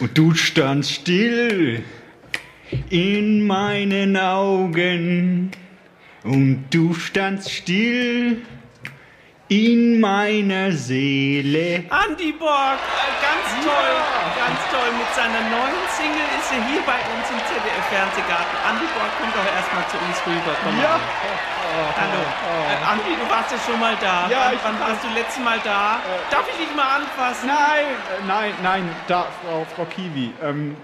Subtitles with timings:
[0.00, 1.82] Und du standst still
[2.90, 5.50] in meinen Augen.
[6.24, 8.42] Und du standst still
[9.48, 11.84] in meiner Seele.
[11.92, 13.94] Andy Borg, äh, ganz toll,
[14.40, 14.90] ganz toll.
[14.96, 18.56] Mit seiner neuen Single ist er hier bei uns im ZDF-Fernsehgarten.
[18.70, 20.56] Andy Borg, komm doch erstmal zu uns rüber.
[20.64, 20.96] Komm Ja.
[20.96, 21.00] mal.
[21.74, 22.20] Hallo.
[22.22, 24.28] Äh, Andi, du warst ja schon mal da.
[24.30, 25.98] Ja, wann, ich- wann warst du letztes Mal da?
[26.30, 27.48] Darf ich dich mal anfassen?
[27.48, 27.86] Nein,
[28.22, 30.32] äh, nein, nein, da, Frau, Frau Kiwi.
[30.42, 30.76] Ähm,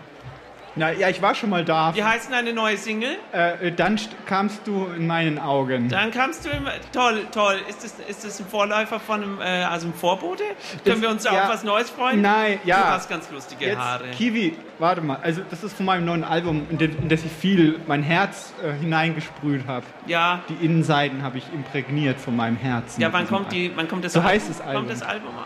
[0.76, 1.94] na, ja, ich war schon mal da.
[1.94, 3.16] Wie heißt deine neue Single?
[3.32, 5.88] Äh, äh, dann st- kamst du in meinen Augen.
[5.88, 6.70] Dann kamst du immer.
[6.92, 7.58] Toll, toll.
[7.68, 10.44] Ist das, ist das ein Vorläufer von einem, äh, also ein Vorbote?
[10.84, 11.32] Können wir uns ja.
[11.32, 12.20] auf was Neues freuen?
[12.22, 12.76] Nein, ja.
[12.78, 14.08] Du hast ganz lustige Jetzt, Haare.
[14.12, 15.18] Kiwi, warte mal.
[15.22, 18.52] Also, das ist von meinem neuen Album, in, dem, in das ich viel mein Herz
[18.64, 19.86] äh, hineingesprüht habe.
[20.06, 20.40] Ja.
[20.48, 23.00] Die Innenseiten habe ich imprägniert von meinem Herzen.
[23.00, 24.32] Ja, wann kommt, die, wann kommt das So Album?
[24.32, 24.74] heißt das Album.
[24.76, 25.44] Kommt das Album an?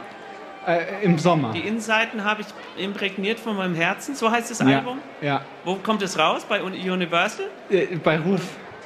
[0.66, 1.52] Äh, Im Sommer.
[1.52, 4.14] Die Innenseiten habe ich imprägniert von meinem Herzen.
[4.14, 4.98] So heißt das ja, Album.
[5.20, 5.42] Ja.
[5.64, 6.45] Wo kommt es raus?
[6.48, 7.46] Bei Uni- Universal?
[7.70, 8.41] Äh, bei Ruf,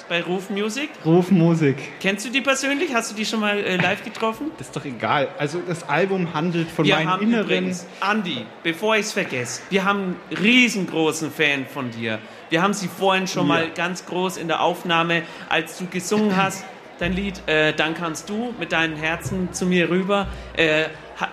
[0.08, 0.89] Bei Ruf Music?
[1.05, 1.77] Ruf Musik.
[2.00, 2.94] Kennst du die persönlich?
[2.94, 4.50] Hast du die schon mal äh, live getroffen?
[4.56, 5.28] Das ist doch egal.
[5.39, 7.44] Also, das Album handelt von Wir meinem haben Inneren.
[7.44, 12.19] übrigens, Andi, bevor ich es vergesse, wir haben einen riesengroßen Fan von dir.
[12.50, 13.55] Wir haben sie vorhin schon Ja.
[13.55, 16.64] mal ganz groß in der Aufnahme, als du gesungen hast,
[16.98, 20.86] dein Lied äh, Dann kannst du mit deinen Herzen zu mir rüber, äh,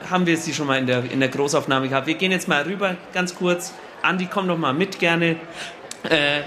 [0.09, 2.08] haben wir sie schon mal in der, in der Großaufnahme gehabt.
[2.08, 3.73] Wir gehen jetzt mal rüber, ganz kurz.
[4.02, 5.36] Andi, komm doch mal mit gerne.
[6.09, 6.41] Äh,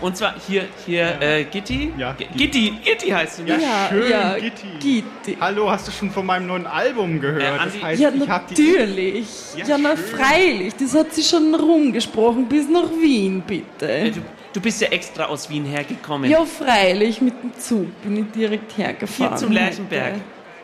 [0.00, 1.92] und zwar hier, hier, äh, Gitti.
[1.96, 3.50] Ja, Gitti, Gitti heißt du, ne?
[3.62, 4.66] Ja, schön, ja, Gitti.
[4.80, 5.36] Gitti.
[5.40, 7.42] Hallo, hast du schon von meinem neuen Album gehört?
[7.42, 9.26] Äh, Andi- das heißt, Ja, ich hab die natürlich.
[9.56, 10.74] Ja, Ja, na freilich.
[10.80, 14.10] Das hat sie schon rumgesprochen bis nach Wien, Äh, bitte.
[14.12, 14.20] Du,
[14.54, 16.28] du bist ja extra aus Wien hergekommen.
[16.28, 17.20] Ja, freilich.
[17.20, 19.30] Mit dem Zug bin ich direkt hergefahren.
[19.30, 20.12] Hier zum Lerchenberg.
[20.14, 20.20] heute.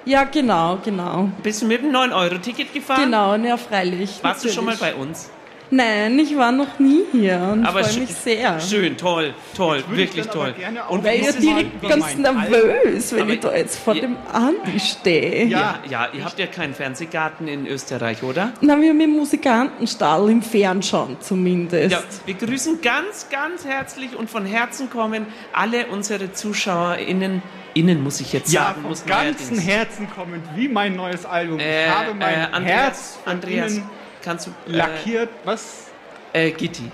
[0.07, 1.31] Ja, genau, genau.
[1.43, 3.05] Bist du mit dem 9-Euro-Ticket gefahren?
[3.05, 4.19] Genau, ja, freilich.
[4.23, 4.95] Warst du schon mal natürlich.
[4.95, 5.31] bei uns?
[5.71, 8.61] Nein, ich war noch nie hier und Aber freue schön- mich sehr.
[8.61, 10.53] Schön, toll, toll, wirklich toll.
[10.59, 14.03] gerne auch Und Weil ja es- direkt ganz nervös, wenn ich da jetzt vor ihr-
[14.03, 15.47] dem Andi stehe.
[15.47, 18.53] ja, ja, ihr habt ja keinen Fernsehgarten in Österreich, oder?
[18.61, 21.91] Na, wir haben einen Musikantenstall im Fernschauen zumindest.
[21.93, 27.43] Ja, wir grüßen ganz, ganz herzlich und von Herzen kommen alle unsere ZuschauerInnen,
[27.73, 29.67] innen muss ich jetzt ja, sagen, muss ganzen neuerdings.
[29.67, 31.59] Herzen kommend, wie mein neues Album.
[31.59, 33.85] Äh, ich habe mein äh, Andreas, Herz von Andreas, innen
[34.25, 35.29] kannst du, äh, lackiert.
[35.45, 35.89] Was?
[36.33, 36.91] äh, Gitti,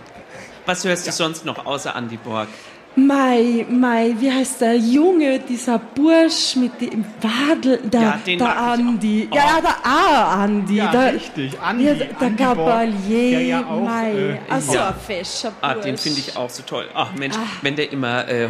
[0.67, 2.49] was hörst du sonst noch außer Andi Borg?
[2.97, 8.59] Mai, Mai, wie heißt der Junge, dieser Bursch mit dem Wadel, der, Ja, den der.
[8.61, 9.29] Andi.
[9.31, 9.35] Oh.
[9.37, 10.75] Ja, ja, der A Andi.
[10.77, 11.57] Ja, der, richtig.
[11.61, 14.11] Andi, ja, der Andi Borg, Gabalier, der ja auch, Mai.
[14.13, 14.89] äh, Ach so, ja.
[14.89, 15.85] ein fescher Ah, Bursch.
[15.87, 16.89] den finde ich auch so toll.
[16.93, 18.49] Ach Mensch, wenn der immer äh, äh,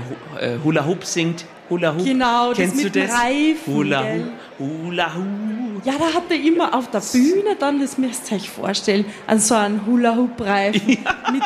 [0.64, 1.44] Hula Hoop singt.
[1.70, 2.04] Hula Hoop.
[2.04, 3.16] Genau, das Kennst mit du dem das?
[3.16, 4.02] Reifen, Hula?
[4.04, 4.32] Hoop.
[4.58, 5.86] Hula Hoop.
[5.86, 9.38] Ja, da hat er immer auf der Bühne dann, das müsst ihr euch vorstellen, an
[9.38, 11.42] so einen Hula-Hoop-Reifen mit, mit,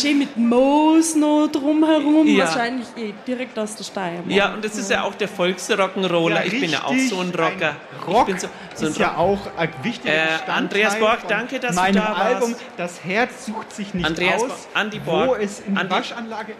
[0.00, 2.44] schön mit Moos noch drumherum, Ja.
[2.44, 4.30] wahrscheinlich eh direkt aus der Steiermark.
[4.30, 6.44] Ja, und das ist ja auch der Volksrock'n'Roller.
[6.46, 7.70] ich bin ja auch so ein Rocker.
[7.70, 10.96] Ein Rock ich bin so, so ein ist ja Rock- auch ein wichtiger Äh, Andreas
[11.00, 12.20] Borg, danke, dass du da warst.
[12.20, 12.54] Album.
[12.76, 16.52] Das Herz sucht sich nicht Andreas aus, Borg, Andi wo Borg, es in die Waschanlage...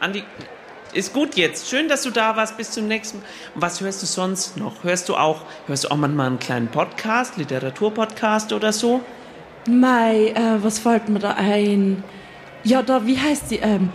[0.00, 0.24] Andi,
[0.92, 1.68] ist gut jetzt.
[1.68, 2.56] Schön, dass du da warst.
[2.56, 3.24] Bis zum nächsten Mal.
[3.54, 4.84] Was hörst du sonst noch?
[4.84, 9.00] Hörst du auch, hörst du auch manchmal einen kleinen Podcast, Literaturpodcast oder so?
[9.68, 12.02] Mai, äh, was fällt mir da ein?
[12.64, 13.90] Ja, da, wie heißt die, ähm,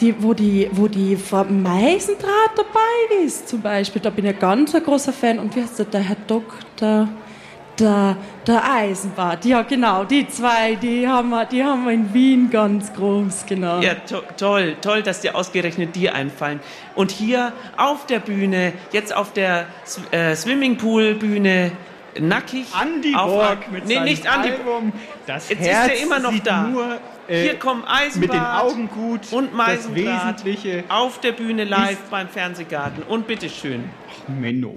[0.00, 4.00] die, wo die, wo die Frau Meisendraht dabei ist, zum Beispiel.
[4.00, 5.38] Da bin ich ein ganz großer Fan.
[5.38, 7.08] Und wie heißt der, der Herr Doktor?
[7.80, 9.46] Der, der Eisenbart.
[9.46, 13.80] Ja, genau, die zwei, die haben wir, die haben wir in Wien ganz groß, genau.
[13.80, 16.60] Ja, to toll, toll, dass dir ausgerechnet die einfallen.
[16.94, 19.64] Und hier auf der Bühne, jetzt auf der
[20.10, 21.72] äh, Swimmingpool-Bühne,
[22.18, 22.66] nackig.
[22.72, 24.92] Andi auf Borg mit nee, seinem nicht Andi Album.
[25.26, 26.62] Das Jetzt Herz ist er immer noch da.
[26.64, 26.98] Nur,
[27.28, 29.32] äh, Hier kommen Eisenbart mit den Augen gut.
[29.32, 30.84] und Wesentliche.
[30.88, 33.04] auf der Bühne live beim Fernsehgarten.
[33.04, 33.88] Und bitteschön.
[34.28, 34.76] Menno.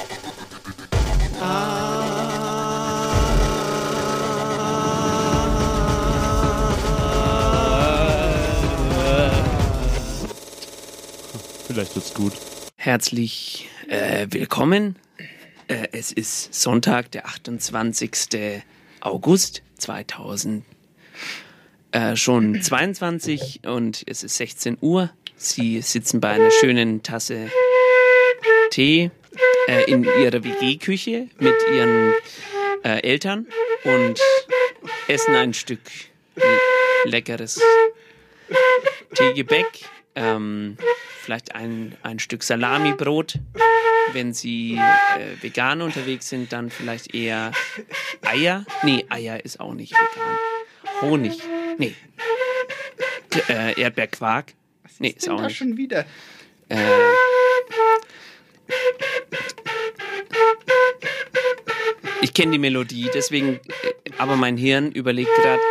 [11.73, 12.33] Vielleicht wird's gut.
[12.75, 14.97] Herzlich äh, willkommen.
[15.69, 18.61] Äh, es ist Sonntag, der 28.
[18.99, 20.65] August 2000.
[21.91, 25.11] Äh, schon 22 und es ist 16 Uhr.
[25.37, 27.49] Sie sitzen bei einer schönen Tasse
[28.71, 29.09] Tee
[29.69, 32.13] äh, in ihrer WG-Küche mit ihren
[32.83, 33.47] äh, Eltern
[33.85, 34.19] und
[35.07, 35.79] essen ein Stück
[37.05, 37.61] leckeres
[39.15, 39.67] Teegebäck,
[40.15, 40.77] ähm,
[41.21, 43.35] vielleicht ein, ein Stück Salamibrot.
[44.13, 47.51] Wenn Sie äh, vegan unterwegs sind, dann vielleicht eher
[48.23, 48.65] Eier.
[48.83, 50.37] Nee, Eier ist auch nicht vegan.
[51.01, 51.39] Honig.
[51.77, 51.95] Nee.
[53.47, 54.53] Äh, Erdbeerquark.
[54.99, 55.57] Nee, ist Denn auch nicht.
[55.57, 56.05] schon wieder.
[56.67, 56.77] Äh,
[62.21, 65.61] ich kenne die Melodie, deswegen, äh, aber mein Hirn überlegt gerade,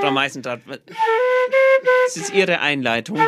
[0.00, 0.80] Frau Meißendraht, was-
[2.06, 3.18] das ist Ihre Einleitung.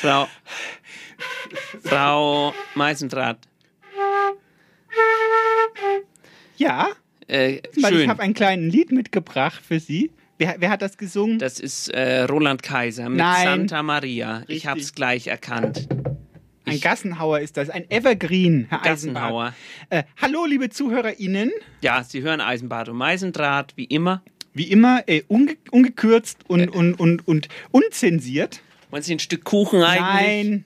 [0.00, 0.28] Frau,
[1.82, 3.38] Frau Meißendraht,
[6.56, 6.88] Ja,
[7.26, 8.08] äh, weil ich schön.
[8.08, 10.10] habe ein kleines Lied mitgebracht für Sie.
[10.38, 11.38] Wer, wer hat das gesungen?
[11.38, 13.44] Das ist äh, Roland Kaiser mit Nein.
[13.44, 14.40] Santa Maria.
[14.44, 14.66] Ich Richtig.
[14.68, 15.86] habe es gleich erkannt.
[16.64, 19.24] Ein Gassenhauer ist das, ein Evergreen, Herr Eisenbart.
[19.24, 19.54] Gassenhauer.
[19.90, 21.50] Äh, hallo, liebe ZuhörerInnen.
[21.82, 24.22] Ja, Sie hören Eisenbad und Meisendraht, wie immer.
[24.54, 28.62] Wie immer, äh, unge ungekürzt und, und, und, und unzensiert.
[28.90, 30.00] Wollen Sie ein Stück Kuchen eigentlich?
[30.48, 30.64] Nein.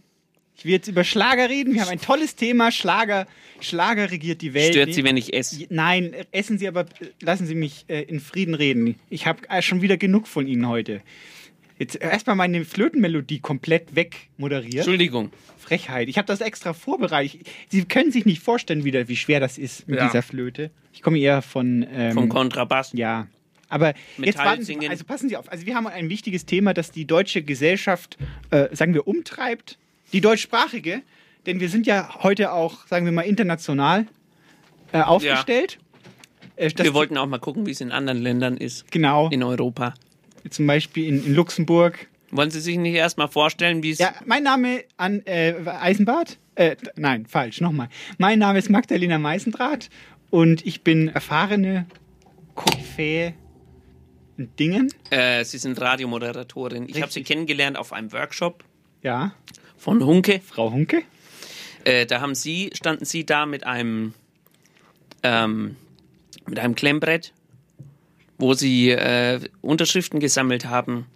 [0.56, 1.74] Ich will jetzt über Schlager reden.
[1.74, 2.70] Wir haben ein tolles Thema.
[2.70, 3.26] Schlager,
[3.60, 4.72] Schlager regiert die Welt.
[4.72, 5.66] Stört Sie, wenn ich esse?
[5.68, 8.94] Nein, essen Sie aber, äh, lassen Sie mich äh, in Frieden reden.
[9.10, 11.00] Ich habe äh, schon wieder genug von Ihnen heute.
[11.76, 14.74] Jetzt erstmal meine Flötenmelodie komplett wegmoderiert.
[14.76, 15.30] Entschuldigung.
[15.58, 16.08] Frechheit.
[16.08, 17.40] Ich habe das extra vorbereitet.
[17.68, 20.06] Sie können sich nicht vorstellen, wieder, wie schwer das ist mit Ja.
[20.06, 20.70] dieser Flöte.
[20.92, 21.84] Ich komme eher von.
[21.92, 22.92] Ähm, Vom Kontrabass.
[22.92, 23.26] Ja.
[23.68, 25.50] Aber jetzt warten Sie, also passen Sie auf.
[25.50, 28.18] Also wir haben ein wichtiges Thema, das die deutsche Gesellschaft,
[28.50, 29.78] äh, sagen wir, umtreibt.
[30.12, 31.02] Die deutschsprachige,
[31.46, 34.06] denn wir sind ja heute auch, sagen wir mal, international
[34.92, 35.78] äh, aufgestellt.
[36.56, 38.90] Äh, das- Wir wollten auch mal gucken, wie es in anderen Ländern ist.
[38.92, 39.28] Genau.
[39.30, 39.94] In Europa.
[40.50, 42.06] Zum Beispiel in, in Luxemburg.
[42.30, 43.98] Wollen Sie sich nicht erst mal vorstellen, wie es.
[43.98, 46.38] Ja, mein Name an äh, Eisenbart.
[46.56, 47.88] Äh, nein, falsch, nochmal.
[48.18, 49.88] Mein Name ist Magdalena Meißendraht
[50.30, 51.86] und ich bin erfahrene
[52.54, 53.34] Koryphäe
[54.36, 54.92] Dingen.
[55.10, 56.88] Äh, Sie sind Radiomoderatorin.
[56.88, 58.64] Ich habe Sie kennengelernt auf einem Workshop
[59.02, 59.34] Ja,
[59.76, 60.40] von Hunke.
[60.44, 61.02] Frau Hunke.
[61.84, 64.14] Äh, da haben Sie, standen Sie da mit einem,
[65.22, 65.76] ähm,
[66.46, 67.32] mit einem Klemmbrett,
[68.38, 71.06] wo Sie äh, Unterschriften gesammelt haben.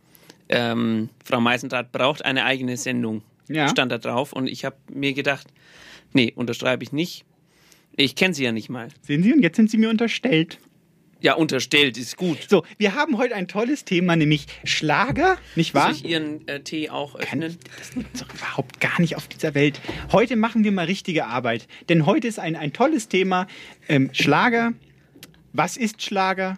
[0.49, 3.23] Ähm, Frau Meisendrath braucht eine eigene Sendung.
[3.49, 3.69] Ja.
[3.69, 4.33] Stand da drauf.
[4.33, 5.49] Und ich habe mir gedacht,
[6.13, 7.25] nee, unterschreibe ich nicht.
[7.97, 8.89] Ich kenne Sie ja nicht mal.
[9.03, 10.59] Sehen Sie, und jetzt sind Sie mir unterstellt.
[11.21, 12.39] Ja, unterstellt ist gut.
[12.49, 15.93] So, wir haben heute ein tolles Thema, nämlich Schlager, nicht wahr?
[15.93, 17.59] Soll ich Ihren äh, Tee auch öffnen?
[17.77, 19.81] Das gibt's doch überhaupt gar nicht auf dieser Welt.
[20.13, 21.67] Heute machen wir mal richtige Arbeit.
[21.89, 23.49] Denn heute ist ein, ein tolles Thema.
[23.89, 24.75] Ähm, Schlager.
[25.53, 26.57] Was ist Schlager?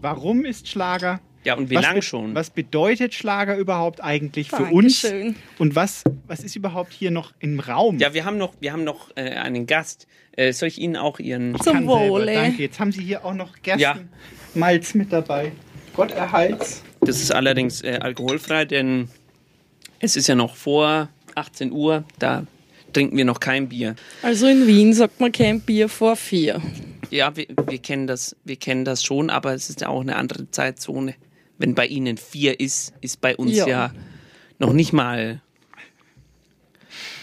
[0.00, 1.20] Warum ist Schlager?
[1.44, 2.34] Ja, und wie was lang schon?
[2.34, 5.02] Was bedeutet Schlager überhaupt eigentlich für uns?
[5.02, 5.36] Dankeschön.
[5.58, 7.98] Und was, was ist überhaupt hier noch im Raum?
[7.98, 10.06] Ja, wir haben noch, wir haben noch äh, einen Gast.
[10.32, 11.54] Äh, soll ich Ihnen auch Ihren.
[11.54, 11.86] Ich Zum.
[11.86, 12.34] Wohle.
[12.34, 12.62] Danke.
[12.62, 13.96] Jetzt haben Sie hier auch noch Ja.
[14.52, 15.52] Gerstenmalz mit dabei.
[15.94, 16.82] Gott erhalt's.
[17.00, 19.08] Das ist allerdings äh, alkoholfrei, denn
[19.98, 22.04] es ist ja noch vor 18 Uhr.
[22.18, 22.46] Da
[22.92, 23.96] trinken wir noch kein Bier.
[24.22, 26.60] Also in Wien sagt man kein Bier vor vier.
[27.10, 30.16] Ja, wir, wir, kennen das, wir kennen das schon, aber es ist ja auch eine
[30.16, 31.14] andere Zeitzone.
[31.60, 33.92] Wenn bei Ihnen vier ist, ist bei uns ja, Ja.
[34.58, 35.42] noch nicht mal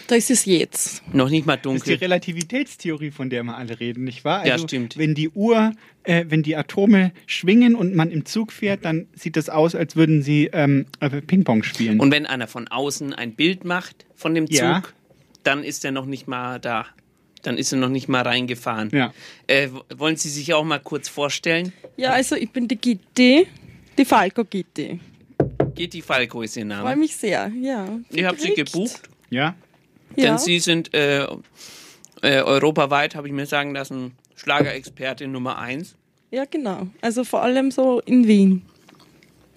[0.06, 1.02] Da ist es jetzt.
[1.12, 2.04] noch nicht mal Das ist die dunkel.
[2.04, 4.46] Relativitätstheorie, von der wir alle reden, nicht wahr?
[4.46, 4.96] Ja, Also, stimmt.
[4.96, 5.72] Wenn die Uhr,
[6.04, 9.96] äh, wenn die Atome schwingen und man im Zug fährt, dann sieht das aus, als
[9.96, 11.98] würden sie ähm, äh, Ping-Pong spielen.
[12.00, 14.82] Und wenn einer von außen ein Bild macht von dem Zug, Ja.
[15.42, 16.86] dann ist er noch nicht mal da.
[17.42, 18.88] Dann ist er noch nicht mal reingefahren.
[18.92, 19.12] Ja.
[19.48, 21.72] Äh, wollen Sie sich auch mal kurz vorstellen?
[21.96, 23.46] Ja, also ich bin die Gitti,
[23.98, 25.00] die Falco Gitti.
[25.74, 26.96] Gitti Falco ist Ihr Freue Name.
[26.96, 27.86] mich sehr, ja.
[28.10, 29.02] Ich habe Sie gebucht.
[29.30, 29.54] ja?
[30.16, 30.24] Ja.
[30.24, 31.24] Denn Sie sind äh,
[32.22, 35.94] äh, europaweit, habe ich mir sagen lassen, Schlagerexpertin Nummer eins.
[36.30, 36.88] Ja, genau.
[37.00, 38.62] Also vor allem so in Wien.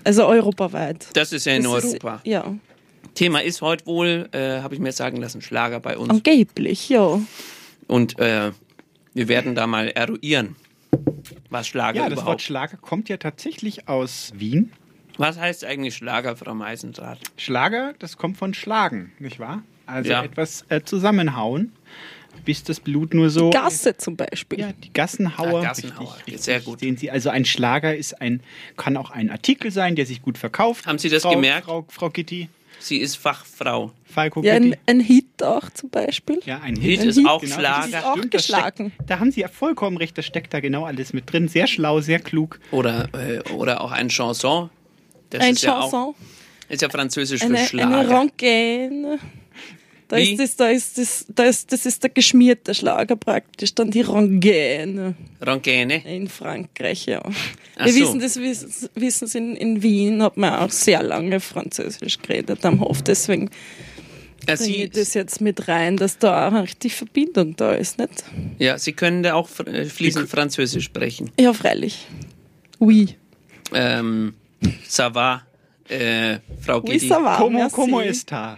[0.03, 1.07] Also europaweit.
[1.13, 2.21] Das ist ja in Das ist- Europa.
[2.25, 2.55] Ja,
[3.15, 6.09] Thema ist heute wohl, äh, habe ich mir sagen lassen, Schlager bei uns.
[6.09, 7.19] angeblich, ja.
[7.87, 8.51] Und äh,
[9.13, 10.55] Wir werden da mal eruieren,
[11.49, 12.27] was Schlager Ja, das überhaupt.
[12.27, 14.71] Wort Schlager kommt ja tatsächlich aus Wien.
[15.17, 17.19] was heißt eigentlich Schlager, Frau Meisendrath?
[17.37, 19.63] Schlager, das kommt von Schlagen, nicht wahr?
[19.85, 20.23] Also Ja.
[20.23, 21.73] etwas äh, zusammenhauen,
[22.45, 23.49] bis das Blut nur so.
[23.49, 24.59] Gasse zum Beispiel.
[24.59, 25.59] Ja, die Gassenhauer.
[25.59, 26.71] Ah, Gassenhauer, Richtig, sehr richtig.
[26.71, 26.79] gut.
[26.79, 28.41] Sehen Sie, also ein Schlager ist ein,
[28.77, 30.85] kann auch ein Artikel sein, der sich gut verkauft.
[30.87, 31.65] Haben Sie das Frau, gemerkt?
[31.65, 32.47] Frau, Frau Kitty,
[32.81, 33.91] Sie ist Fachfrau.
[34.03, 36.39] Falco Ja, ein, ein Hit auch zum Beispiel.
[36.45, 37.09] Ja, ein Hit Hit.
[37.09, 37.77] ist auch Genau, Schlager.
[37.91, 38.91] das ist auch stimmt, geschlagen.
[38.95, 41.47] Steckt, da haben Sie ja vollkommen recht, das steckt da genau alles mit drin.
[41.47, 42.59] Sehr schlau, sehr klug.
[42.71, 44.69] Oder, äh, oder auch ein Chanson.
[45.29, 45.99] Das ein ist ja Chanson.
[45.99, 46.15] auch
[46.69, 48.27] ist ja französisch eine, für eine Schlager.
[50.11, 50.33] Da Wie?
[50.33, 54.01] ist das, da ist das, da ist, das ist der geschmierte Schlager praktisch, dann die
[54.01, 56.03] Rangaine Rangaine.
[56.05, 57.21] in Frankreich, ja.
[57.77, 57.99] Ach Wir so.
[58.01, 62.65] wissen das, wissen, wissen Sie, in, in Wien hat man auch sehr lange Französisch geredet
[62.65, 63.49] am Hof, deswegen
[64.49, 68.25] Ja, bringe ich das jetzt mit rein, dass da auch richtig Verbindung da ist, nicht?
[68.59, 71.31] ja, Sie können da auch äh, fließend Französisch sprechen.
[71.39, 72.05] Ja, freilich.
[72.79, 73.15] Oui.
[73.73, 74.33] Ähm,
[74.89, 75.43] ça va,
[75.87, 77.07] äh, Frau Oui, Gedi.
[77.07, 77.75] ça va, Como, merci.
[77.75, 78.57] como está?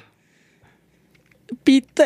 [1.64, 2.06] Bitte.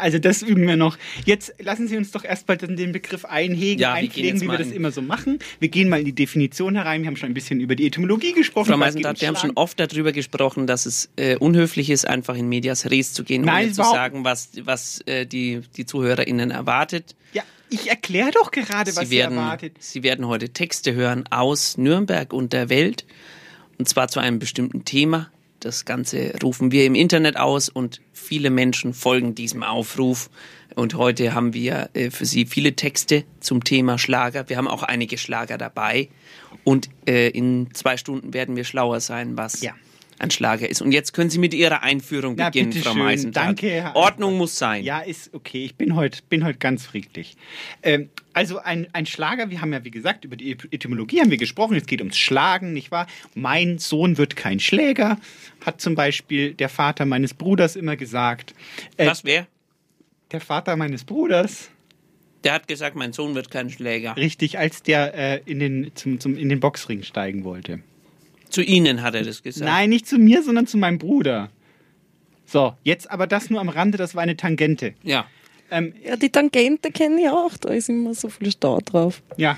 [0.00, 0.96] Also das üben wir noch.
[1.24, 4.90] Jetzt lassen Sie uns doch erstmal den Begriff einhegen, Ja, einpflegen, wie wir das immer
[4.90, 5.38] so machen.
[5.58, 7.02] Wir gehen mal in die Definition herein.
[7.02, 8.72] Wir haben schon ein bisschen über die Etymologie gesprochen.
[8.72, 12.48] Frau ums wir haben schon oft darüber gesprochen, dass es äh, unhöflich ist, einfach in
[12.48, 17.14] Medias Res zu gehen, Nein, ohne zu sagen, was, was äh, die, die ZuhörerInnen erwartet.
[17.32, 19.76] Ja, ich erkläre doch gerade, was Sie werden, erwartet.
[19.80, 23.04] Sie werden heute Texte hören aus Nürnberg und der Welt.
[23.78, 25.30] Und zwar zu einem bestimmten Thema.
[25.60, 30.30] Das Ganze rufen wir im Internet aus und viele Menschen folgen diesem Aufruf.
[30.74, 34.48] Und heute haben wir äh, für Sie viele Texte zum Thema Schlager.
[34.48, 36.08] Wir haben auch einige Schlager dabei.
[36.64, 39.74] Und äh, in zwei Stunden werden wir schlauer sein, was Ja.
[40.18, 40.80] ein Schlager ist.
[40.80, 42.98] Und jetzt können Sie mit Ihrer Einführung Na, beginnen, Frau bitteschön.
[43.02, 43.46] Meisendrath.
[43.46, 44.82] Danke, Herr- Ordnung muss sein.
[44.84, 45.64] Ja, ist okay.
[45.64, 47.36] Ich bin heute bin heut ganz friedlich.
[47.82, 51.36] Ähm, also ein, ein Schlager, wir haben ja wie gesagt über die Etymologie haben wir
[51.36, 51.76] gesprochen.
[51.76, 53.06] Es geht ums Schlagen, nicht wahr?
[53.34, 55.18] Mein Sohn wird kein Schläger,
[55.64, 58.54] hat zum Beispiel der Vater meines Bruders immer gesagt.
[58.96, 59.46] Äh, Was wer?
[60.32, 61.70] Der Vater meines Bruders,
[62.44, 64.16] Der hat gesagt, mein Sohn wird kein Schläger.
[64.16, 67.80] richtig, als der äh, in, den, zum, zum, in den Boxring steigen wollte.
[68.48, 69.68] Zu Ihnen hat er das gesagt.
[69.70, 71.50] Nein, nicht zu mir, sondern zu meinem Bruder.
[72.46, 74.94] So, jetzt aber das nur am Rande, das war eine Tangente.
[75.02, 75.26] Ja.
[75.70, 79.22] Ähm, Ja, die Tangente kenne ich auch, da ist immer so viel Stau drauf.
[79.36, 79.56] ja,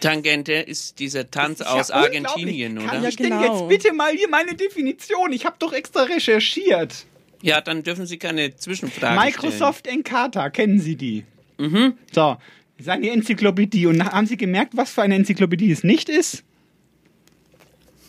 [0.00, 2.86] Tangente ist dieser Tanz ist aus ja Argentinien, unglaublich.
[2.90, 3.08] Kann oder?
[3.08, 3.68] ich Ja, denn genau.
[3.68, 5.32] jetzt bitte mal hier meine Definition?
[5.32, 7.04] Ich habe doch extra recherchiert.
[7.42, 11.24] Ja, dann dürfen Sie keine Zwischenfragen Microsoft Encarta, kennen Sie die?
[11.58, 11.94] Mhm.
[12.12, 12.36] So,
[12.76, 13.86] das ist eine Enzyklopädie.
[13.86, 16.44] Und haben Sie gemerkt, was für eine Enzyklopädie es nicht ist?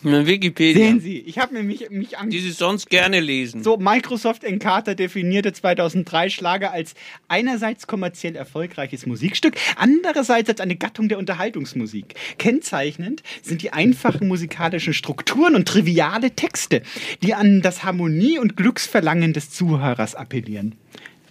[0.02, 0.86] Wikipedia.
[0.86, 2.30] Sehen Sie, ich habe nämlich mich an...
[2.30, 3.62] Die Sie sonst gerne lesen.
[3.62, 6.94] So, Microsoft Encarta definierte 2003 Schlager als
[7.28, 12.14] einerseits kommerziell erfolgreiches Musikstück, andererseits als eine Gattung der Unterhaltungsmusik.
[12.38, 16.82] Kennzeichnend sind die einfachen musikalischen Strukturen und triviale Texte,
[17.22, 20.76] die an das Harmonie- und Glücksverlangen des Zuhörers appellieren.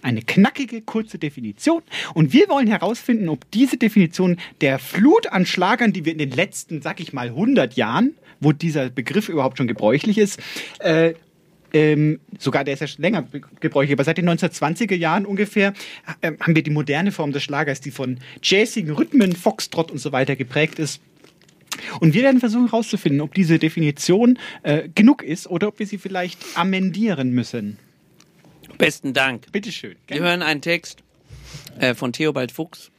[0.02, 1.82] Eine knackige, kurze Definition.
[2.14, 6.30] Und wir wollen herausfinden, ob diese Definition der Flut an Schlagern, die wir in den
[6.30, 10.40] letzten, sag ich mal, 100 Jahren, wo dieser Begriff überhaupt schon gebräuchlich ist,
[10.80, 11.14] äh,
[11.72, 13.26] ähm, sogar der ist ja schon länger
[13.60, 15.72] gebräuchlich, aber seit den 1920er Jahren ungefähr
[16.20, 20.12] äh, haben wir die moderne Form des Schlagers, die von jazzigen Rhythmen, Foxtrot und so
[20.12, 21.00] weiter geprägt ist.
[22.00, 25.98] Und wir werden versuchen herauszufinden, ob diese Definition äh, genug ist oder ob wir sie
[25.98, 27.78] vielleicht amendieren müssen.
[28.76, 29.52] Besten Dank.
[29.52, 29.96] Bitteschön.
[30.08, 31.02] Wir hören einen Text
[31.78, 32.90] äh, von Theobald Fuchs,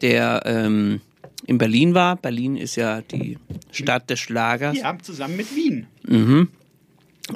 [0.00, 1.00] der ähm,
[1.46, 2.16] in Berlin war.
[2.16, 3.38] Berlin ist ja die
[3.70, 4.76] Stadt des Schlagers.
[4.76, 5.86] Ja, zusammen mit Wien.
[6.06, 6.48] Mhm.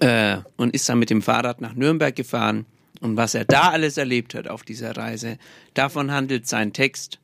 [0.00, 2.66] Äh, und ist dann mit dem Fahrrad nach Nürnberg gefahren.
[3.00, 5.38] Und was er da alles erlebt hat auf dieser Reise,
[5.74, 7.18] davon handelt sein Text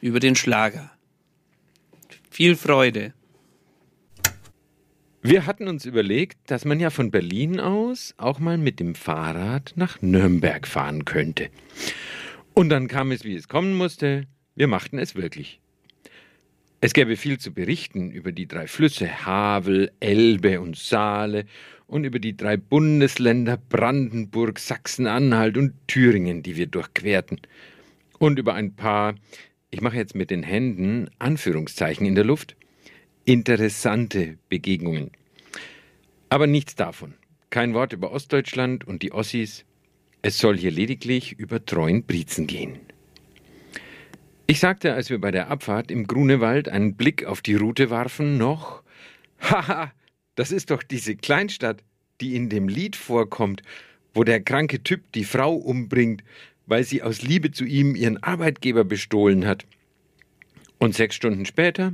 [0.00, 0.90] über den Schlager.
[2.30, 3.12] Viel Freude.
[5.22, 9.72] Wir hatten uns überlegt, dass man ja von Berlin aus auch mal mit dem Fahrrad
[9.76, 11.50] nach Nürnberg fahren könnte.
[12.54, 14.26] Und dann kam es, wie es kommen musste.
[14.54, 15.60] Wir machten es wirklich.
[16.82, 21.44] Es gäbe viel zu berichten über die drei Flüsse Havel, Elbe und Saale
[21.86, 27.42] und über die drei Bundesländer Brandenburg, Sachsen-Anhalt und Thüringen, die wir durchquerten.
[28.18, 29.14] Und über ein paar,
[29.70, 32.56] ich mache jetzt mit den Händen Anführungszeichen in der Luft,
[33.26, 35.10] interessante Begegnungen.
[36.30, 37.12] Aber nichts davon.
[37.50, 39.66] Kein Wort über Ostdeutschland und die Ossis.
[40.22, 42.78] Es soll hier lediglich über treuen Briezen gehen.
[44.50, 48.36] Ich sagte, als wir bei der Abfahrt im Grunewald einen Blick auf die Route warfen,
[48.36, 48.82] noch,
[49.40, 49.92] haha,
[50.34, 51.84] das ist doch diese Kleinstadt,
[52.20, 53.62] die in dem Lied vorkommt,
[54.12, 56.24] wo der kranke Typ die Frau umbringt,
[56.66, 59.66] weil sie aus Liebe zu ihm ihren Arbeitgeber bestohlen hat.
[60.78, 61.92] Und sechs Stunden später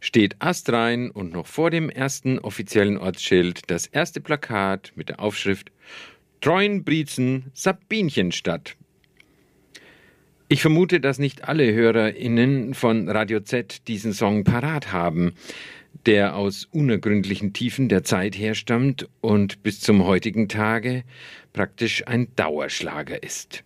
[0.00, 5.72] steht astrein und noch vor dem ersten offiziellen Ortsschild das erste Plakat mit der Aufschrift
[6.42, 8.76] Treuenbrietzen Sabinchenstadt.
[10.54, 15.32] Ich vermute, dass nicht alle HörerInnen von Radio Z diesen Song parat haben,
[16.06, 21.02] der aus unergründlichen Tiefen der Zeit herstammt und bis zum heutigen Tage
[21.52, 23.64] praktisch ein Dauerschlager ist.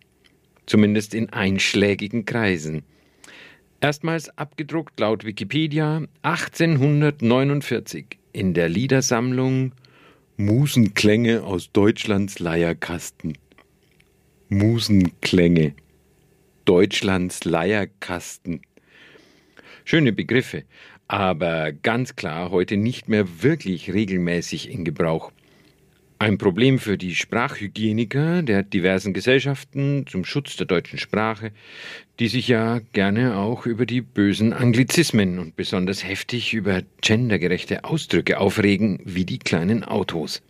[0.64, 2.84] Zumindest in einschlägigen Kreisen.
[3.82, 9.72] Erstmals abgedruckt laut Wikipedia 1849 in der Liedersammlung
[10.38, 13.36] Musenklänge aus Deutschlands Leierkasten.
[14.48, 15.74] Musenklänge.
[16.68, 18.60] Deutschlands Leierkasten.
[19.86, 20.64] Schöne Begriffe,
[21.06, 25.32] aber ganz klar heute nicht mehr wirklich regelmäßig in Gebrauch.
[26.18, 31.52] Ein Problem für die Sprachhygieniker der diversen Gesellschaften zum Schutz der deutschen Sprache,
[32.18, 38.38] die sich ja gerne auch über die bösen Anglizismen und besonders heftig über gendergerechte Ausdrücke
[38.38, 40.42] aufregen, wie die kleinen Autos.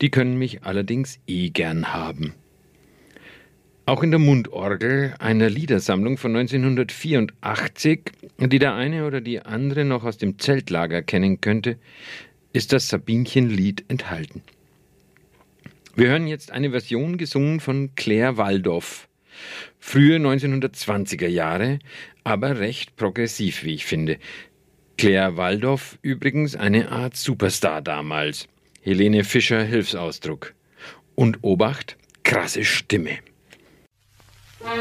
[0.00, 2.34] Die können mich allerdings eh gern haben.
[3.88, 8.00] Auch in der Mundorgel einer Liedersammlung von 1984,
[8.36, 11.78] die der eine oder die andere noch aus dem Zeltlager kennen könnte,
[12.52, 14.42] ist das Sabinchenlied enthalten.
[15.96, 19.08] Wir hören jetzt eine Version gesungen von Claire Waldorf.
[19.78, 21.78] Frühe 1920er Jahre,
[22.24, 24.18] aber recht progressiv, wie ich finde.
[24.98, 28.48] Claire Waldorf übrigens eine Art Superstar damals.
[28.82, 30.52] Helene Fischer Hilfsausdruck.
[31.14, 33.20] Und Obacht, krasse Stimme.
[34.60, 34.74] Halt,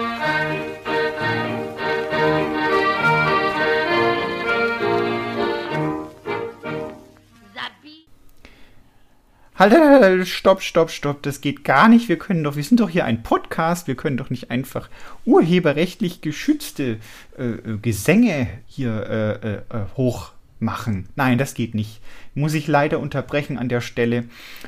[9.73, 12.09] halt, halt, stopp, stopp, stopp, das geht gar nicht.
[12.09, 14.89] Wir können doch, wir sind doch hier ein Podcast, wir können doch nicht einfach
[15.25, 16.97] urheberrechtlich geschützte
[17.37, 21.07] äh, äh Gesänge hier äh, äh, äh, hochmachen.
[21.15, 22.01] Nein, das geht nicht.
[22.33, 24.25] Muss ich leider unterbrechen an der Stelle.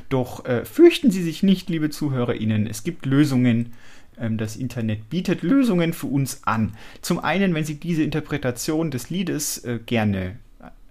[0.10, 2.68] Doch äh, fürchten Sie sich nicht, liebe ZuhörerInnen.
[2.68, 3.74] Es gibt Lösungen.
[4.20, 6.74] Ähm, das Internet bietet Lösungen für uns an.
[7.02, 10.38] Zum einen, wenn Sie diese Interpretation des Liedes gerne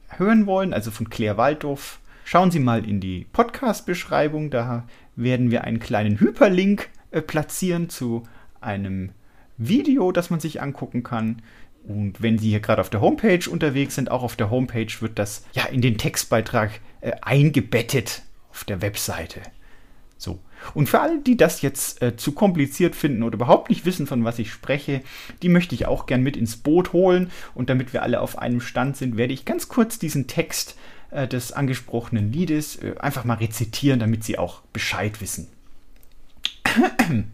[0.09, 4.87] hören wollen, also von Claire Waldorf, Schauen Sie mal in die Podcast-Beschreibung, da
[5.17, 8.25] werden wir einen kleinen Hyperlink äh, platzieren zu
[8.61, 9.13] einem
[9.57, 11.41] Video, das man sich angucken kann.
[11.85, 15.19] Und wenn Sie hier gerade auf der Homepage unterwegs sind, auch auf der Homepage wird
[15.19, 19.41] das ja in den Textbeitrag äh, eingebettet auf der Webseite.
[20.19, 20.39] So.
[20.75, 24.25] Und für alle, die das jetzt äh, zu kompliziert finden oder überhaupt nicht wissen, von
[24.25, 25.03] was ich spreche,
[25.43, 27.31] die möchte ich auch gern mit ins Boot holen.
[27.55, 30.77] Und damit wir alle auf einem Stand sind, werde ich ganz kurz diesen Text
[31.11, 35.49] äh, des angesprochenen Liedes äh, einfach mal rezitieren, damit Sie auch Bescheid wissen.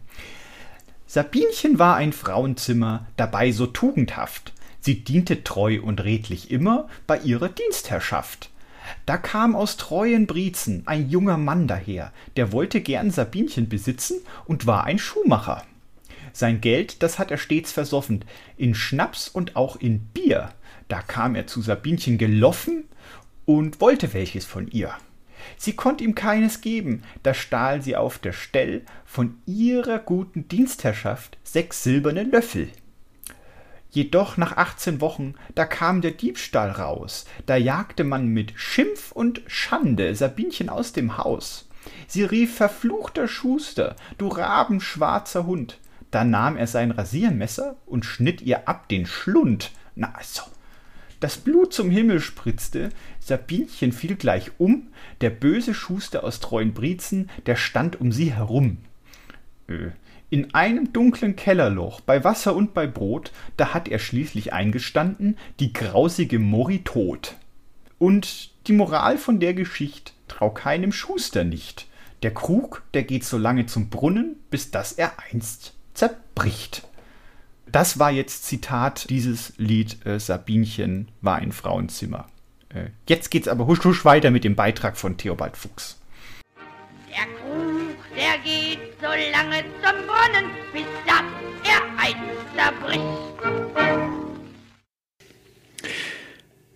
[1.07, 4.53] Sabinchen war ein Frauenzimmer, dabei so tugendhaft.
[4.81, 8.51] Sie diente treu und redlich immer bei ihrer Dienstherrschaft.
[9.07, 14.67] Da kam aus treuen Briezen ein junger Mann daher, der wollte gern Sabinchen besitzen und
[14.67, 15.65] war ein Schuhmacher.
[16.33, 18.25] Sein Geld, das hat er stets versoffen,
[18.57, 20.51] in Schnaps und auch in Bier.
[20.89, 22.85] Da kam er zu Sabinchen geloffen
[23.45, 24.93] und wollte welches von ihr.
[25.57, 31.39] Sie konnte ihm keines geben, da stahl sie auf der Stell von ihrer guten Dienstherrschaft
[31.45, 32.69] sechs silberne Löffel.
[33.95, 39.43] Jedoch nach achtzehn Wochen, da kam der Diebstahl raus, da jagte man mit Schimpf und
[39.47, 41.69] Schande Sabinchen aus dem Haus.
[42.09, 45.79] Sie rief verfluchter Schuster, du rabenschwarzer Hund.
[46.11, 49.71] Da nahm er sein Rasiermesser und schnitt ihr ab den Schlund.
[49.95, 50.43] Na also,
[51.21, 52.89] das Blut zum Himmel spritzte,
[53.21, 54.89] Sabinchen fiel gleich um,
[55.21, 58.79] der böse Schuster aus treuen Briezen, der stand um sie herum.
[59.69, 59.91] Äh,
[60.31, 65.73] in einem dunklen Kellerloch, bei Wasser und bei Brot, da hat er schließlich eingestanden, die
[65.73, 67.37] grausige Mori tot.
[67.99, 71.87] Und die Moral von der Geschicht, trau keinem Schuster nicht.
[72.23, 76.87] Der Krug, der geht so lange zum Brunnen, bis dass er einst zerbricht.
[77.67, 82.27] Das war jetzt Zitat dieses Lied äh, Sabinchen war ein Frauenzimmer.
[82.69, 86.01] Äh, jetzt geht's aber husch husch weiter mit dem Beitrag von Theobald Fuchs.
[87.09, 87.74] Der Krug,
[88.17, 91.25] der geht so lange zum Brunnen, bis das
[91.65, 93.25] er einst zerbricht.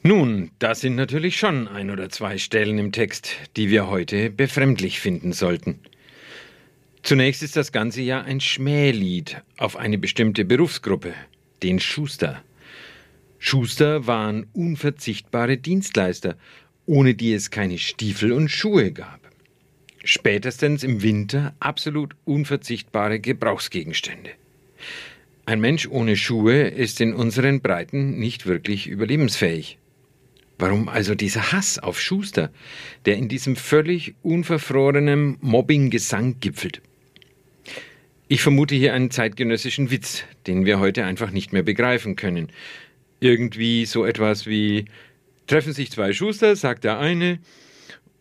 [0.02, 5.00] Nun, das sind natürlich schon ein oder zwei Stellen im Text, die wir heute befremdlich
[5.00, 5.80] finden sollten.
[7.02, 11.14] Zunächst ist das Ganze ja ein Schmählied auf eine bestimmte Berufsgruppe,
[11.62, 12.42] den Schuster.
[13.38, 16.36] Schuster waren unverzichtbare Dienstleister,
[16.86, 19.27] ohne die es keine Stiefel und Schuhe gab.
[20.10, 24.30] Spätestens im Winter absolut unverzichtbare Gebrauchsgegenstände.
[25.44, 29.76] Ein Mensch ohne Schuhe ist in unseren Breiten nicht wirklich überlebensfähig.
[30.58, 32.50] Warum also dieser Hass auf Schuster,
[33.04, 36.80] der in diesem völlig unverfrorenen Mobbing-Gesang gipfelt?
[38.28, 42.48] Ich vermute hier einen zeitgenössischen Witz, den wir heute einfach nicht mehr begreifen können.
[43.20, 44.86] Irgendwie so etwas wie
[45.46, 47.40] treffen sich zwei Schuster, sagt der eine,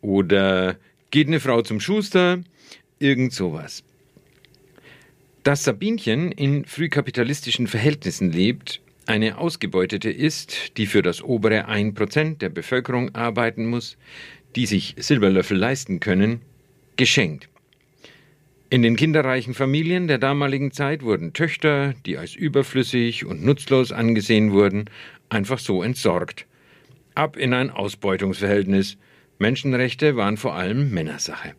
[0.02, 0.78] oder
[1.12, 2.40] geht eine Frau zum Schuster,
[3.00, 3.84] irgend sowas.
[5.44, 12.50] Dass Sabinchen in frühkapitalistischen Verhältnissen lebt, eine Ausgebeutete ist, die für das obere 1% der
[12.50, 13.98] Bevölkerung arbeiten muss,
[14.56, 16.42] die sich Silberlöffel leisten können,
[16.98, 17.48] geschenkt.
[18.70, 24.52] In den kinderreichen Familien der damaligen Zeit wurden Töchter, die als überflüssig und nutzlos angesehen
[24.52, 24.90] wurden,
[25.30, 26.46] einfach so entsorgt.
[27.16, 28.98] Ab in ein Ausbeutungsverhältnis.
[29.40, 31.54] Menschenrechte waren vor allem Männersache.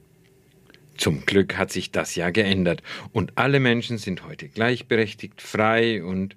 [0.97, 6.37] Zum Glück hat sich das ja geändert und alle Menschen sind heute gleichberechtigt, frei und,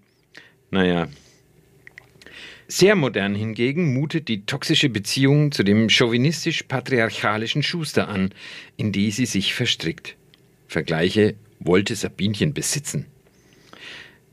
[0.69, 1.08] naja.
[2.67, 8.34] Sehr modern hingegen mutet die toxische Beziehung zu dem chauvinistisch-patriarchalischen Schuster an,
[8.77, 10.15] in die sie sich verstrickt.
[10.67, 13.08] Vergleiche wollte Sabinchen besitzen.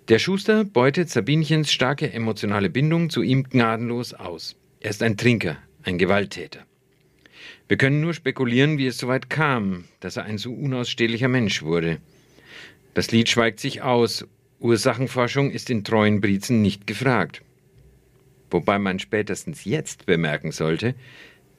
[0.09, 4.57] Der Schuster beutet Sabinchens starke emotionale Bindung zu ihm gnadenlos aus.
[4.81, 6.65] Er ist ein Trinker, ein Gewalttäter.
[7.69, 11.63] Wir können nur spekulieren, wie es so weit kam, dass er ein so unausstehlicher Mensch
[11.63, 11.99] wurde.
[12.95, 14.27] Das Lied schweigt sich aus.
[14.59, 17.43] Ursachenforschung ist in treuen Briezen nicht gefragt.
[18.51, 20.95] Wobei man spätestens jetzt bemerken sollte,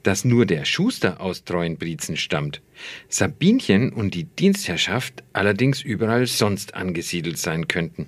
[0.02, 2.60] dass nur der Schuster aus treuen Briezen stammt,
[3.08, 8.06] Sabinchen und die Dienstherrschaft allerdings überall sonst angesiedelt sein könnten.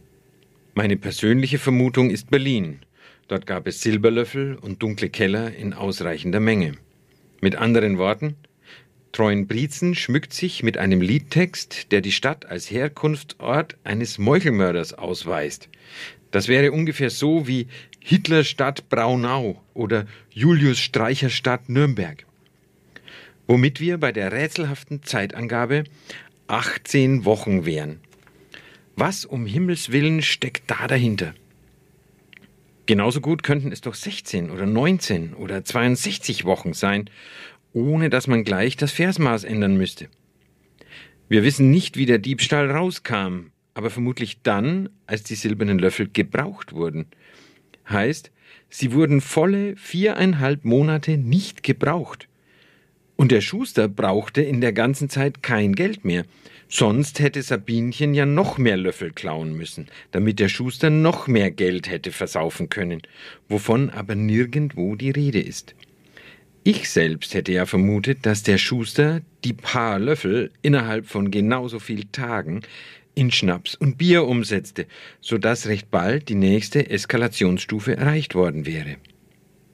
[0.74, 2.80] Meine persönliche Vermutung ist Berlin.
[3.28, 6.74] Dort gab es Silberlöffel und dunkle Keller in ausreichender Menge.
[7.44, 8.37] Mit anderen Worten,
[9.11, 15.68] Treuenbrietzen schmückt sich mit einem Liedtext, der die Stadt als Herkunftsort eines Meuchelmörders ausweist.
[16.31, 17.66] Das wäre ungefähr so wie
[17.98, 22.24] Hitlerstadt Braunau oder Julius Streicher Stadt Nürnberg.
[23.48, 25.83] Womit wir bei der rätselhaften Zeitangabe
[26.46, 27.98] 18 Wochen wären.
[28.94, 31.35] Was um Himmels willen steckt da dahinter?
[32.87, 37.09] Genauso gut könnten es doch 16 oder 19 oder 62 Wochen sein,
[37.73, 40.09] ohne dass man gleich das Versmaß ändern müsste.
[41.29, 46.73] Wir wissen nicht, wie der Diebstahl rauskam, aber vermutlich dann, als die silbernen Löffel gebraucht
[46.73, 47.07] wurden.
[47.88, 48.31] Heißt,
[48.68, 52.29] sie wurden volle viereinhalb Monate nicht gebraucht.
[53.16, 56.25] Und der Schuster brauchte in der ganzen Zeit kein Geld mehr,
[56.74, 61.90] Sonst hätte Sabinchen ja noch mehr Löffel klauen müssen, damit der Schuster noch mehr Geld
[61.90, 63.02] hätte versaufen können,
[63.46, 65.74] wovon aber nirgendwo die Rede ist.
[66.64, 72.06] Ich selbst hätte ja vermutet, dass der Schuster die paar Löffel innerhalb von genauso viel
[72.11, 72.62] Tagen
[73.14, 74.87] in Schnaps und Bier umsetzte,
[75.20, 78.96] so dass recht bald die nächste Eskalationsstufe erreicht worden wäre.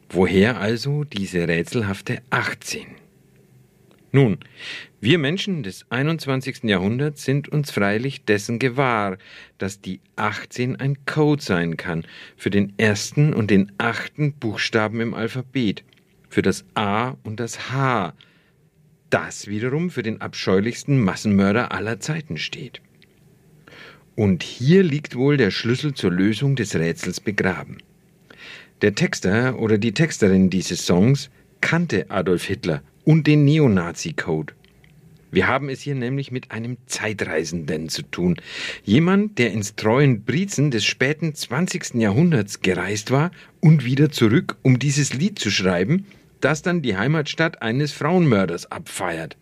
[0.08, 2.86] Woher also diese rätselhafte 18?
[4.10, 4.38] Nun,
[5.00, 6.64] wir Menschen des 21.
[6.64, 9.16] Jahrhunderts sind uns freilich dessen gewahr,
[9.56, 12.04] dass die 18 ein Code sein kann
[12.36, 15.84] für den ersten und den achten Buchstaben im Alphabet,
[16.28, 18.12] für das A und das H,
[19.08, 22.82] das wiederum für den abscheulichsten Massenmörder aller Zeiten steht.
[24.16, 27.78] Und hier liegt wohl der Schlüssel zur Lösung des Rätsels begraben.
[28.82, 31.30] Der Texter oder die Texterin dieses Songs
[31.60, 34.57] kannte Adolf Hitler und den Neonazi-Code.
[35.30, 38.36] Wir haben es hier nämlich mit einem Zeitreisenden zu tun.
[38.84, 41.94] Jemand, der ins treuen Briezen des späten 20.
[41.94, 46.06] Jahrhunderts gereist war und wieder zurück, um dieses Lied zu schreiben,
[46.40, 49.36] das dann die Heimatstadt eines Frauenmörders abfeiert.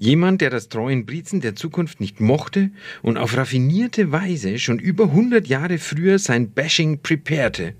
[0.00, 2.70] Jemand, der das treuen Briezen der Zukunft nicht mochte
[3.02, 7.74] und auf raffinierte Weise schon über 100 Jahre früher sein Bashing preparete.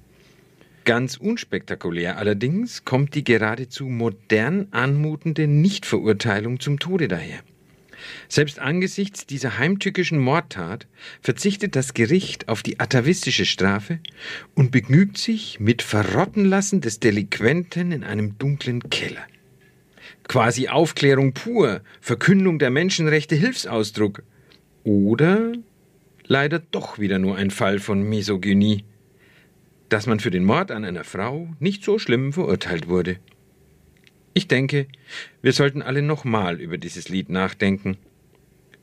[0.88, 7.40] Ganz unspektakulär allerdings kommt die geradezu modern anmutende Nichtverurteilung zum Tode daher.
[8.26, 10.86] Selbst angesichts dieser heimtückischen Mordtat
[11.20, 13.98] verzichtet das Gericht auf die atavistische Strafe
[14.54, 19.26] und begnügt sich mit Verrottenlassen des Delinquenten in einem dunklen Keller.
[20.26, 24.22] Quasi Aufklärung pur, Verkündung der Menschenrechte Hilfsausdruck.
[24.84, 25.52] Oder
[26.24, 28.84] leider doch wieder nur ein Fall von Misogynie
[29.88, 33.16] dass man für den Mord an einer Frau nicht so schlimm verurteilt wurde.
[34.34, 34.86] Ich denke,
[35.42, 37.96] wir sollten alle nochmal über dieses Lied nachdenken.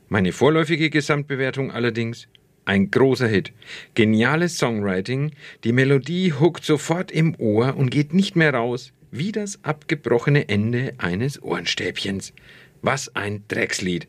[0.10, 2.28] Meine vorläufige Gesamtbewertung allerdings
[2.65, 3.54] ein großer Hit.
[3.94, 5.32] Geniales Songwriting,
[5.63, 10.94] die Melodie huckt sofort im Ohr und geht nicht mehr raus, wie das abgebrochene Ende
[10.98, 12.34] eines Ohrenstäbchens.
[12.82, 14.08] Was ein Dreckslied.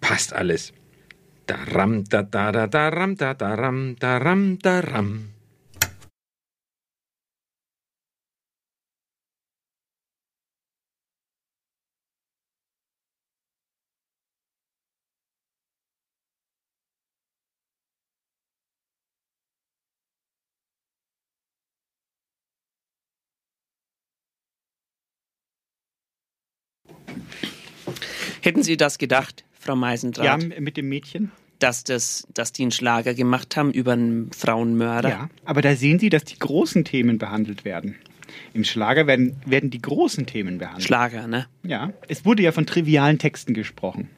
[0.00, 0.72] Passt alles.
[1.46, 5.31] Daram, da, da, da, daram, da, daram, daram, daram.
[28.40, 30.42] Hätten Sie das gedacht, Frau Meisendrath?
[30.42, 31.30] Ja, mit dem Mädchen.
[31.58, 35.08] Dass, das, dass die einen Schlager gemacht haben über einen Frauenmörder?
[35.08, 37.94] Ja, aber da sehen Sie, dass die großen Themen behandelt werden.
[38.54, 40.84] Im Schlager werden, werden die großen Themen behandelt.
[40.84, 41.46] Schlager, ne?
[41.62, 41.92] Ja.
[42.08, 44.08] Es wurde ja von trivialen Texten gesprochen.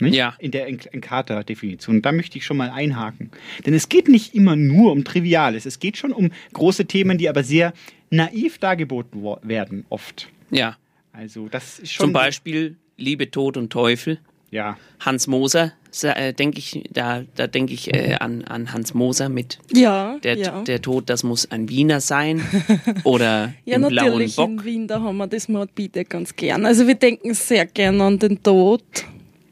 [0.00, 0.14] Nicht?
[0.14, 0.34] Ja.
[0.38, 2.02] In der Encarta-Definition.
[2.02, 3.30] Da möchte ich schon mal einhaken.
[3.64, 5.66] Denn es geht nicht immer nur um Triviales.
[5.66, 7.72] Es geht schon um große Themen, die aber sehr
[8.10, 10.28] naiv dargeboten werden, oft.
[10.50, 10.76] Ja.
[11.16, 12.06] Also, das ist schon.
[12.06, 14.18] Zum Beispiel Liebe, Tod und Teufel.
[14.50, 14.76] Ja.
[15.00, 15.72] Hans Moser,
[16.02, 20.36] äh, denke ich, da, da denke ich äh, an, an Hans Moser mit Ja, der,
[20.36, 20.62] ja.
[20.62, 22.40] der Tod, das muss ein Wiener sein.
[23.04, 24.48] Oder Ja, im blauen natürlich, Bock.
[24.50, 26.66] in Wien, da haben wir das Mordbiete ganz gern.
[26.66, 28.84] Also wir denken sehr gern an den Tod.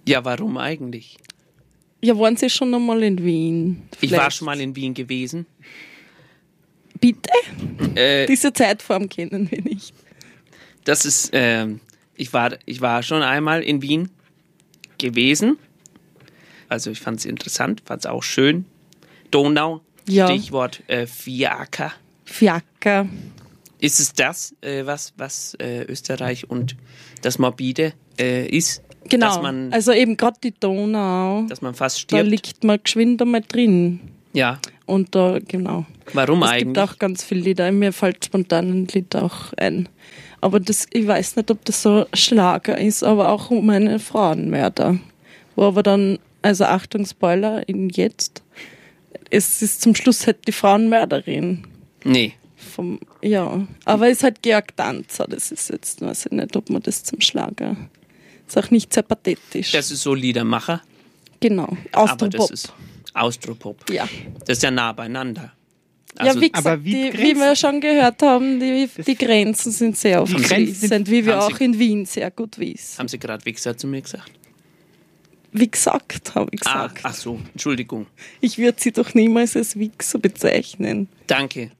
[0.06, 1.16] Ja, warum eigentlich?
[2.00, 3.82] Ja, waren Sie schon einmal in Wien?
[4.00, 4.36] Ich war Vielleicht.
[4.36, 5.46] schon mal in Wien gewesen.
[7.00, 7.30] Bitte?
[7.96, 9.92] Äh, Diese Zeitform kennen wir nicht.
[10.84, 11.80] Das ist, ähm,
[12.16, 14.10] ich war, ich war schon einmal in Wien
[14.98, 15.58] gewesen.
[16.68, 18.64] Also ich fand es interessant, fand es auch schön.
[19.30, 20.26] Donau, Ja.
[20.28, 21.92] Stichwort äh, Fiaker.
[22.24, 23.06] Fiaker.
[23.78, 26.76] Ist es das, äh, was, was äh, Österreich und
[27.22, 28.82] das Morbide äh, ist?
[29.08, 29.40] Genau.
[29.72, 31.44] Also eben gerade die Donau.
[31.48, 32.30] dass man fast Da stirbt?
[32.30, 34.00] liegt man geschwind einmal drin.
[34.32, 34.60] Ja.
[34.86, 35.84] Und da, genau.
[36.12, 36.64] Warum es eigentlich?
[36.66, 37.72] gibt auch ganz viele Lieder.
[37.72, 39.88] Mir fällt spontan ein Lied auch ein.
[40.42, 44.00] Aber das, ich weiß nicht, ob das so ein Schlager ist, aber auch um einen
[44.00, 44.98] Frauenmörder.
[45.54, 48.42] Wo aber dann, also Achtung, Spoiler, in jetzt,
[49.30, 51.64] es ist zum Schluss halt die Frauenmörderin.
[52.02, 52.34] Nee.
[52.56, 56.70] Vom, ja, aber es ist halt Georg Danzer, das ist jetzt, weiß ich nicht, ob
[56.70, 57.76] man das zum Schlager.
[58.46, 59.70] Ist auch nicht sehr pathetisch.
[59.70, 60.82] Das ist so Liedermacher.
[61.40, 62.32] genau, Aber Austropop.
[62.32, 62.72] das ist
[63.14, 63.90] Austropop.
[63.90, 64.08] Ja.
[64.46, 65.52] Das ist ja nah beieinander.
[66.18, 69.96] Also, ja, wie gesagt, wie die, wie wir schon gehört haben, die, die Grenzen sind
[69.96, 72.98] sehr sind- wie wir haben Sie- auch in Wien sehr gut wissen.
[72.98, 74.30] Haben Sie gerade Wichser zu mir gesagt?
[75.52, 77.00] Wie gesagt, habe ich Ah, gesagt.
[77.04, 78.06] ach so, Entschuldigung.
[78.40, 81.08] Ich würde sie doch niemals als Wichser bezeichnen.
[81.26, 81.70] Danke.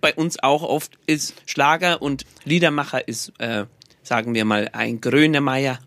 [0.00, 3.64] Bei uns auch oft ist Schlager und Liedermacher ist, äh,
[4.02, 5.78] sagen wir mal, ein Grönemeyer.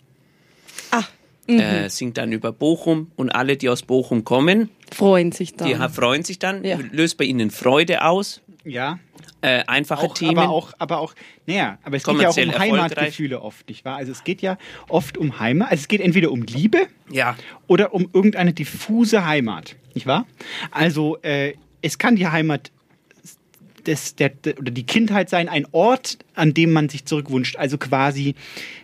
[1.49, 1.59] Mhm.
[1.59, 5.67] Äh, singt dann über Bochum und alle, die aus Bochum kommen, freuen sich dann.
[5.67, 6.77] die freuen sich dann, Ja.
[6.91, 8.41] löst bei ihnen Freude aus.
[8.63, 8.99] Ja.
[9.41, 10.37] Äh, einfache Auch, Themen.
[10.37, 12.59] aber auch, aber auch, naja, aber es geht ja auch um.
[12.59, 13.95] Heimatgefühle oft, nicht wahr?
[13.95, 14.57] Also es geht ja
[14.89, 17.35] oft um Heimat, also es geht entweder um Liebe Ja.
[17.67, 20.27] oder um irgendeine diffuse Heimat, nicht wahr?
[20.71, 22.71] Also äh, es kann die Heimat
[23.87, 27.55] des, der, der, oder die Kindheit sein, ein Ort, an dem man sich zurückwünscht.
[27.55, 28.35] Also quasi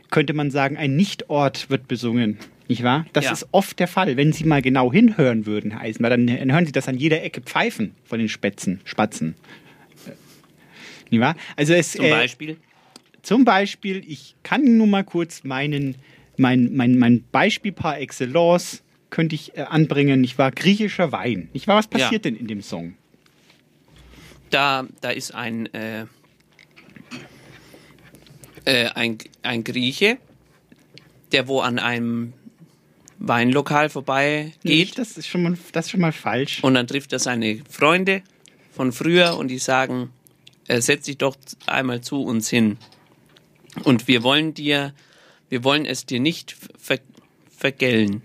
[0.10, 2.38] könnte man sagen, ein Nichtort wird besungen.
[2.68, 3.06] Nicht wahr?
[3.14, 3.32] Das Ja.
[3.32, 4.18] ist oft der Fall.
[4.18, 7.42] Wenn Sie mal genau hinhören würden, Herr Eisenbahn, dann, hören Sie das an jeder Ecke
[7.42, 9.36] pfeifen von den Spätzen, Spatzen.
[10.08, 10.12] Äh,
[11.12, 11.36] Nicht wahr?
[11.56, 12.58] Also es, Zum äh, Beispiel.
[13.22, 15.96] zum Beispiel, ich kann nur mal kurz meinen,
[16.38, 20.24] mein, mein, mein Beispiel par excellence könnte ich äh, anbringen.
[20.24, 21.50] Ich war griechischer Wein.
[21.54, 21.90] Ich war, was Ja.
[22.06, 22.96] passiert denn in dem Song?
[24.50, 26.06] Da, da ist ein, äh,
[28.66, 30.18] äh, ein, ein Grieche,
[31.32, 32.34] der wo an einem
[33.20, 36.64] Weinlokal vorbei geht das ist schon mal, das ist schon mal falsch.
[36.64, 38.22] und dann trifft er seine Freunde
[38.72, 40.10] von früher und die sagen,
[40.68, 42.78] äh, setz dich doch einmal zu uns hin
[43.84, 44.94] und wir wollen dir,
[45.50, 47.00] wir wollen es dir nicht ver
[47.58, 48.22] vergällen,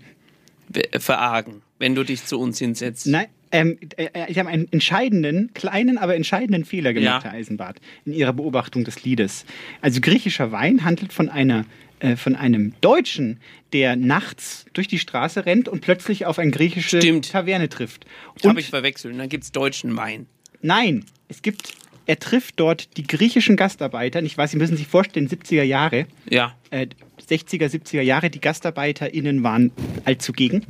[0.73, 3.07] ver- verargen, wenn du dich zu uns hinsetzt.
[3.07, 7.31] Nein, ähm, äh, ich habe einen entscheidenden, kleinen, aber entscheidenden Fehler gemacht, Ja.
[7.31, 9.45] Herr Eisenbart, in Ihrer Beobachtung des Liedes.
[9.81, 11.65] Also griechischer Wein handelt von einer
[12.01, 13.39] äh, von einem Deutschen,
[13.73, 17.31] der nachts durch die Straße rennt und plötzlich auf eine griechische Stimmt.
[17.31, 18.05] Taverne trifft.
[18.45, 19.13] Habe ich verwechselt.
[19.13, 20.25] Und dann gibt's deutschen Wein.
[20.61, 21.73] nein, es gibt,
[22.07, 24.19] er trifft dort die griechischen Gastarbeiter.
[24.19, 26.55] Und Ich weiß, Sie müssen sich vorstellen, 70er Jahre, Ja.
[26.71, 26.87] äh,
[27.29, 29.71] 60er, 70er Jahre, die GastarbeiterInnen waren
[30.03, 30.65] allzugegen.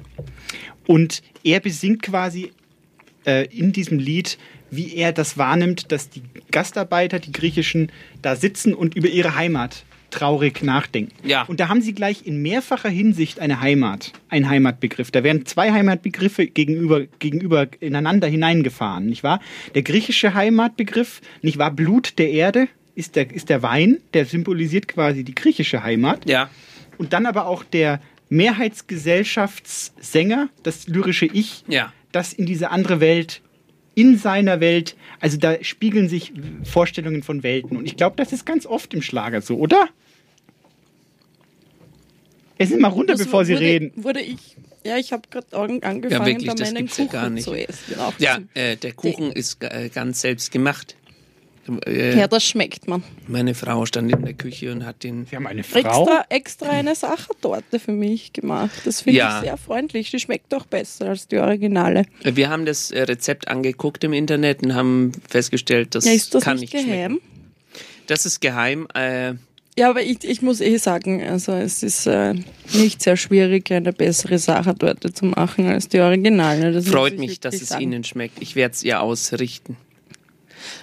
[0.85, 2.51] Und er besingt quasi
[3.25, 4.37] äh, in diesem Lied,
[4.69, 7.91] wie er das wahrnimmt, dass die Gastarbeiter, die griechischen,
[8.21, 11.13] da sitzen und über ihre Heimat traurig nachdenken.
[11.27, 11.43] Ja.
[11.43, 15.09] Und da haben sie gleich in mehrfacher Hinsicht eine Heimat, einen Heimatbegriff.
[15.11, 19.39] Da werden zwei Heimatbegriffe gegenüber, gegenüber ineinander hineingefahren, nicht wahr?
[19.73, 21.71] Der griechische Heimatbegriff, nicht wahr?
[21.71, 26.29] Blut der Erde, ist der, ist der Wein, der symbolisiert quasi die griechische Heimat.
[26.29, 26.49] Ja.
[26.97, 28.01] Und dann aber auch der
[29.21, 31.91] Mehrheitsgesellschaftssänger, das lyrische Ich, Ja.
[32.11, 33.41] das in diese andere Welt,
[33.95, 36.31] in seiner Welt, also da spiegeln sich
[36.63, 37.75] Vorstellungen von Welten.
[37.77, 39.89] Und ich glaube, das ist ganz oft im Schlager so, oder?
[42.69, 43.91] Sind mal runter, Das bevor Sie wurde, reden.
[43.95, 47.43] Wurde ich, ja, ich habe gerade angefangen, Ja, wirklich, da meinen ja Kuchen gar nicht.
[47.43, 47.99] zu essen.
[47.99, 50.95] Auch Ja, äh, der Kuchen ist äh, ganz selbst gemacht.
[51.85, 53.03] Äh, Ja, das schmeckt man.
[53.27, 55.27] meine Frau stand in der Küche und hat den.
[55.27, 58.71] Sie haben eine Extra, extra eine Sachertorte für mich gemacht.
[58.83, 59.37] Das finde Ja.
[59.37, 60.09] ich sehr freundlich.
[60.09, 62.05] Die schmeckt doch besser als die Originale.
[62.23, 66.43] Wir haben das äh, Rezept angeguckt im Internet und haben festgestellt, das, ja, ist das
[66.43, 67.19] kann nicht nicht geheim?
[67.19, 67.27] schmecken.
[68.07, 68.87] Das ist geheim.
[69.77, 72.33] Ja, aber ich, ich muss eh sagen, also es ist äh,
[72.73, 76.73] nicht sehr schwierig, eine bessere Sachertorte zu machen als die Originale.
[76.73, 77.83] Das freut ich mich, dass es sagen.
[77.83, 78.41] Ihnen schmeckt.
[78.41, 79.77] Ich werde es ihr ausrichten.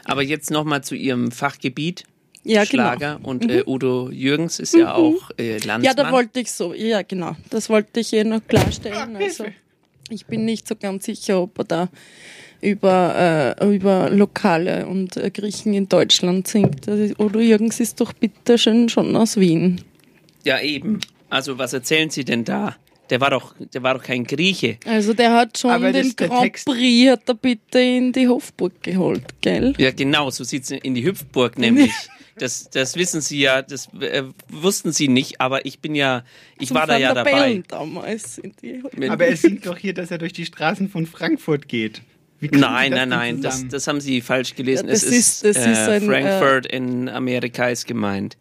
[0.05, 2.05] Aber jetzt nochmal zu Ihrem Fachgebiet.
[2.44, 2.85] Ja, genau.
[2.85, 3.51] Schlager und Mhm.
[3.51, 5.83] äh, Udo Jürgens ist ja auch äh, Landsmann.
[5.83, 9.16] Ja, da wollte ich so, ja genau, das wollte ich eh noch klarstellen.
[9.16, 9.44] Also,
[10.09, 11.88] ich bin nicht so ganz sicher, ob er da
[12.61, 16.88] über, äh, über Lokale und äh, Griechen in Deutschland singt.
[16.88, 19.81] Also, Udo Jürgens ist doch bitte schön schon aus Wien.
[20.44, 21.01] Ja, eben.
[21.31, 22.77] Also was erzählen Sie denn da?
[23.11, 24.77] Der war doch, der war doch kein Grieche.
[24.85, 26.66] Also der hat schon Aber den Grand Text.
[26.66, 29.73] Prix hat er bitte in die Hofburg geholt, gell?
[29.79, 31.92] Ja, genau, so sieht's in die Hüpfburg nämlich.
[32.40, 36.23] Das, das wissen Sie ja, das äh, wussten Sie nicht, aber ich bin ja,
[36.61, 37.64] ich Zum war da ja der dabei.
[37.66, 38.38] Damals.
[38.38, 41.66] In die Wenn- Aber er singt doch hier, dass er durch die Straßen von Frankfurt
[41.66, 42.01] geht.
[42.40, 44.87] Nein, das nein, nein, das, das haben Sie falsch gelesen.
[44.87, 48.37] Ja, das es ist- ist, das ist äh, ein, äh, Frankfurt in Amerika ist gemeint.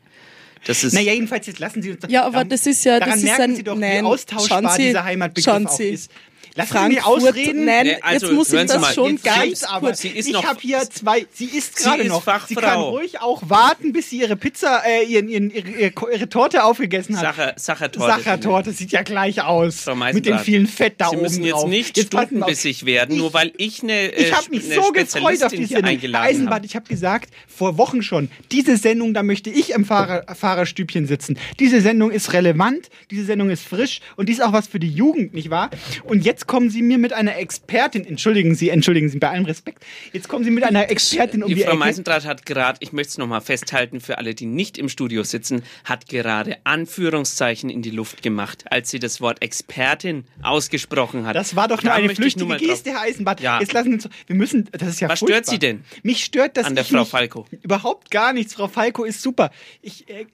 [0.66, 2.10] Das ist, Naja, jedenfalls, jetzt lassen Sie uns doch.
[2.10, 4.08] Ja, aber daran- das ist ja, daran das ist merken ein, Sie doch, nein, wie
[4.08, 6.12] austauschbar Sie, dieser Heimatbegriff auch ist.
[6.58, 7.66] Lassen Sie mich Frankfurt, ausreden.
[7.66, 10.02] nein, Nee, also, jetzt muss ich Sie das mal, schon ganz kurz.
[10.02, 11.28] Sie ist ich habe hier zwei.
[11.32, 12.22] Sie ist Sie gerade noch.
[12.22, 12.62] Sie Fachfrau.
[12.62, 17.16] kann ruhig auch warten, bis sie ihre Pizza, äh, ihren, ihren, ihre, ihre, Torte aufgegessen
[17.16, 17.24] hat.
[17.24, 18.12] Sacher, Sachertorte.
[18.12, 19.82] Sachertorte sieht ja gleich aus.
[19.82, 23.34] Frau mit dem vielen Fett da Sie oben müssen jetzt nicht Jetzt stundenbissig werden, nur
[23.34, 25.84] weil ich eine, äh, Ich habe mich so gefreut auf Spezialistin die hier Sendung.
[25.84, 26.66] Herr eingeladen Eisenbart, habe.
[26.66, 31.38] ich habe gesagt, vor Wochen schon, diese Sendung, da möchte ich im Fahrer, Fahrerstübchen sitzen.
[31.60, 34.90] Diese Sendung ist relevant, diese Sendung ist frisch und die ist auch was für die
[34.90, 35.70] Jugend, nicht wahr?
[36.04, 39.86] Und jetzt kommen Sie mir mit einer Expertin, entschuldigen Sie, entschuldigen Sie, bei allem Respekt,
[40.14, 41.76] jetzt kommen Sie mit einer Expertin um die, Die Frau.
[41.76, 45.64] Meisendrath hat gerade, ich möchte es nochmal festhalten für alle, die nicht im Studio sitzen,
[45.84, 51.36] hat gerade Anführungszeichen in die Luft gemacht, als sie das Wort Expertin ausgesprochen hat.
[51.36, 53.40] Das war doch Da nur eine ich nur flüchtige mal Geste, Herr Eisenbart.
[53.42, 53.60] Ja.
[53.60, 55.44] Jetzt lassen Sie uns, wir müssen, das ist ja Was furchtbar.
[55.44, 55.84] stört Sie denn?
[56.04, 57.46] Mich stört, dass An der Frau Falco?
[57.62, 58.54] Überhaupt gar nichts.
[58.54, 59.52] Frau Falco ist super.
[59.82, 60.26] Ich, äh,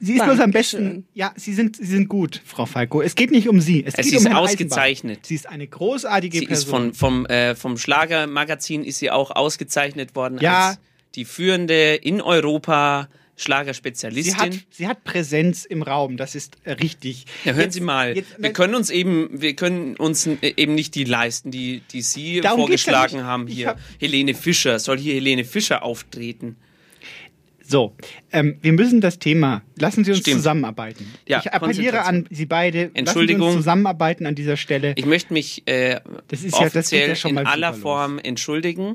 [0.00, 1.06] sie ist bloß am besten.
[1.14, 3.00] Ja, Sie sind, Sie sind gut, Frau Falco.
[3.02, 3.84] Es geht nicht um Sie.
[3.84, 5.10] Es, Es geht ist um Herrn ausgezeichnet.
[5.18, 5.26] Eisenbart.
[5.26, 6.92] Sie ist eine großartige Sie ist Person.
[6.94, 10.68] von, vom, äh, vom Schlagermagazin ist sie auch ausgezeichnet worden Ja.
[10.70, 10.78] als
[11.14, 14.36] die führende in Europa sie, Schlagerspezialistin.
[14.38, 17.26] hat, sie hat Präsenz im Raum, das ist richtig.
[17.44, 20.74] Ja, hören Jetzt- Sie mal, jetzt- wir können uns eben, wir können uns äh, eben
[20.74, 23.68] nicht die leisten, die, die Sie ja vorgeschlagen haben hier.
[23.68, 26.56] hab- Helene Fischer, soll hier Helene Fischer auftreten?
[27.68, 27.94] So,
[28.32, 30.36] ähm, wir müssen das Thema, lassen Sie uns Stimmt.
[30.36, 31.04] zusammenarbeiten.
[31.26, 33.48] Ja, ich appelliere an Sie beide, lassen Sie Entschuldigung.
[33.48, 34.92] uns zusammenarbeiten an dieser Stelle.
[34.96, 37.82] Ich möchte mich äh, Das ist ja- das ja schon in mal aller super los.
[37.82, 38.94] Form entschuldigen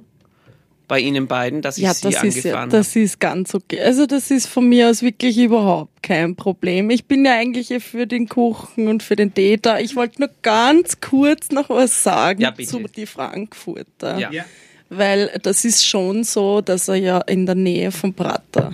[0.88, 2.72] bei Ihnen beiden, dass ich Ja, Sie das ist, ja, angefahren habe.
[2.72, 3.80] das ist ganz okay.
[3.82, 6.90] Also das ist von mir aus wirklich überhaupt kein Problem.
[6.92, 9.80] Ich bin ja eigentlich eh für den Kuchen und für den Tee da.
[9.80, 14.18] Ich wollte nur ganz kurz noch was sagen Ja, zu die Frankfurter.
[14.18, 14.32] Ja.
[14.32, 14.46] Ja.
[14.94, 18.74] Weil das ist schon so, dass er ja in der Nähe vom Prater.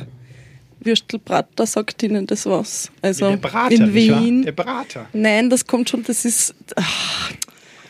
[0.79, 2.91] Würstelprater sagt Ihnen das was?
[3.03, 3.93] Also der Brater, in?
[3.93, 4.41] Wien.
[4.41, 5.05] Der Brater.
[5.13, 6.55] Nein, das kommt schon, das ist.
[6.75, 7.31] ach,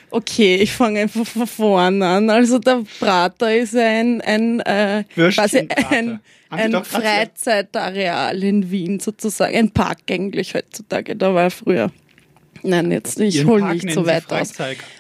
[0.10, 2.30] Okay, ich fange einfach von vorne an.
[2.30, 9.56] Also der Prater ist ein, ein, äh, quasi ein, ein Freizeitareal in Wien sozusagen.
[9.56, 11.92] Ein Park eigentlich heutzutage, da war er früher.
[12.68, 14.54] Nein, jetzt, ich hole nicht so weit aus.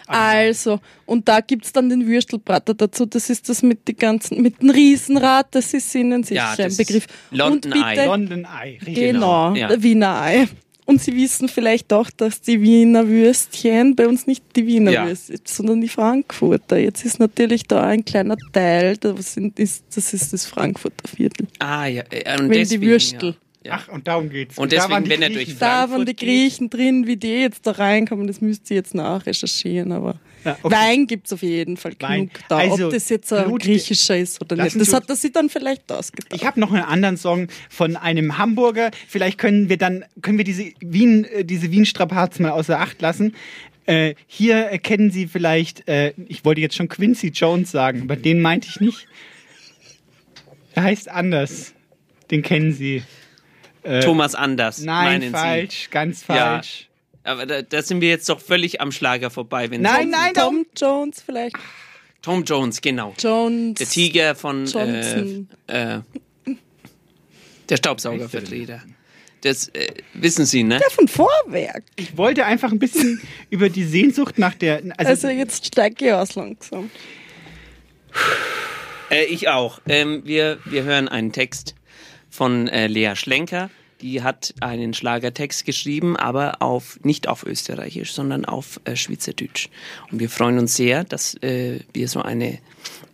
[0.07, 3.05] Also, und da gibt's dann den Würstelbrater dazu.
[3.05, 6.75] Das ist das mit, die ganzen, mit dem Riesenrad, das ist Ihnen sicher Ja, ein
[6.77, 7.07] Begriff.
[7.31, 7.89] London und Eye.
[7.95, 8.71] bitte, London Eye.
[8.77, 8.95] richtig.
[8.95, 9.67] Genau, Ja.
[9.67, 10.47] der Wiener Ei.
[10.85, 15.05] Und Sie wissen vielleicht auch, dass die Wiener Würstchen bei uns nicht die Wiener Ja.
[15.07, 16.77] Würstchen, sondern die Frankfurter.
[16.77, 21.47] Jetzt ist natürlich da ein kleiner Teil, das, sind, ist, das ist das Frankfurter Viertel.
[21.59, 23.29] Ah ja, äh, und Wenn die deswegen, Würstel.
[23.31, 23.35] Ja.
[23.67, 23.79] Ja.
[23.81, 24.57] Ach, und darum geht's.
[24.57, 25.45] Und da deswegen, waren die wenn er Griechen.
[25.45, 26.25] durch Da waren Frankfurt die.
[26.25, 30.75] Griechen drin, wie die jetzt da reinkommen, das müsst ihr jetzt nachrecherchieren, aber Ja, okay.
[30.75, 32.27] Wein gibt's auf jeden Fall Wein.
[32.29, 32.57] genug da.
[32.57, 35.31] Also, Ob das jetzt ein Blut- griechischer ist oder nicht, das Sie- hat er sich
[35.33, 36.33] dann vielleicht ausgedacht.
[36.33, 38.91] Ich habe noch einen anderen Song von einem Hamburger.
[39.07, 43.01] Vielleicht können wir dann können wir diese Wien äh, diese Wien Strapazen mal außer Acht
[43.01, 43.35] lassen.
[43.85, 48.41] Äh, hier erkennen Sie vielleicht, äh, ich wollte jetzt schon Quincy Jones sagen, aber den
[48.41, 49.07] meinte ich nicht.
[50.75, 51.73] Er heißt anders.
[52.29, 53.01] Den kennen Sie.
[53.87, 54.79] Äh, Thomas Anders.
[54.79, 55.89] Nein, falsch, Sie.
[55.89, 56.89] ganz falsch.
[57.23, 59.71] Ja, aber da, da, sind wir jetzt doch völlig am Schlager vorbei.
[59.71, 61.55] Wenn nein, nein, Tom Jones vielleicht.
[62.21, 63.13] Tom Jones, genau.
[63.17, 63.75] Jones.
[63.75, 66.01] Der Tiger von äh, äh,
[67.69, 68.81] der Staubsaugervertreter.
[69.41, 70.79] Das äh, wissen Sie, ne?
[70.79, 71.83] Der von Vorwerk.
[71.95, 74.83] Ich wollte einfach ein bisschen über die Sehnsucht nach der.
[74.97, 76.91] Also, also jetzt steige ich aus langsam.
[79.09, 79.79] Äh, ich auch.
[79.87, 81.76] Ähm, wir, wir hören einen Text
[82.37, 83.71] von äh, Lea Schlenker.
[84.01, 89.69] Die hat einen Schlagertext geschrieben, aber auf nicht auf Österreichisch, sondern auf äh, Schweizerdeutsch.
[90.11, 92.59] Und wir freuen uns sehr, dass äh, wir so eine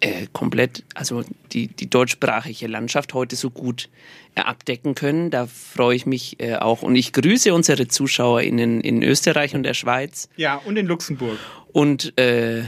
[0.02, 3.88] äh, komplett, also die, die deutschsprachige Landschaft heute so gut
[4.36, 5.32] äh, abdecken können.
[5.32, 6.82] Da freue ich mich äh, auch.
[6.82, 10.28] Und ich grüße unsere Zuschauer in, in Österreich und der Schweiz.
[10.36, 11.38] Ja, und in Luxemburg.
[11.72, 12.64] Und äh,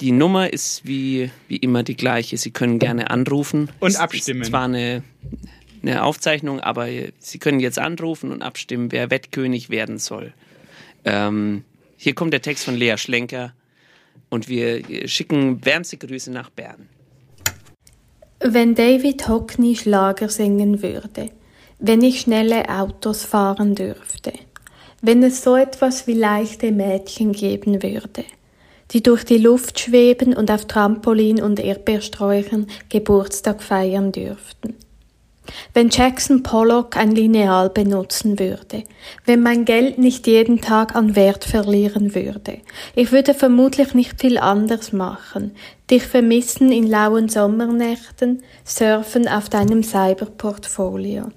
[0.00, 2.38] die Nummer ist wie, wie immer die gleiche.
[2.38, 3.68] Sie können gerne anrufen.
[3.78, 4.40] Und abstimmen.
[4.40, 5.04] Es war eine,
[5.82, 6.86] eine Aufzeichnung, aber
[7.18, 10.32] Sie können jetzt anrufen und abstimmen, wer Wettkönig werden soll.
[11.04, 11.64] Ähm,
[11.96, 13.52] hier kommt der Text von Lea Schlenker
[14.30, 16.88] und wir schicken wärmste Grüße nach Bern.
[18.40, 21.30] Wenn David Hockney Schlager singen würde,
[21.78, 24.32] wenn ich schnelle Autos fahren dürfte,
[25.00, 28.24] wenn es so etwas wie leichte Mädchen geben würde,
[28.92, 34.74] die durch die Luft schweben und auf Trampolin und Erdbeersträuchern Geburtstag feiern dürften.
[35.74, 38.84] Wenn Jackson Pollock ein Lineal benutzen würde,
[39.24, 42.58] wenn mein Geld nicht jeden Tag an Wert verlieren würde,
[42.94, 45.52] ich würde vermutlich nicht viel anders machen,
[45.90, 51.28] dich vermissen in lauen Sommernächten, surfen auf deinem Cyberportfolio.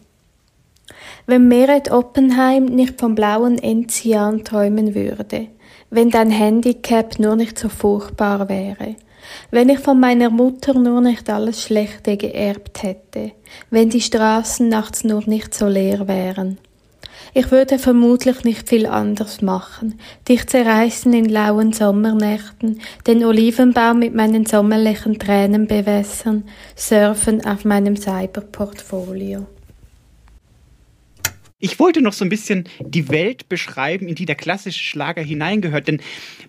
[1.26, 5.48] Wenn Meret Oppenheim nicht vom blauen Enzian träumen würde,
[5.90, 8.96] wenn dein Handicap nur nicht so furchtbar wäre,
[9.52, 13.32] wenn ich von meiner Mutter nur nicht alles Schlechte geerbt hätte,
[13.70, 16.58] wenn die Straßen nachts nur nicht so leer wären.
[17.34, 20.00] Ich würde vermutlich nicht viel anders machen,
[20.30, 26.46] dich zerreißen in lauen Sommernächten, den Olivenbaum mit meinen sommerlichen Tränen bewässern,
[26.76, 29.48] surfen auf meinem Cyberportfolio.
[31.66, 35.88] Ich wollte noch so ein bisschen die Welt beschreiben, in die der klassische Schlager hineingehört.
[35.88, 36.00] Denn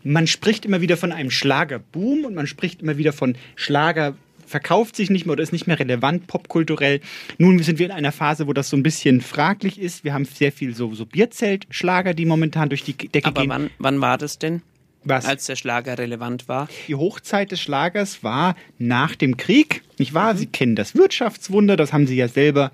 [0.05, 4.15] man spricht immer wieder von einem Schlagerboom und man spricht immer wieder von Schlager
[4.47, 7.01] verkauft sich nicht mehr oder ist nicht mehr relevant popkulturell.
[7.39, 10.05] Nun sind wir in einer Phase, wo das so ein bisschen fraglich ist.
[10.05, 13.51] Wir haben sehr viel so, so Bierzeltschlager, die momentan durch die Decke Aber gehen.
[13.51, 14.61] Wann, wann war das denn?
[15.03, 15.25] Was?
[15.25, 16.69] Als der Schlager relevant war?
[16.89, 20.35] Die Hochzeit des Schlagers war nach dem Krieg, nicht wahr?
[20.35, 20.39] Mhm.
[20.39, 22.71] Sie kennen das Wirtschaftswunder, das haben Sie ja selber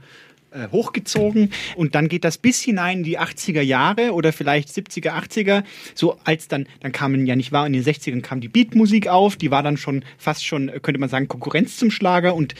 [0.52, 5.10] äh, hochgezogen und dann geht das bis hinein in die 80er Jahre oder vielleicht 70er,
[5.10, 9.08] 80er, so als dann, dann kamen ja nicht wahr, in den 60ern kam die Beatmusik
[9.08, 12.54] auf, die war dann schon fast schon, könnte man sagen, Konkurrenz zum Schlager und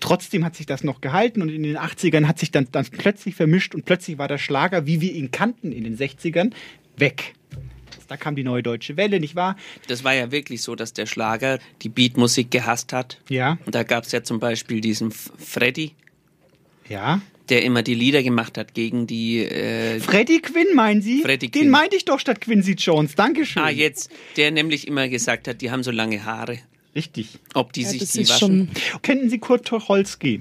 [0.00, 3.34] trotzdem hat sich das noch gehalten und in den 80ern hat sich dann, dann plötzlich
[3.34, 6.52] vermischt und plötzlich war der Schlager, wie wir ihn kannten in den 60ern,
[6.96, 7.34] weg.
[8.08, 9.56] Da kam die neue deutsche Welle, nicht wahr?
[9.88, 13.20] Das war ja wirklich so, dass der Schlager die Beatmusik gehasst hat.
[13.28, 13.58] Ja.
[13.64, 15.92] Und da gab es ja zum Beispiel diesen Freddy.
[16.88, 17.22] Ja
[17.52, 19.44] der immer die Lieder gemacht hat gegen die.
[19.44, 21.20] Äh, Freddie Quinn, meinen Sie?
[21.20, 23.14] Freddie Den meinte ich doch statt Quincy Jones.
[23.14, 23.62] Dankeschön.
[23.62, 24.10] Ah, jetzt.
[24.38, 26.58] Der nämlich immer gesagt hat, die haben so lange Haare.
[26.96, 27.38] Richtig.
[27.52, 28.70] Ob die ja, sich die waschen.
[29.02, 30.38] Kennen Sie Kurt Tucholsky?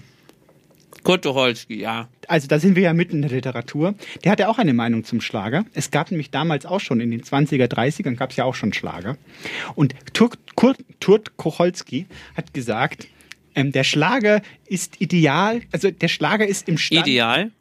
[1.03, 2.07] Kurt Tucholsky, ja.
[2.29, 3.93] Also da sind wir ja mitten in der Literatur.
[4.23, 5.65] Der hatte auch eine Meinung zum Schlager.
[5.73, 8.71] Es gab nämlich damals auch schon in den 20er, 30ern gab es ja auch schon
[8.71, 9.17] Schlager.
[9.75, 12.05] Und Kurt, Kurt, Kurt Tucholsky
[12.37, 13.07] hat gesagt,
[13.55, 17.07] ähm, der Schlager ist ideal, also der Schlager ist im Stand.
[17.07, 17.51] Ideal?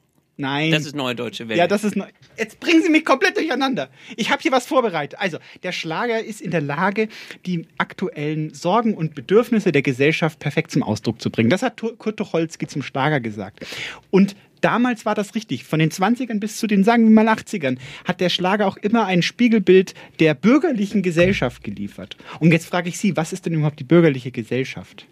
[0.41, 0.71] Nein.
[0.71, 1.59] Das ist Neue Deutsche Welle.
[1.59, 2.07] Ja, das ist neu.
[2.39, 3.91] Jetzt bringen Sie mich komplett durcheinander.
[4.17, 5.21] Ich habe hier was vorbereitet.
[5.21, 7.09] Also, der Schlager ist in der Lage,
[7.45, 11.51] die aktuellen Sorgen und Bedürfnisse der Gesellschaft perfekt zum Ausdruck zu bringen.
[11.51, 13.67] Das hat Kurt Tucholsky zum Schlager gesagt.
[14.11, 15.65] Und damals war das richtig.
[15.65, 17.77] Von den 20ern bis zu den, sagen wir mal, 80ern
[18.07, 22.17] hat der Schlager auch immer ein Spiegelbild der bürgerlichen Gesellschaft geliefert.
[22.39, 25.07] Und jetzt frage ich Sie, was ist denn überhaupt die bürgerliche Gesellschaft?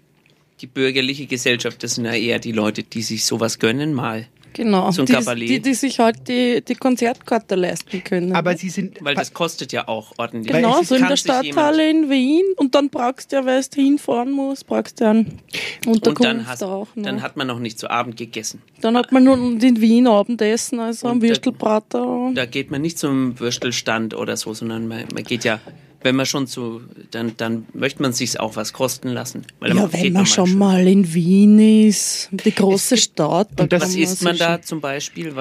[0.61, 4.27] Die bürgerliche Gesellschaft, das sind ja eher die Leute, die sich sowas gönnen mal.
[4.55, 8.35] Genau, so ein die, die, die, sich halt die, die Konzertkarte leisten können.
[8.35, 8.99] Aber sie sind.
[9.01, 10.53] Weil das kostet ja auch ordentlich.
[10.53, 14.33] Genau, so in der Stadthalle in Wien und dann brauchst du ja, weil du hinfahren
[14.33, 15.39] musst, brauchst du einen
[15.87, 16.89] Unterkunft und dann hast, auch.
[16.97, 17.03] Ne?
[17.03, 18.63] Dann hat man noch nicht zu Abend gegessen.
[18.81, 22.33] Dann hat man nur in Wien Abendessen, also am Würstelbrater.
[22.35, 25.61] Da, da geht man nicht zum Würstelstand oder so, sondern man, man geht ja
[26.03, 29.45] wenn man schon zu, dann, dann möchte man sich auch was kosten lassen.
[29.63, 33.61] ja, wenn man schon mal in Wien ist, die große Stadt.
[33.61, 35.35] Und was isst man da zum Beispiel?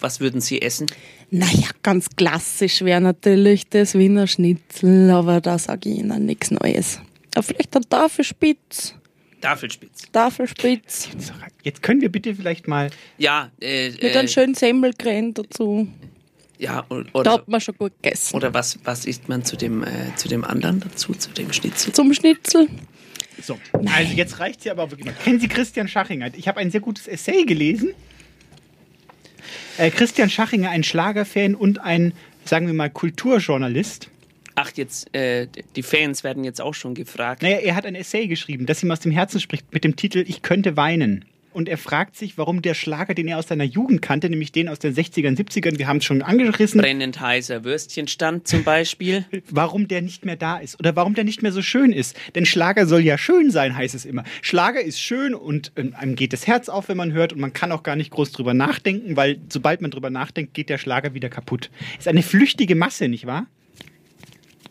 [0.00, 0.86] Was würden Sie essen?
[1.30, 7.00] Naja, ganz klassisch wäre natürlich das Wiener Schnitzel, aber da sage ich Ihnen nichts Neues.
[7.34, 8.94] Aber vielleicht ein Tafelspitz
[9.40, 10.10] Tafelspitz.
[10.12, 11.08] Tafelspitz.
[11.62, 12.90] Jetzt können wir bitte vielleicht mal.
[13.18, 15.88] Ja, äh, Mit einem äh, schönen Semmelcreme dazu.
[16.58, 18.34] Ja, o- Da oder, hat man schon gut gegessen.
[18.36, 21.92] oder was, was isst man zu dem, äh, zu dem anderen dazu, zu dem Schnitzel?
[21.92, 22.68] Zum Schnitzel.
[23.40, 25.14] So, also jetzt reicht sie aber auch wirklich mal.
[25.22, 26.30] Kennen Sie Christian Schachinger?
[26.36, 27.90] Ich habe ein sehr gutes Essay gelesen.
[29.78, 32.12] Äh, Christian Schachinger, ein Schlagerfan und ein,
[32.44, 34.10] sagen wir mal, Kulturjournalist.
[34.56, 35.46] Ach, jetzt, äh,
[35.76, 37.42] die Fans werden jetzt auch schon gefragt.
[37.42, 40.24] Naja, er hat ein Essay geschrieben, das ihm aus dem Herzen spricht, mit dem Titel
[40.26, 41.24] Ich könnte weinen.
[41.58, 44.68] Und er fragt sich, warum der Schlager, den er aus seiner Jugend kannte, nämlich den
[44.68, 49.24] aus den 60ern, 70ern, wir haben es schon angerissen, Brennend heißer Würstchenstand zum Beispiel.
[49.50, 52.16] warum der nicht mehr da ist oder warum der nicht mehr so schön ist.
[52.36, 54.22] Denn Schlager soll ja schön sein, heißt es immer.
[54.40, 57.52] Schlager ist schön und ähm, einem geht das Herz auf, wenn man hört und man
[57.52, 61.12] kann auch gar nicht groß drüber nachdenken, weil sobald man drüber nachdenkt, geht der Schlager
[61.12, 61.70] wieder kaputt.
[61.98, 63.48] Ist eine flüchtige Masse, nicht wahr?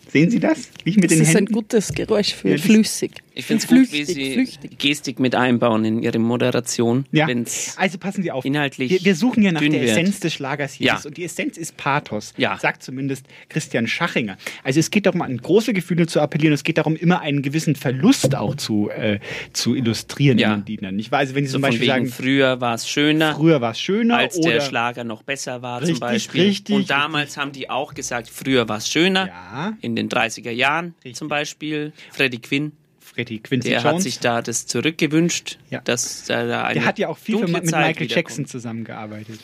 [0.10, 0.70] Sehen Sie das?
[0.86, 1.54] Wie ich mit Das den ist ein Händen.
[1.54, 3.12] gutes Geräusch für Ja, flüssig.
[3.38, 4.78] Ich finde es gut, wie Sie flüchtig.
[4.80, 7.28] Gestik mit einbauen in Ihre Moderation, Ja.
[7.76, 8.44] Also passen Sie auf.
[8.46, 9.84] inhaltlich Wir, wir suchen ja nach der wird.
[9.84, 10.88] Essenz des Schlagers hier.
[10.88, 11.02] Ja.
[11.06, 12.34] Und die Essenz ist Pathos.
[12.38, 12.58] Ja.
[12.58, 14.38] Sagt zumindest Christian Schachinger.
[14.64, 16.54] Also es geht darum, an große Gefühle zu appellieren.
[16.54, 19.20] Es geht darum, immer einen gewissen Verlust auch zu, äh,
[19.54, 20.54] zu illustrieren Ja.
[20.56, 21.00] in den Liedern.
[21.00, 23.80] Ich weiß, wenn Sie So zum Beispiel sagen, früher war es schöner, früher war es
[23.80, 26.42] schöner als der Schlager noch besser war Richtig, zum Beispiel.
[26.42, 29.28] richtig, Und damals haben die auch gesagt, früher war es schöner.
[29.28, 29.78] Ja.
[29.82, 31.94] In den 30er Jahren zum Beispiel.
[32.12, 32.72] Freddie Quinn,
[33.18, 34.04] Freddie Quincy der hat Jones.
[34.04, 35.82] sich da das zurückgewünscht, Ja.
[35.82, 38.08] dass da da eine der hat ja auch viel mit Michael.
[38.08, 39.40] Jackson zusammengearbeitet.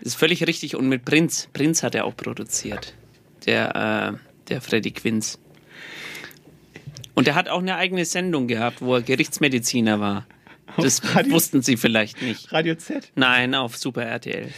[0.00, 0.76] Das ist völlig richtig.
[0.76, 1.48] Und mit Prinz.
[1.52, 2.94] Prinz hat er auch produziert.
[3.44, 5.38] Der, äh, der Freddie Quinz.
[7.14, 10.26] Und er hat auch eine eigene Sendung gehabt, wo er Gerichtsmediziner war.
[10.78, 12.50] Das Radio- wussten Sie vielleicht nicht.
[12.52, 13.10] Radio Z.
[13.14, 14.48] Nein, auf Super RTL.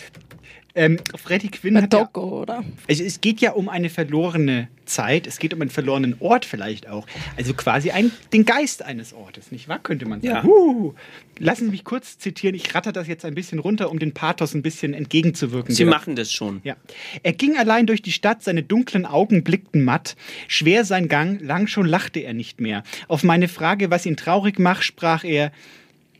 [0.80, 2.64] Ähm, Freddie Quinn Bei hat ja, Dogo, oder?
[2.88, 6.88] Also es geht ja um eine verlorene Zeit, es geht um einen verlorenen Ort vielleicht
[6.88, 7.06] auch.
[7.36, 9.78] Also quasi ein, den Geist eines Ortes, nicht wahr?
[9.78, 10.34] Könnte man sagen.
[10.34, 10.42] Ja.
[10.42, 10.94] Huh.
[11.38, 14.54] Lassen Sie mich kurz zitieren, ich ratter das jetzt ein bisschen runter, um den Pathos
[14.54, 15.74] ein bisschen entgegenzuwirken.
[15.74, 16.62] Sie machen das schon.
[16.64, 16.76] Ja.
[17.22, 20.16] Er ging allein durch die Stadt, seine dunklen Augen blickten matt.
[20.48, 22.84] Schwer sein Gang, lang schon lachte er nicht mehr.
[23.06, 25.52] Auf meine Frage, was ihn traurig macht, sprach er,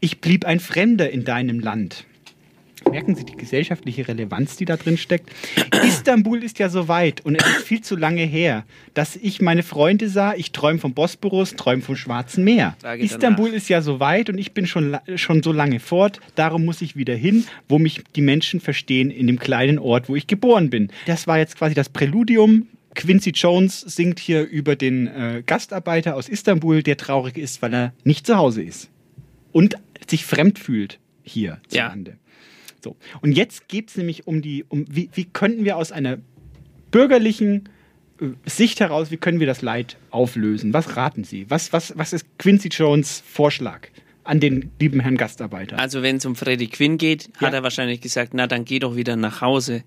[0.01, 2.05] ich blieb ein Fremder in deinem Land.
[2.89, 5.31] Merken Sie die gesellschaftliche Relevanz, die da drin steckt?
[5.85, 8.65] Istanbul ist ja so weit und es ist viel zu lange her,
[8.95, 10.35] dass ich meine Freunde sah.
[10.35, 12.77] Ich träume vom Bosporus, träume vom Schwarzen Meer.
[12.99, 13.57] Istanbul danach.
[13.57, 16.21] ist ja so weit und ich bin schon, schon so lange fort.
[16.35, 20.17] Darum muss ich wieder hin, wo mich die Menschen verstehen, in dem kleinen Ort, wo
[20.17, 20.91] ich geboren bin.
[21.07, 22.67] Das war jetzt quasi das Präludium.
[22.95, 27.93] Quincy Jones singt hier über den äh, Gastarbeiter aus Istanbul, der traurig ist, weil er
[28.03, 28.91] nicht zu Hause ist
[29.53, 29.77] und
[30.09, 31.89] sich fremd fühlt hier zu Ja.
[31.89, 32.17] Lande.
[32.83, 32.97] So.
[33.21, 36.19] Und jetzt geht es nämlich um die, um wie, wie könnten wir aus einer
[36.91, 37.69] bürgerlichen
[38.21, 40.73] äh, Sicht heraus, wie können wir das Leid auflösen?
[40.73, 41.47] Was raten Sie?
[41.51, 43.89] Was, was, was ist Quincy Jones Vorschlag
[44.25, 45.79] an den lieben Herrn Gastarbeiter?
[45.79, 47.59] Also wenn es um Freddie Quinn geht, hat Ja.
[47.59, 49.83] er wahrscheinlich gesagt, na dann geh doch wieder nach Hause.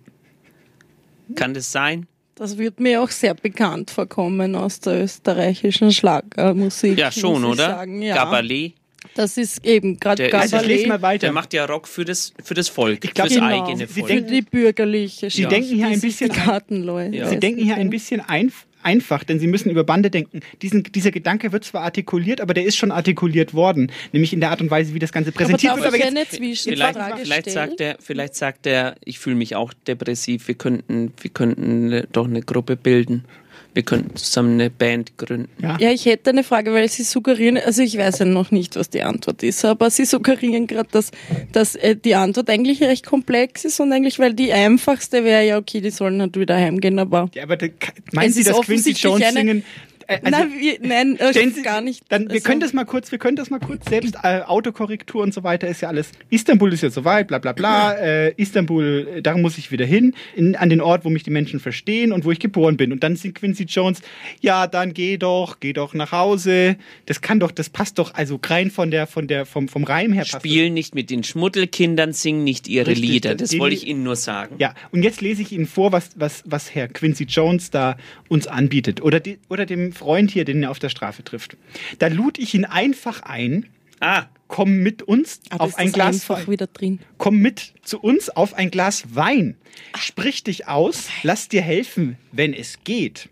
[1.36, 2.08] Kann das sein?
[2.36, 6.98] Das wird mir auch sehr bekannt vorkommen aus der österreichischen Schlagermusik.
[6.98, 7.70] Ja, schon, muss ich oder?
[7.70, 8.02] Sagen.
[8.02, 8.16] Ja.
[8.16, 8.74] Gabalet.
[9.16, 11.28] Das ist eben gerade also Gabalet mal weiter.
[11.28, 13.66] Der macht ja Rock für das, für das Volk, Ich glaub, fürs genau.
[13.66, 14.12] eigene Sie Volk.
[14.12, 17.16] für die bürgerliche Sie Schicht, denken hier ein bisschen Gartenleute.
[17.18, 17.30] Ja.
[17.30, 20.42] Sie denken hier ein bisschen einf einfach, denn Sie müssen über Bande denken.
[20.62, 24.52] Diesen, dieser Gedanke wird zwar artikuliert, aber der ist schon artikuliert worden, nämlich in der
[24.52, 25.94] Art und Weise, wie das Ganze präsentiert aber wird.
[25.96, 30.48] Aber eine jetzt, Vielleicht, vielleicht sagt er, vielleicht sagt er, ich fühle mich auch depressiv.
[30.48, 33.26] Wir könnten, wir könnten doch eine Gruppe bilden.
[33.74, 35.50] Wir könnten zusammen eine Band gründen.
[35.62, 35.78] ja.
[35.80, 38.90] Ja, ich hätte eine Frage, weil Sie suggerieren, also ich weiß ja noch nicht, was
[38.90, 41.10] die Antwort ist, aber Sie suggerieren gerade, dass,
[41.52, 45.58] dass äh, die Antwort eigentlich recht komplex ist und eigentlich, weil die einfachste wäre ja,
[45.58, 47.68] okay, die sollen halt wieder heimgehen, aber Ja, aber da,
[48.12, 49.64] meinen Sie, dass Quincy Jones eine- singen?
[50.08, 52.04] Äh, also- nein, wir, nein Sie, gar nicht.
[52.10, 55.22] Dann, wir Also- können das mal kurz, wir können das mal kurz selbst, äh, Autokorrektur
[55.24, 56.12] und so weiter ist ja alles.
[56.30, 57.94] Istanbul ist ja so weit, bla bla bla.
[57.94, 61.30] Äh, Istanbul, äh, da muss ich wieder hin, in, an den Ort, wo mich die
[61.32, 62.92] Menschen verstehen und wo ich geboren bin.
[62.92, 64.02] Und dann singt Quincy Jones,
[64.42, 66.76] ja, dann geh doch, geh doch nach Hause.
[67.06, 70.14] Das kann doch, das passt doch, also rein von der, von der, vom, vom Reim
[70.14, 73.36] her passt Spielen nicht mit den Schmuddelkindern, singen nicht ihre Richtig, Lieder.
[73.36, 74.56] das- wollte ich Ihnen nur sagen.
[74.58, 77.96] Ja, und jetzt lese ich Ihnen vor, was, was, was Herr Quincy Jones da
[78.30, 79.02] uns anbietet.
[79.02, 81.58] Oder, die, oder dem Freund hier, den er auf der Straße trifft.
[82.00, 83.68] Da lud ich ihn einfach ein,
[84.00, 86.48] Ah, komm mit uns da auf ist ein das Glas einfach Wein.
[86.52, 87.00] wieder drin.
[87.18, 89.56] Komm mit zu uns auf ein Glas Wein.
[89.98, 93.30] Sprich dich aus, lass dir helfen, wenn es geht.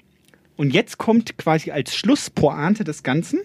[0.55, 3.41] Und jetzt kommt quasi als Schlusspointe des Ganzen.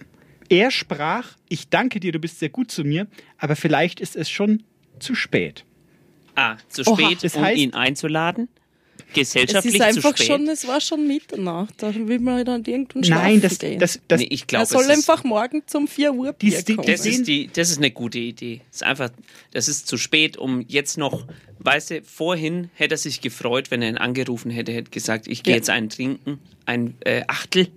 [0.47, 3.07] Er sprach, ich danke dir, du bist sehr gut zu mir,
[3.37, 4.63] aber vielleicht ist es schon
[4.99, 5.65] zu spät.
[6.35, 8.47] ah zu Oha, spät, das um heißt- ihn einzuladen.
[9.13, 10.27] Gesellschaftlich es ist einfach zu spät.
[10.27, 13.79] schon, es war schon Mitternacht, da will man dann irgendwann schlafen Nein, das, gehen.
[13.79, 16.85] das, das, nee, ich er glaube, soll einfach morgen zum 4 Uhr Bier kommen.
[16.85, 18.61] das, ist die, das ist eine gute Idee.
[18.71, 19.09] Das ist einfach,
[19.51, 21.25] das ist zu spät, um jetzt noch,
[21.59, 25.43] weißt du, vorhin hätte er sich gefreut, wenn er ihn angerufen hätte, hätte gesagt, ich
[25.43, 25.57] gehe Ja.
[25.57, 27.67] jetzt einen trinken, ein äh, Achtel.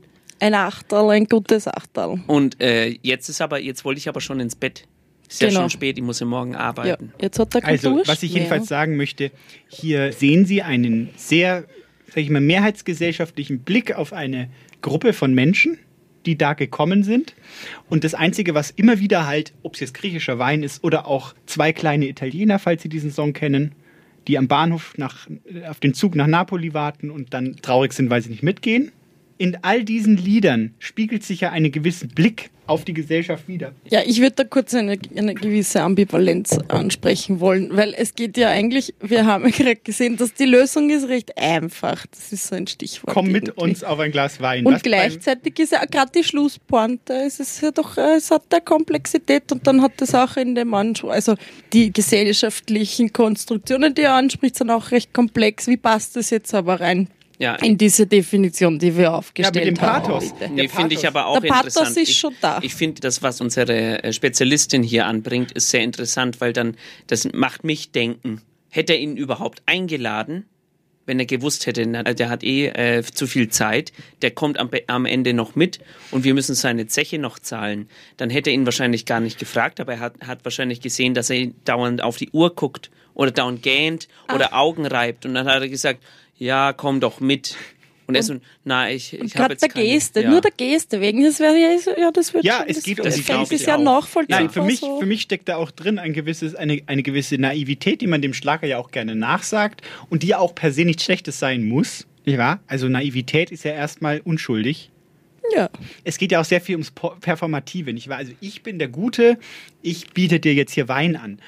[0.41, 2.22] Ein Achterl, ein gutes Achterl.
[2.26, 4.85] Und äh, jetzt ist aber, jetzt wollte ich aber schon ins Bett.
[5.31, 5.61] Ist ja Genau.
[5.61, 7.12] schon spät, ich muss ja morgen Ja, arbeiten.
[7.20, 9.31] jetzt hat er Also, Durst was ich jedenfalls sagen möchte,
[9.68, 11.64] hier sehen Sie einen sehr,
[12.09, 14.51] sag ich mal, mehrheitsgesellschaftlichen Blick auf eine
[14.83, 15.78] Gruppe von Menschen,
[16.26, 17.35] die da gekommen sind.
[17.89, 21.35] Und das Einzige, was immer wieder halt, ob es jetzt griechischer Wein ist oder auch
[21.47, 23.72] zwei kleine Italiener, falls Sie diesen Song kennen,
[24.26, 25.28] die am Bahnhof nach,
[25.68, 28.93] auf den Zug nach Napoli warten und dann traurig sind, weil sie nicht mitgehen.
[29.41, 33.72] In all diesen Liedern spiegelt sich ja einen gewissen Blick auf die Gesellschaft wieder.
[33.88, 38.51] Ja, ich würde da kurz eine, eine gewisse Ambivalenz ansprechen wollen, weil es geht ja
[38.51, 42.05] eigentlich, wir haben ja gerade gesehen, dass die Lösung ist recht einfach.
[42.09, 43.14] Das ist so ein Stichwort.
[43.14, 43.70] Komm mit irgendwie.
[43.70, 44.66] uns auf ein Glas Wein.
[44.66, 48.61] Und Was gleichzeitig ist ja gerade die Schlusspointe, es ist ja doch, es hat eine
[48.61, 51.34] Komplexität und dann hat es auch in dem Anspruch, also
[51.72, 55.66] die gesellschaftlichen Konstruktionen, die er anspricht, sind auch recht komplex.
[55.66, 57.09] Wie passt das jetzt aber rein
[57.41, 60.03] Ja, in diese Definition, die wir aufgestellt dem haben?
[60.03, 60.32] Pathos.
[60.34, 60.51] heute?
[60.53, 61.16] Nee, Der finde ich Pathos.
[61.16, 61.97] aber auch Der Pathos interessant.
[61.97, 62.59] ist ich, schon da.
[62.62, 66.76] Ich finde, das, was unsere äh, Spezialistin hier anbringt, ist sehr interessant, weil dann,
[67.07, 68.43] das macht mich denken.
[68.68, 70.45] Hätte er ihn überhaupt eingeladen,
[71.07, 74.68] wenn er gewusst hätte, na, der hat eh äh, zu viel Zeit, der kommt am,
[74.86, 75.80] am Ende noch mit
[76.11, 77.88] und wir müssen seine Zeche noch zahlen,
[78.18, 81.30] dann hätte er ihn wahrscheinlich gar nicht gefragt, aber er hat, hat wahrscheinlich gesehen, dass
[81.30, 85.62] er dauernd auf die Uhr guckt oder dauernd gähnt oder Augen reibt und dann hat
[85.62, 86.01] er gesagt,
[86.41, 87.57] ja, komm doch mit.
[88.09, 88.34] Und er so,
[88.64, 90.30] na, ich, ich habe Gerade jetzt der keine, Geste, ja.
[90.30, 92.99] nur der Geste wegen, das wäre ja, ja, das wird Ja, schon, es das, gibt-
[93.05, 93.82] das, das, glaub ist ich ja auch.
[93.84, 94.41] nachvollziehbar.
[94.41, 94.99] Nein, für mich, so.
[94.99, 98.34] für mich steckt da auch drin ein gewisses, eine, eine gewisse Naivität, die man dem
[98.34, 102.09] Schlager ja auch gerne nachsagt und die ja auch per se nichts Schlechtes sein muss.
[102.24, 102.59] Nicht wahr?
[102.66, 104.91] Also Naivität ist ja erstmal unschuldig.
[105.55, 105.70] ja.
[106.03, 108.18] Es geht ja auch sehr viel ums Performative, nicht wahr?
[108.18, 109.38] Also ich bin der Gute,
[109.82, 111.38] ich biete dir jetzt hier Wein an.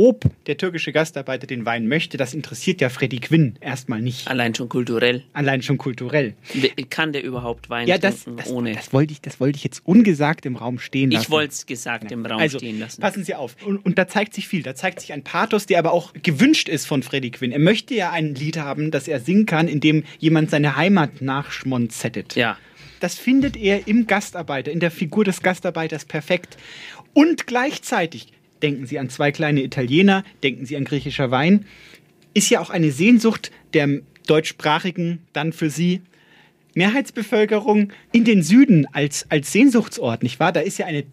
[0.00, 4.28] Ob der türkische Gastarbeiter den Wein möchte, das interessiert ja Freddy Quinn erstmal nicht.
[4.28, 5.24] Allein schon kulturell.
[5.32, 6.34] Allein schon kulturell.
[6.88, 8.74] Kann der überhaupt Wein Ja, das, trinken das, ohne?
[8.74, 11.24] das, wollte ich, das wollte ich jetzt ungesagt im Raum stehen lassen.
[11.24, 13.00] ich wollte es gesagt im Raum also, stehen lassen.
[13.00, 13.56] Passen Sie auf.
[13.66, 14.62] Und, und da zeigt sich viel.
[14.62, 17.50] Da zeigt sich ein Pathos, der aber auch gewünscht ist von Freddie Quinn.
[17.50, 21.22] Er möchte ja ein Lied haben, das er singen kann, in dem jemand seine Heimat
[21.22, 22.36] nachschmonzettet.
[22.36, 22.56] Ja.
[23.00, 26.56] Das findet er im Gastarbeiter, in der Figur des Gastarbeiters perfekt.
[27.14, 28.28] Und gleichzeitig,
[28.62, 31.64] denken Sie an zwei kleine Italiener, denken Sie an griechischer Wein,
[32.34, 36.02] ist ja auch eine Sehnsucht der deutschsprachigen dann für Sie
[36.74, 40.52] Mehrheitsbevölkerung in den Süden als, als Sehnsuchtsort, nicht wahr?
[40.52, 41.04] Da ist ja eine,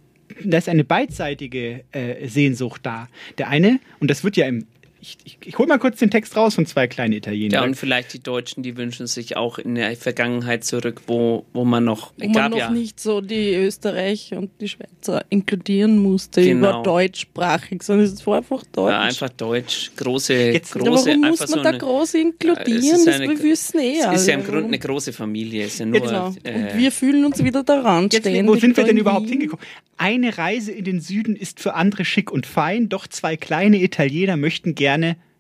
[0.44, 3.08] da ist eine beidseitige äh, Sehnsucht da.
[3.38, 4.66] Der eine, und das wird ja im,
[5.06, 7.54] ich, ich, ich hole mal kurz den Text raus von zwei kleinen Italiener.
[7.58, 11.64] Ja, und vielleicht die Deutschen, die wünschen sich auch in der Vergangenheit zurück, wo, wo
[11.64, 16.00] man noch, Wo man gab noch ja, nicht so die Österreicher und die Schweizer inkludieren
[16.00, 16.70] musste Genau.
[16.72, 18.92] über deutschsprachig, sondern es war einfach Deutsch.
[18.92, 22.78] ja, einfach Deutsch, große, Jetzt- große, warum muss so man da eine, groß inkludieren?
[22.80, 24.44] es ist das eine- wir wissen eh es ist ja im.
[24.44, 26.28] Grunde eine große Familie, es ist ja nur, Genau.
[26.28, 28.48] Und äh, wir fühlen uns wieder daran Jetzt, ständig.
[28.48, 29.64] wo sind wir denn überhaupt hingekommen?
[29.98, 34.36] Eine Reise in den Süden ist für andere schick und fein, doch zwei kleine Italiener
[34.36, 34.95] möchten gerne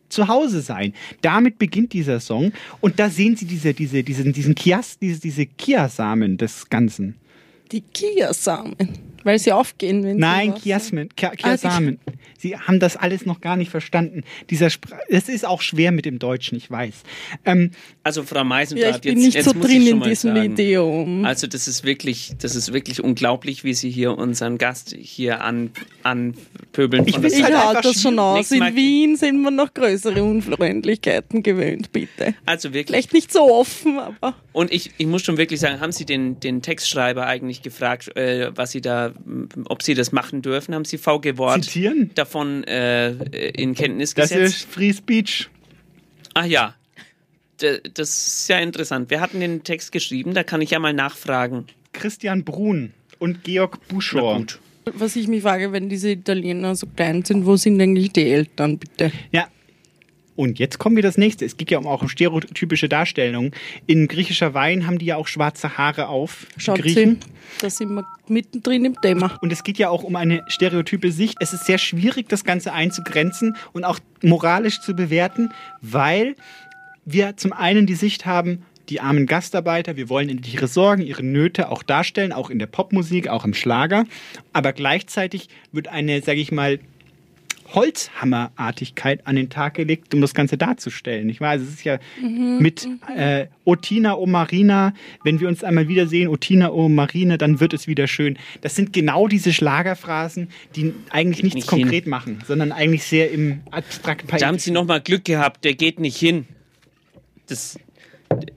[0.09, 0.93] zu Hause sein.
[1.21, 2.51] Damit beginnt dieser Song
[2.81, 7.15] und da sehen Sie diese, diese, diesen, diesen Kias, diese, diese Kiasamen des Ganzen.
[7.71, 8.75] Die Kiasamen,
[9.25, 11.79] weil sie aufgehen, wenn Nein, sie was- Kiasmen, Kia, Ah.
[12.37, 14.23] Sie haben das alles noch gar nicht verstanden.
[14.49, 14.67] Dieser
[15.09, 16.93] es ist auch schwer mit dem Deutschen, ich weiß.
[17.43, 17.71] Ähm,
[18.03, 18.83] also Frau Ja, ich bin
[19.17, 21.25] jetzt, nicht jetzt so muss ich drin schon in diesem sagen, Idiom.
[21.25, 25.71] Also das ist wirklich, das ist wirklich unglaublich, wie Sie hier unseren Gast hier an,
[26.03, 27.07] anpöbeln.
[27.07, 28.51] Ich der Ich halt halte das schon aus.
[28.51, 32.35] In Wien sind wir noch größere Unfreundlichkeiten gewöhnt, bitte.
[32.45, 32.87] Also wirklich.
[32.87, 36.39] Vielleicht nicht so offen, aber Und ich, ich muss schon wirklich sagen, haben Sie den,
[36.39, 39.13] den Textschreiber eigentlich gefragt, äh, was Sie da,
[39.67, 40.73] ob Sie das machen dürfen?
[40.75, 42.11] Haben Sie VG Wort zitieren?
[42.15, 43.11] davon äh,
[43.49, 44.55] in Kenntnis Das gesetzt?
[44.57, 45.49] ist Free Speech.
[46.33, 46.75] Ach ja,
[47.61, 48.09] D das
[48.41, 49.09] ist ja interessant.
[49.09, 51.65] Wir hatten den Text geschrieben, da kann ich ja mal nachfragen.
[51.93, 54.37] Christian Brun und Georg Na Buschor.
[54.37, 54.59] gut.
[54.93, 58.77] was ich mich frage, wenn diese Italiener so klein sind, wo sind eigentlich die Eltern,
[58.77, 59.11] bitte?
[59.31, 59.47] Ja.
[60.35, 61.45] Und jetzt kommen wir das nächste.
[61.45, 63.51] Es geht ja um auch um stereotypische Darstellungen.
[63.87, 66.47] In griechischer Wein haben die ja auch schwarze Haare auf.
[66.57, 67.19] Schaut Griechen.
[67.61, 69.37] da sind wir mittendrin im Thema.
[69.41, 71.37] Und es geht ja auch um eine stereotype Sicht.
[71.39, 76.35] Es ist sehr schwierig, das Ganze einzugrenzen und auch moralisch zu bewerten, weil
[77.05, 81.71] wir zum einen die Sicht haben, die armen Gastarbeiter, wir wollen ihre Sorgen, ihre Nöte
[81.71, 84.05] auch darstellen, auch in der Popmusik, auch im Schlager.
[84.53, 86.79] Aber gleichzeitig wird eine, sage ich mal,
[87.75, 91.29] Holzhammerartigkeit an den Tag gelegt, um das Ganze darzustellen.
[91.29, 95.87] Ich weiß, es ist ja Mhm, mit äh, Otina o Marina, wenn wir uns einmal
[95.87, 98.37] wiedersehen, Otina o Marine, dann wird es wieder schön.
[98.61, 102.09] Das sind genau diese Schlagerphrasen, die eigentlich nichts nicht konkret hin.
[102.09, 105.99] machen, sondern eigentlich sehr im abstrakt Da haben Sie noch mal Glück gehabt, der geht
[105.99, 106.45] nicht hin.
[107.47, 107.77] Das,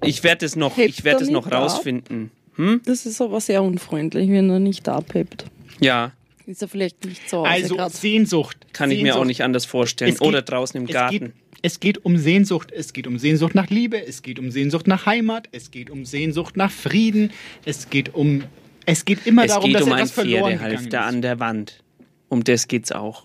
[0.05, 2.31] ich werde es noch, Hebt ich werde er es noch rausfinden.
[2.57, 2.81] Hm?
[2.85, 5.47] Das ist aber sehr unfreundlich, wenn er nicht abhebt.
[5.81, 6.13] Ja,
[6.49, 7.93] Ist er vielleicht nicht Hause Also grad.
[7.93, 8.57] Sehnsucht.
[8.73, 9.21] kann ich mir Sehnsucht.
[9.21, 10.13] auch nicht anders vorstellen.
[10.13, 11.19] Es geht- Oder draußen im es Garten.
[11.19, 11.33] Geht,
[11.63, 15.05] es geht um Sehnsucht, es geht um Sehnsucht nach Liebe, es geht um Sehnsucht nach
[15.07, 17.33] Heimat, es geht um Sehnsucht nach Frieden,
[17.65, 18.45] es geht um
[18.87, 21.39] es geht immer es darum, geht dass um ein etwas verloren gegangen Pferdehalfter an der
[21.41, 21.83] Wand.
[22.31, 23.25] Um das geht's auch.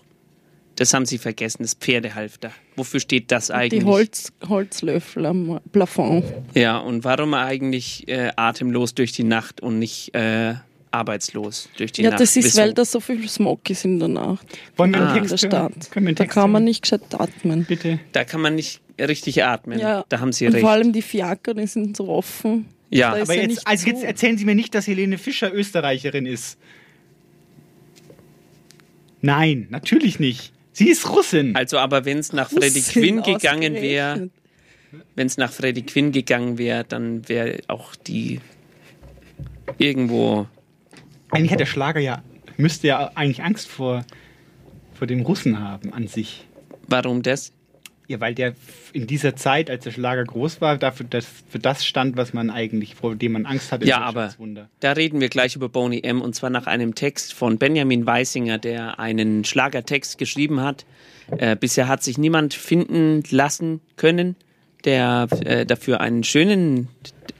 [0.76, 2.50] Das haben Sie vergessen, das Pferdehalfter.
[2.76, 3.80] Wofür steht das eigentlich?
[3.80, 6.24] Die Holz, Holzlöffel am Plafond.
[6.54, 10.54] Ja, und warum eigentlich äh, atemlos durch die Nacht und nicht äh,
[10.94, 12.20] arbeitslos durch die ja, Nacht?
[12.20, 14.46] das ist, weil da so viel Smog ist in der Nacht.
[14.76, 15.16] Wollen wir einen Ah.
[15.16, 15.72] in der Text hören?
[15.72, 15.90] Stadt.
[15.90, 17.64] Können wir einen Da kann man nicht gescheit atmen.
[17.64, 17.98] Bitte.
[18.12, 19.78] Da kann man nicht richtig atmen.
[19.78, 20.04] Ja.
[20.08, 20.62] Da haben Sie Und recht.
[20.62, 22.66] vor allem die Fiaker, die sind so offen.
[22.90, 23.10] Ja.
[23.10, 25.52] Da ist Aber ja jetzt, nicht also jetzt erzählen Sie mir nicht, dass Helene Fischer
[25.52, 26.58] Österreicherin ist.
[29.20, 30.52] Nein, natürlich nicht.
[30.72, 31.56] Sie ist Russin.
[31.56, 34.28] Also, aber wenn es nach Russin Quinn gegangen wäre,
[35.14, 38.40] wenn es nach Freddie Quinn gegangen wäre, dann wäre auch die
[39.78, 40.46] irgendwo.
[41.34, 42.22] Eigentlich hat der Schlager ja,
[42.56, 44.04] müsste ja eigentlich Angst vor,
[44.94, 46.46] vor dem Russen haben an sich.
[46.86, 47.52] Warum das?
[48.06, 48.54] Ja, weil der
[48.92, 52.50] in dieser Zeit, als der Schlager groß war, dafür, das, für das stand, was man
[52.50, 53.86] eigentlich, vor dem man Angst hatte.
[53.86, 54.34] Ja, aber
[54.80, 56.20] da reden wir gleich über Boney M.
[56.20, 60.84] und zwar nach einem Text von Benjamin Weisinger, der einen Schlagertext geschrieben hat.
[61.38, 64.36] Äh, bisher hat sich niemand finden lassen können,
[64.84, 66.88] der äh, dafür einen schönen,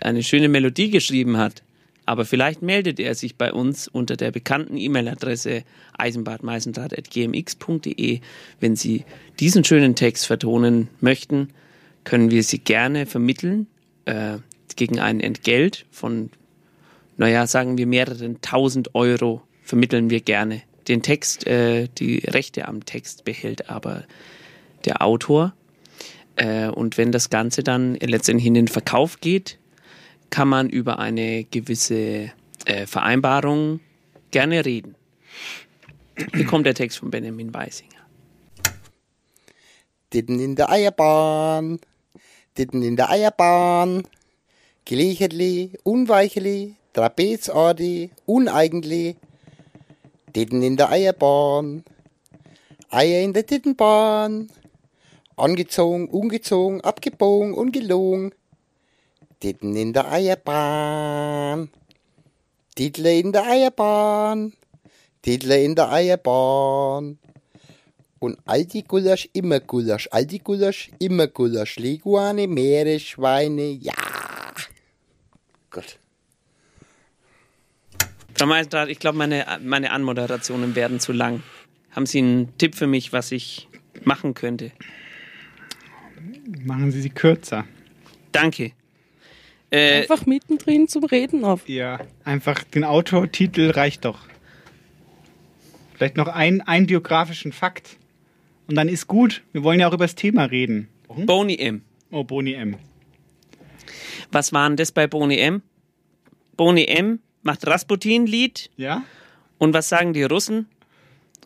[0.00, 1.62] eine schöne Melodie geschrieben hat.
[2.06, 5.64] Aber vielleicht meldet er sich bei uns unter der bekannten E-Mail-Adresse
[5.96, 8.20] eisenbadmeisendraht.gmx.de.
[8.60, 9.04] Wenn Sie
[9.40, 11.48] diesen schönen Text vertonen möchten,
[12.04, 13.68] können wir Sie gerne vermitteln
[14.04, 14.36] äh,
[14.76, 16.28] gegen ein Entgelt von,
[17.16, 20.60] naja, sagen wir mehreren tausend Euro vermitteln wir gerne.
[20.88, 24.04] Den Text, äh, die Rechte am Text behält aber
[24.84, 25.54] der Autor.
[26.36, 29.58] Äh, und wenn das Ganze dann letztendlich in den Verkauf geht,
[30.30, 32.32] kann man über eine gewisse
[32.64, 33.80] äh, Vereinbarung
[34.30, 34.94] gerne reden.
[36.34, 37.90] Hier kommt der Text von Benjamin Weisinger.
[40.12, 41.80] Ditten in der Eierbahn,
[42.56, 44.04] ditten in der Eierbahn,
[44.86, 49.16] Gelegentlich, unweicheli, trapezartig, uneigentlich,
[50.36, 51.84] Ditten in der Eierbahn,
[52.90, 54.50] Eier in der Tittenbahn,
[55.36, 58.34] angezogen, ungezogen, abgebogen, ungelogen,
[59.44, 61.68] Ditten in der Eierbahn,
[62.74, 64.54] Titel in der Eierbahn,
[65.20, 67.18] Titel in der Eierbahn.
[68.20, 73.92] Und alte Gulasch, immer Gulasch, alte Gulasch, immer Gulasch, Leguane, Meeresschweine, ja.
[75.70, 75.98] Gut.
[78.34, 81.42] Frau Meisendrath, ich glaube, meine, meine Anmoderationen werden zu lang.
[81.90, 83.68] Haben Sie einen Tipp für mich, was ich
[84.04, 84.72] machen könnte?
[86.64, 87.66] Machen Sie sie kürzer.
[88.32, 88.72] Danke.
[89.74, 91.68] Äh, Einfach mittendrin zum Reden auf.
[91.68, 94.20] Ja, einfach den Autortitel reicht doch.
[95.94, 97.96] Vielleicht noch ein, einen biografischen Fakt.
[98.68, 99.42] Und dann ist gut.
[99.52, 100.88] Wir wollen ja auch über das Thema reden.
[101.08, 101.82] Boni M.
[102.10, 102.76] Oh, Boni M.
[104.30, 105.62] Was war denn das bei Boni M?
[106.56, 108.70] Boni M macht Rasputin-Lied.
[108.76, 109.02] Ja.
[109.58, 110.68] Und was sagen die Russen?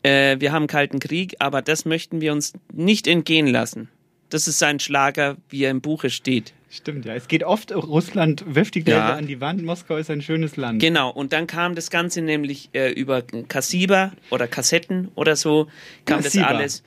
[0.03, 3.89] Äh, wir haben Kalten Krieg, aber das möchten wir uns nicht entgehen lassen.
[4.29, 6.53] Das ist sein Schlager, wie er im Buche steht.
[6.71, 7.15] Stimmt, ja.
[7.15, 9.15] Es geht oft, Russland wirft die Gläser Ja.
[9.15, 10.81] an die Wand, Moskau ist ein schönes Land.
[10.81, 15.69] Genau, und dann kam das Ganze nämlich äh, über Kassiber oder Kassetten oder so,
[16.05, 16.43] kam Plasiva.
[16.49, 16.83] das alles.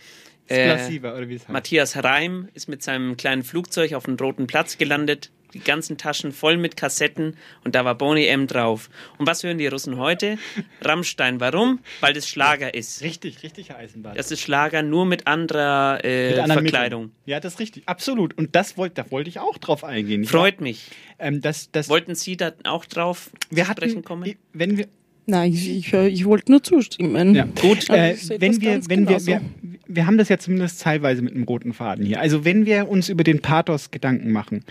[0.47, 1.49] Plasiva, oder wie es heißt.
[1.49, 6.31] Matthias Reim ist mit seinem kleinen Flugzeug auf den Roten Platz gelandet, die ganzen Taschen
[6.31, 8.89] voll mit Kassetten und da war Boney M drauf.
[9.17, 10.37] Und was hören die Russen heute?
[10.81, 11.39] Rammstein.
[11.39, 11.79] Warum?
[11.99, 13.01] Weil das Schlager ist.
[13.01, 14.15] Richtig, richtig, Herr Eisenbahn.
[14.15, 17.03] Das ist Schlager nur mit anderer äh, Mit Verkleidung.
[17.03, 17.21] Mitteln.
[17.25, 17.83] Ja, das ist richtig.
[17.85, 18.37] Absolut.
[18.37, 20.25] Und das wollte, da wollte ich auch drauf eingehen.
[20.25, 20.87] Freut mich.
[21.19, 24.35] Ähm, das, das, Wollten Sie da auch drauf wir hatten, sprechen kommen?
[24.53, 24.87] wenn wir,
[25.25, 27.35] Nein, ich, ich, ich wollte nur zustimmen.
[27.35, 27.45] Ja.
[27.45, 27.89] Gut.
[27.89, 29.41] Also Äh, wenn wir, wenn wir, wir,
[29.87, 32.19] wir haben das ja zumindest teilweise mit einem roten Faden hier.
[32.19, 34.63] Also wenn wir uns über den Pathos Gedanken machen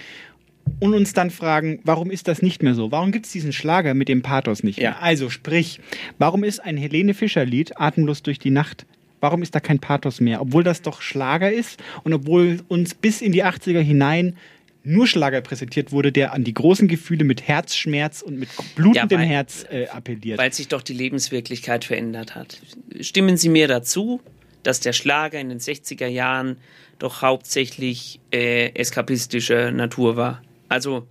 [0.78, 2.90] und uns dann fragen, warum ist das nicht mehr so?
[2.92, 5.02] Warum gibt es diesen Schlager mit dem Pathos nicht mehr?
[5.02, 5.80] Also sprich,
[6.18, 8.86] warum ist ein Helene Fischer Lied Atemlos durch die Nacht?
[9.20, 10.40] Warum ist da kein Pathos mehr?
[10.40, 14.36] Obwohl das doch Schlager ist und obwohl uns bis in die 80er hinein
[14.82, 19.24] nur Schlager präsentiert wurde, der an die großen Gefühle mit Herzschmerz und mit blutendem Ja,
[19.24, 20.38] weil- Herz äh, appelliert.
[20.38, 22.60] Weil sich doch die Lebenswirklichkeit verändert hat.
[23.00, 24.22] Stimmen Sie mir dazu,
[24.62, 26.56] dass der Schlager in den 60er Jahren
[26.98, 30.40] doch hauptsächlich äh, eskapistischer Natur war.
[30.70, 31.06] Also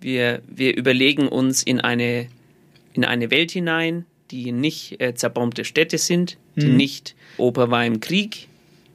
[0.00, 2.28] wir, wir überlegen uns in eine,
[2.94, 6.76] in eine Welt hinein, die nicht äh, zerbombte Städte sind, die Mhm.
[6.76, 8.48] nicht Opa war im Krieg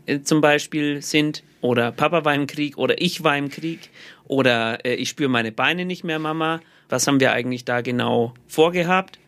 [0.07, 3.89] äh, zum Beispiel sind oder Papa war im Krieg oder ich war im Krieg
[4.25, 6.61] oder äh, ich spüre meine Beine nicht mehr, Mama.
[6.87, 9.19] Was haben wir eigentlich da genau vorgehabt?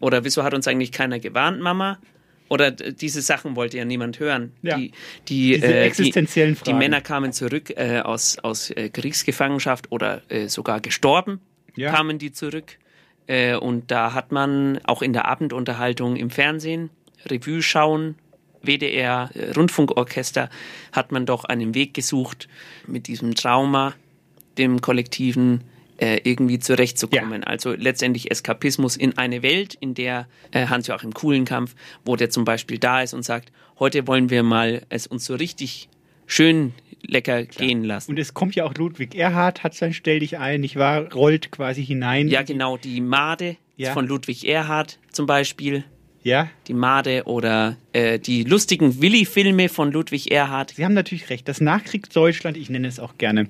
[0.00, 1.98] Oder wieso hat uns eigentlich keiner gewarnt, Mama?
[2.48, 4.52] Oder diese Sachen wollte ja niemand hören.
[4.62, 4.76] Ja.
[4.76, 4.92] Die,
[5.28, 6.78] die, Diese äh, existenziellen die, die Fragen.
[6.78, 11.40] Männer kamen zurück äh, aus, aus äh, Kriegsgefangenschaft oder äh, sogar gestorben,
[11.76, 11.92] Ja.
[11.92, 12.78] kamen die zurück.
[13.26, 16.88] Äh, und da hat man auch in der Abendunterhaltung im Fernsehen,
[17.26, 18.14] Revue schauen,
[18.62, 20.48] WDR, äh, Rundfunkorchester,
[20.92, 22.48] hat man doch einen Weg gesucht,
[22.86, 23.94] mit diesem Trauma,
[24.56, 25.62] dem Kollektiven,
[25.98, 27.44] äh, irgendwie zurechtzukommen.
[27.44, 31.74] Also letztendlich Eskapismus in eine Welt, in der äh, Hans-Joachim Kuhlenkampf,
[32.04, 35.34] wo der zum Beispiel da ist und sagt, heute wollen wir mal es uns so
[35.34, 35.88] richtig
[36.26, 36.72] schön
[37.02, 38.10] lecker gehen lassen.
[38.12, 41.12] Und es kommt ja auch Ludwig Erhard, hat sein Stell dich ein, nicht wahr?
[41.12, 42.28] Rollt quasi hinein.
[42.28, 43.92] Ja, genau, die Made Ja.
[43.92, 45.84] von Ludwig Erhard zum Beispiel.
[46.24, 46.50] Ja.
[46.66, 50.72] Die Made oder äh, die lustigen Willi-Filme von Ludwig Erhard.
[50.76, 51.48] Sie haben natürlich recht.
[51.48, 53.48] Das Nachkriegsdeutschland, ich nenne es auch gerne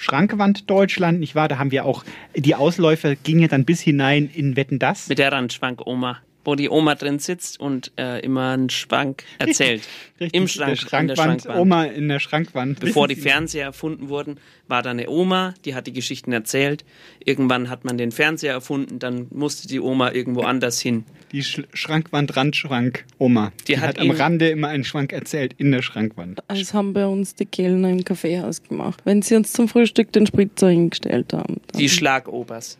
[0.00, 1.46] Schrankwand Deutschland, nicht wahr?
[1.46, 5.08] Da haben wir auch, die Ausläufer gingen ja dann bis hinein in Wetten das.
[5.08, 9.82] Mit der Randschwank-Oma, wo die Oma drin sitzt und äh, immer einen Schwank erzählt.
[10.20, 11.58] Richtig, Im Schrank, in der Schrankwand, Schrankwand.
[11.60, 12.80] Oma in der Schrankwand.
[12.80, 14.38] Bevor die Fernseher erfunden wurden,
[14.68, 16.84] war da eine Oma, die hat die Geschichten erzählt.
[17.24, 21.04] Irgendwann hat man den Fernseher erfunden, dann musste die Oma irgendwo anders hin.
[21.32, 23.52] Die Sch Schrankwand, Randschrank, Oma.
[23.60, 26.40] Die, Die hat, hat am Rande immer einen Schrank erzählt in der Schrankwand.
[26.48, 29.00] Das haben bei uns die Kellner im Kaffeehaus gemacht.
[29.04, 31.60] Wenn sie uns zum Frühstück den Spritzer hingestellt haben.
[31.78, 32.78] Die Schlagobers.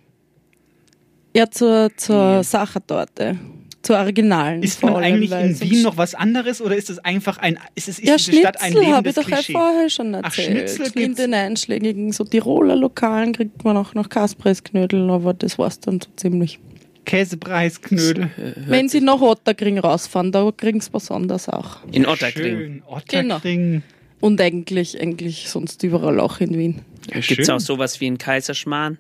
[1.35, 3.39] Ja, zur, zur Sachertorte.
[3.83, 4.63] Zur originalen.
[4.63, 7.99] Ist man eigentlich in Wien noch was anderes oder ist es einfach ein, ist es
[7.99, 9.53] ist ja, diese Stadt ein Schnitzel habe ich lebendes doch ja Klischee?
[9.53, 10.71] vorher schon Ach, erzählt.
[10.71, 15.81] Schnitzel In den einschlägigen so Tiroler Lokalen kriegt man auch noch Kaspressknödel, aber das war's
[15.81, 16.59] dann so ziemlich.
[17.07, 18.31] Käsepreisknödel.
[18.67, 21.79] Wenn sie nach Otterkring rausfahren, da kriegen sie was anderes auch.
[21.91, 22.57] In Otterkring.
[22.59, 23.71] Schön, Otterkring.
[23.71, 23.83] Genau.
[24.21, 26.83] Und eigentlich, eigentlich sonst überall auch in Wien.
[27.11, 28.99] Gibt es auch sowas wie einen Kaiserschmarrn?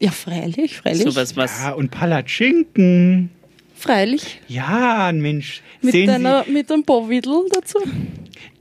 [0.00, 1.02] Ja, freilich, freilich.
[1.02, 1.60] Sowas, was.
[1.62, 3.30] Ja, und Palatschinken.
[3.76, 4.40] Freilich.
[4.48, 5.62] Ja, Mensch.
[5.82, 7.78] Mit, Sehen einer, mit einem Bovidl dazu.
[7.84, 7.90] Sie,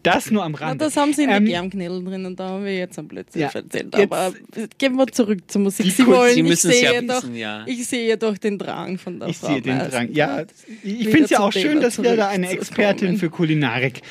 [0.03, 0.85] das nur am Na, Rande.
[0.85, 3.47] das haben sie in Ähm, den Germknödeln drinnen, da haben wir jetzt ein Blödsinn Ja,
[3.53, 3.93] erzählt.
[3.97, 4.33] jetzt- Aber
[4.77, 5.91] gehen wir zurück zur Musik.
[5.91, 7.63] Sie wollen, Sie ich müssen es ja wissen, doch, ja.
[7.67, 9.77] ich sehe doch den Drang von der Ich Frau sehe den.
[9.77, 10.09] Drang.
[10.13, 10.43] Ja,
[10.83, 12.49] ich finde es ja auch schön, dass wir da eine.
[12.49, 14.01] Expertin für Kulinarik.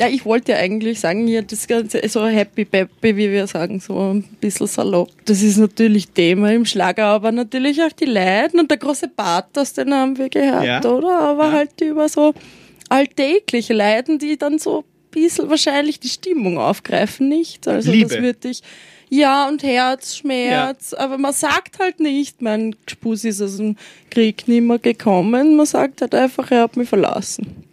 [0.00, 3.78] Ja, ich wollte ja eigentlich sagen, hier das Ganze so happy peppy, wie wir sagen,
[3.78, 5.10] so ein bisschen salopp.
[5.24, 9.72] Das ist natürlich Thema im Schlager, aber natürlich auch die Leiden und der große Pathos,
[9.74, 10.84] den haben wir gehabt, Ja.
[10.84, 11.20] oder?
[11.20, 12.34] Aber halt über so
[12.88, 17.68] alltägliche Leiden, die dann so ein bisschen wahrscheinlich die Stimmung aufgreifen, nicht?
[17.68, 18.08] Also Liebe.
[18.08, 18.62] das würde ich.
[19.10, 23.76] Ja, und Herz, Schmerz, aber man sagt halt nicht, mein Spus ist aus dem
[24.10, 25.54] Krieg nicht mehr gekommen.
[25.54, 27.64] Man sagt halt einfach, er hat mich verlassen.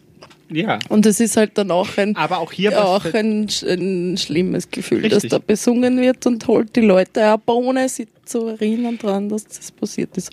[0.52, 0.80] Ja.
[0.90, 5.02] Und es ist halt dann auch ein, Aber auch hier auch ein, ein schlimmes Gefühl,
[5.02, 5.22] Richtig.
[5.24, 9.46] dass da besungen wird und holt die Leute ab, ohne sie zu erinnern daran, dass
[9.46, 10.32] das passiert ist.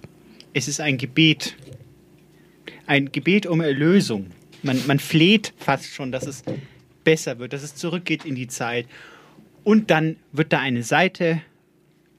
[0.53, 1.55] Es ist ein Gebet.
[2.87, 4.27] Ein Gebet um Erlösung.
[4.63, 6.43] Man, man fleht fast schon, dass es
[7.05, 8.87] besser wird, dass es zurückgeht in die Zeit.
[9.63, 11.43] Und dann wird da eine Seite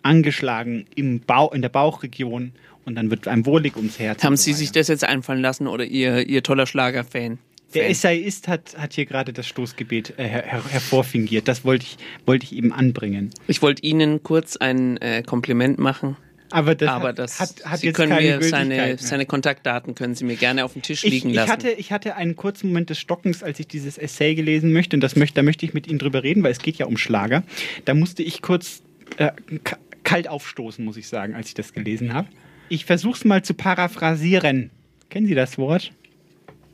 [0.04, 2.54] angeschlagen im Bauch, in der Bauchregion
[2.86, 4.24] und dann wird einem wohlig ums Herz.
[4.24, 7.40] Haben so Sie sich das jetzt einfallen lassen oder Ihr, Ihr toller Schlagerfan?
[7.74, 7.90] Der?
[7.90, 11.48] Essayist hat, hat hier gerade das Stoßgebet äh, her, her, hervorfingiert.
[11.48, 13.30] Das wollte ich, wollte ich eben anbringen.
[13.48, 16.18] Ich wollte Ihnen kurz ein äh, Kompliment machen.
[16.52, 18.98] Aber das, aber hat, das hat, hat Sie jetzt können keine mir seine, mehr.
[18.98, 21.52] seine Kontaktdaten können Sie mir gerne auf dem Tisch Ich, liegen ich, lassen.
[21.52, 24.96] hatte, ich hatte einen kurzen Moment des Stockens, als ich dieses Essay gelesen möchte.
[24.98, 26.98] Und das möchte, da möchte ich mit Ihnen drüber reden, weil es geht ja um
[26.98, 27.44] Schlager.
[27.86, 28.82] Da musste ich kurz
[29.18, 29.30] äh,
[29.64, 32.28] ka- kalt aufstoßen, muss ich sagen, als ich das gelesen habe.
[32.70, 34.72] Ich versuche es mal zu paraphrasieren.
[35.12, 35.92] Kennen Sie das Wort?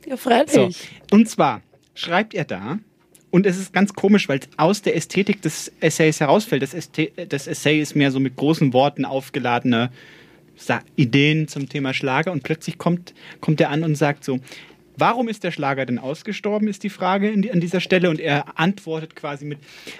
[0.06, 0.54] Ja, freilich.
[0.54, 0.70] So.
[1.10, 1.62] Und zwar
[1.94, 2.78] schreibt er da,
[3.30, 6.62] und es ist ganz komisch, weil es aus der Ästhetik des Essays herausfällt.
[6.62, 9.90] Das, Ästhe das Essay ist mehr so mit großen Worten aufgeladene
[10.56, 14.38] Sa Ideen zum Thema Schlager und plötzlich kommt, kommt er an und sagt so,
[14.96, 18.58] warum ist der Schlager denn ausgestorben, ist die Frage die, an dieser Stelle und er
[18.58, 19.58] antwortet quasi mit,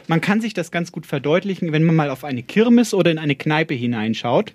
[0.09, 3.19] man kann sich das ganz gut verdeutlichen, wenn man mal auf eine Kirmes oder in
[3.19, 4.55] eine Kneipe hineinschaut.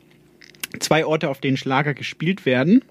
[0.80, 2.84] Zwei Orte, auf denen Schlager gespielt werden.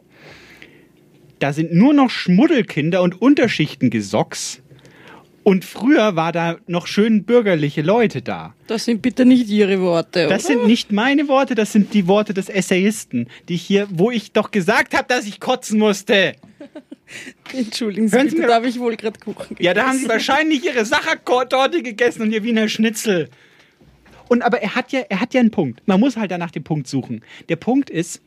[1.40, 4.62] Da sind nur noch Schmuddelkinder und Unterschichtengesocks.
[5.42, 8.54] Und früher war da noch schön bürgerliche Leute da.
[8.66, 10.54] Das sind bitte nicht Ihre Worte, Das oder?
[10.54, 14.50] sind nicht meine Worte, das sind die Worte des Essayisten, die hier, wo ich doch
[14.50, 16.34] gesagt habe, dass ich kotzen musste.
[17.54, 19.92] Entschuldigen Sie, Hören Sie bitte, mir- da habe ich wohl gerade Kuchen Ja, da haben
[19.98, 20.10] sie gegessen.
[20.28, 23.28] wahrscheinlich ihre Sachertorte gegessen und ihr Wiener Schnitzel.
[24.28, 25.80] Und aber er hat ja, er hat ja einen Punkt.
[25.86, 27.22] Man muss halt danach den Punkt suchen.
[27.48, 28.20] Der Punkt ist,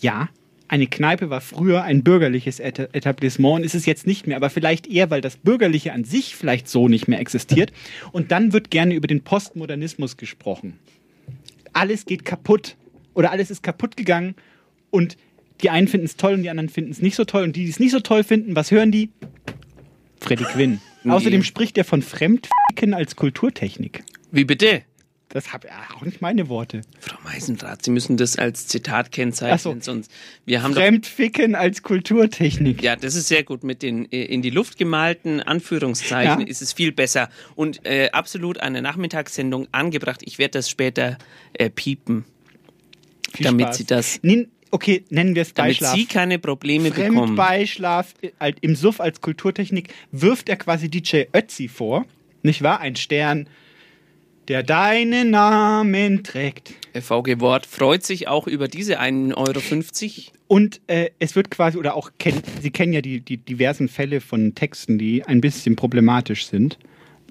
[0.00, 0.28] ja,
[0.70, 4.50] eine Kneipe war früher ein bürgerliches Et- Etablissement und ist es jetzt nicht mehr, aber
[4.50, 7.72] vielleicht eher, weil das Bürgerliche an sich vielleicht so nicht mehr existiert.
[8.12, 10.78] Und dann wird gerne über den Postmodernismus gesprochen.
[11.72, 12.76] Alles geht kaputt
[13.14, 14.36] oder alles ist kaputt gegangen
[14.90, 15.16] und
[15.60, 17.64] die einen finden es toll und die anderen finden es nicht so toll und die,
[17.64, 19.10] die es nicht so toll finden, was hören die?
[20.20, 20.80] Freddy Quinn.
[21.02, 21.12] Nee.
[21.12, 24.04] Außerdem spricht er von Fremdficken als Kulturtechnik.
[24.30, 24.82] Wie bitte?
[25.32, 26.82] Das habe auch nicht meine Worte.
[26.98, 29.76] Frau Meisendrath, Sie müssen das als Zitat kennzeichnen, Ach so.
[29.92, 30.10] sonst
[30.44, 32.82] wir haben doch Fremdficken als Kulturtechnik.
[32.82, 33.62] Ja, das ist sehr gut.
[33.62, 36.46] Mit den äh, in die Luft gemalten Anführungszeichen Ja.
[36.46, 40.20] ist es viel besser und äh, absolut eine Nachmittagssendung angebracht.
[40.24, 41.16] Ich werde das später
[41.52, 42.24] äh, piepen,
[43.32, 43.76] Viel damit Spaß.
[43.76, 45.94] Sie das, Nin, okay, nennen wir es damit Beischlaf.
[45.94, 47.16] Sie keine Probleme bekommen.
[47.36, 52.04] Fremdbeischlaf äh, halt im Suff als Kulturtechnik wirft er quasi DJ Ötzi vor.
[52.42, 52.80] Nicht wahr?
[52.80, 53.46] Ein Stern,
[54.50, 56.72] der deinen Namen trägt.
[56.92, 60.32] VG Wort freut sich auch über diese 1,50 Euro.
[60.48, 64.20] Und äh, es wird quasi, oder auch, kenn, Sie kennen ja die, die diversen Fälle
[64.20, 66.80] von Texten, die ein bisschen problematisch sind.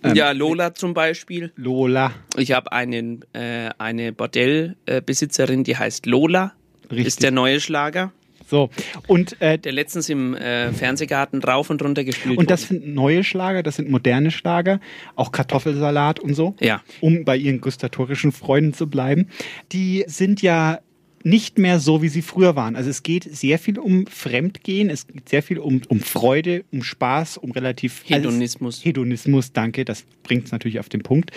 [0.01, 1.51] Ähm, ja, Lola zum Beispiel.
[1.57, 2.13] Lola.
[2.37, 6.53] Ich habe einen, äh, eine Bordellbesitzerin, die heißt Lola.
[6.89, 7.05] Richtig.
[7.05, 8.13] Ist der neue Schlager.
[8.49, 8.69] So,
[9.07, 12.81] und, äh, Der letztens im äh, Fernsehgarten rauf und runter gespielt und das wurde.
[12.81, 14.79] sind neue Schlager, das sind moderne Schlager,
[15.15, 16.55] auch Kartoffelsalat und so.
[16.59, 16.81] Ja.
[16.99, 19.27] Um bei ihren gustatorischen Freunden zu bleiben.
[19.71, 20.79] Die sind ja
[21.23, 22.75] nicht mehr so, wie sie früher waren.
[22.75, 26.81] Also es geht sehr viel um Fremdgehen, es geht sehr viel um, um Freude, um
[26.81, 28.03] Spaß, um relativ...
[28.05, 28.77] Hedonismus.
[28.77, 31.31] Alles, Hedonismus, danke, das bringt es natürlich auf den Punkt.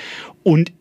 [0.45, 0.73] Und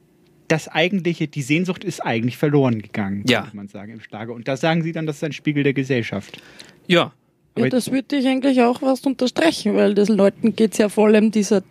[0.52, 3.48] das eigentliche, die Sehnsucht ist eigentlich verloren gegangen, Ja.
[3.54, 4.34] man sagen, im Schlager.
[4.34, 6.42] Und da sagen sie dann, das ist ein Spiegel der Gesellschaft.
[6.88, 7.14] Ja.
[7.58, 11.08] Ja, das würde ich eigentlich auch was unterstreichen, weil den Leuten geht es ja vor
[11.08, 11.64] allem dieser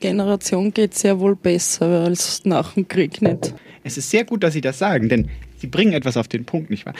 [0.00, 3.54] Generation geht ja wohl besser als nach dem Krieg nicht.
[3.84, 6.70] Es ist sehr gut, dass Sie das sagen, denn Sie bringen etwas auf den Punkt,
[6.70, 6.94] nicht wahr?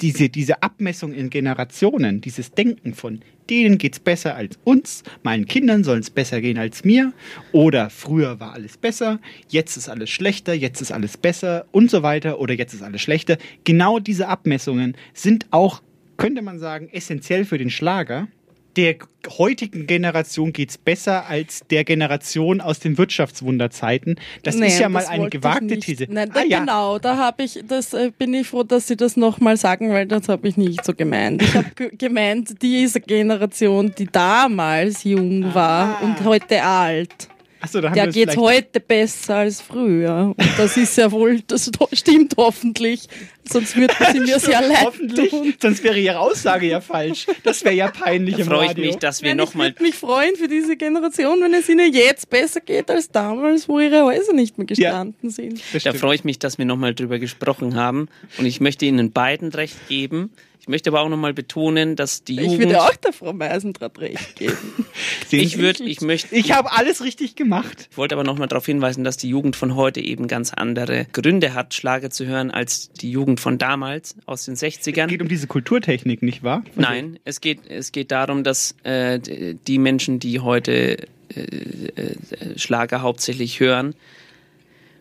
[0.00, 5.84] Diese, diese Abmessung in Generationen, dieses Denken von denen geht's besser als uns, meinen Kindern
[5.84, 7.12] soll es besser gehen als mir,
[7.52, 12.02] oder früher war alles besser, jetzt ist alles schlechter, jetzt ist alles besser und so
[12.02, 13.38] weiter, oder jetzt ist alles schlechter.
[13.64, 15.80] Genau diese Abmessungen sind auch,
[16.16, 18.28] könnte man sagen, essentiell für den Schlager.
[18.76, 18.96] Der
[19.38, 24.16] heutigen Generation geht's besser als der Generation aus den Wirtschaftswunderzeiten.
[24.42, 25.78] Das Nee, ist ja mal eine gewagte.
[25.78, 26.06] These.
[26.10, 26.60] Nein, Ah, ja.
[26.60, 30.06] genau, da habe ich, das äh, bin ich froh, dass Sie das nochmal sagen, weil
[30.06, 31.42] das habe ich nicht so gemeint.
[31.42, 37.28] Ich habe ge gemeint, diese Generation, die damals jung war und heute alt.
[37.60, 40.34] Haben Der vielleicht- heute besser als früher.
[40.36, 43.08] Und das ist ja wohl, das stimmt hoffentlich.
[43.48, 45.54] Sonst würden sie mir sehr leid Hoffentlich, tun.
[45.60, 47.26] sonst wäre Ihre Aussage ja falsch.
[47.44, 49.82] Das wäre ja peinlich Da im freue ich mich, dass wir Nein, ich nochmal würde
[49.84, 54.02] mich freuen für diese Generation, wenn es ihnen jetzt besser geht als damals, wo ihre
[54.04, 55.60] Häuser nicht mehr gestanden sind.
[55.84, 58.08] Da freue ich mich, dass wir nochmal drüber gesprochen haben.
[58.38, 60.30] Und ich möchte Ihnen beiden recht geben.
[60.66, 62.58] Ich möchte aber auch nochmal betonen, dass die Ich Jugend.
[62.58, 64.56] würde auch der Frau Meisendraht recht geben.
[65.30, 66.34] ich würde, ich möchte.
[66.34, 67.88] Ich habe alles richtig gemacht.
[67.92, 71.54] Ich wollte aber nochmal darauf hinweisen, dass die Jugend von heute eben ganz andere Gründe
[71.54, 75.04] hat, Schlager zu hören, als die Jugend von damals, aus den 60ern.
[75.04, 76.64] Es geht um diese Kulturtechnik, nicht wahr?
[76.74, 79.20] Nein, es geht, es geht darum, dass äh,
[79.68, 83.94] die Menschen, die heute äh, äh, Schlager hauptsächlich hören,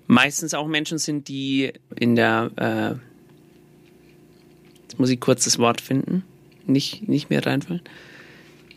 [0.05, 3.14] meistens auch Menschen sind, die in der, äh,
[4.95, 6.23] jetzt muss ich kurz das Wort finden,
[6.65, 7.81] nicht, nicht mehr reinfallen,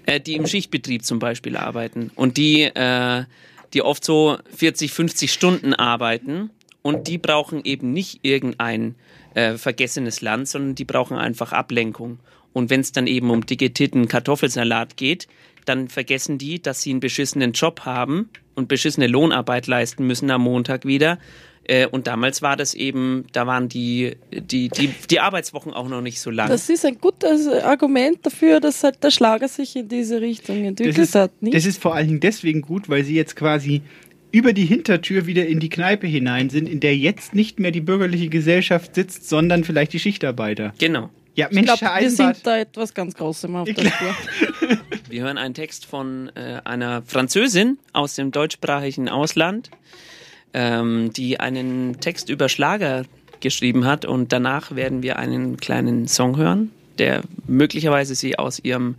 [0.04, 3.24] äh, die im Schichtbetrieb zum Beispiel arbeiten und die, äh,
[3.72, 6.50] die oft so 40, 50 Stunden arbeiten
[6.82, 8.96] und die brauchen eben nicht irgendein
[9.34, 12.18] äh, vergessenes Land, sondern die brauchen einfach Ablenkung.
[12.52, 15.28] Und wenn es dann eben um dicke Titten Kartoffelsalat geht,
[15.66, 20.42] dann vergessen die, dass sie einen beschissenen Job haben und beschissene Lohnarbeit leisten müssen am
[20.42, 21.18] Montag wieder.
[21.68, 26.00] Äh, Und damals war das eben, da waren die, die, die, die Arbeitswochen auch noch
[26.00, 26.48] nicht so lang.
[26.48, 30.68] Das ist ein gutes Argument dafür, dass halt der Schlager sich in diese Richtung Das
[30.68, 31.42] entwickelt ist, hat.
[31.42, 31.54] Nicht?
[31.54, 33.82] das ist vor allen Dingen deswegen gut, weil Sie jetzt quasi
[34.32, 37.80] über die Hintertür wieder in die Kneipe hinein sind, in der jetzt nicht mehr die
[37.80, 40.72] bürgerliche Gesellschaft sitzt, sondern vielleicht die Schichtarbeiter.
[40.78, 41.10] Genau.
[41.34, 44.14] Ja, ich Mensch, glaube, Herr wir sind da etwas ganz Großem auf der Spur.
[45.08, 49.70] Wir hören einen Text von äh, einer Französin aus dem deutschsprachigen Ausland,
[50.54, 53.04] ähm, die einen Text über Schlager
[53.40, 58.96] geschrieben hat und danach werden wir einen kleinen Song hören, der möglicherweise sie aus ihrem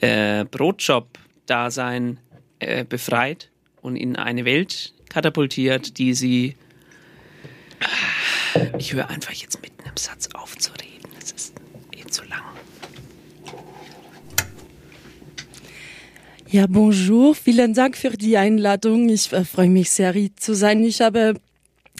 [0.00, 2.18] äh, Brotjob-Dasein
[2.58, 3.50] äh, befreit
[3.82, 6.56] und in eine Welt katapultiert, die sie...
[8.78, 11.10] Ich höre einfach jetzt mitten im Satz auf zu reden.
[11.20, 11.54] Es ist
[11.92, 12.55] eh zu lang.
[16.56, 17.34] Ja, bonjour.
[17.34, 19.10] Vielen Dank für die Einladung.
[19.10, 20.82] Ich äh, freue mich sehr, hier zu sein.
[20.84, 21.34] Ich habe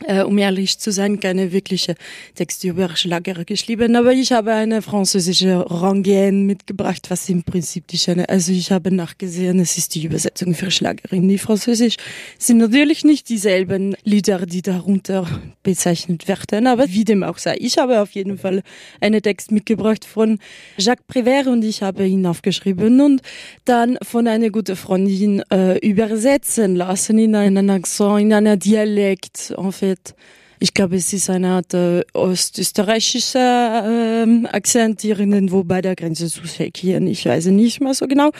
[0.05, 1.94] äh, um ehrlich zu sein, keine wirkliche
[2.34, 7.99] Texte über Schlager geschrieben, aber ich habe eine französische Rangienne mitgebracht, was im Prinzip die
[7.99, 11.28] Schöne, also ich habe nachgesehen, es ist die Übersetzung für Schlagerin.
[11.28, 11.97] Die Französisch
[12.38, 15.26] sind natürlich nicht dieselben Lieder, die darunter
[15.62, 17.57] bezeichnet werden, aber wie dem auch sei.
[17.59, 18.62] Ich habe auf jeden Fall
[19.01, 20.38] einen Text mitgebracht von
[20.78, 23.22] Jacques Prévert und ich habe ihn aufgeschrieben und
[23.64, 29.72] dann von einer guten Freundin äh, übersetzen lassen in einen Akzent, in einer Dialekt, en
[29.87, 30.14] fait.
[30.59, 36.41] Ich glaube, es ist eine Art äh, ostösterreichischer äh, Akzent irgendwo bei der Grenze zu
[36.43, 37.07] Tschechien.
[37.09, 38.30] Ich weiß nicht mehr so genau.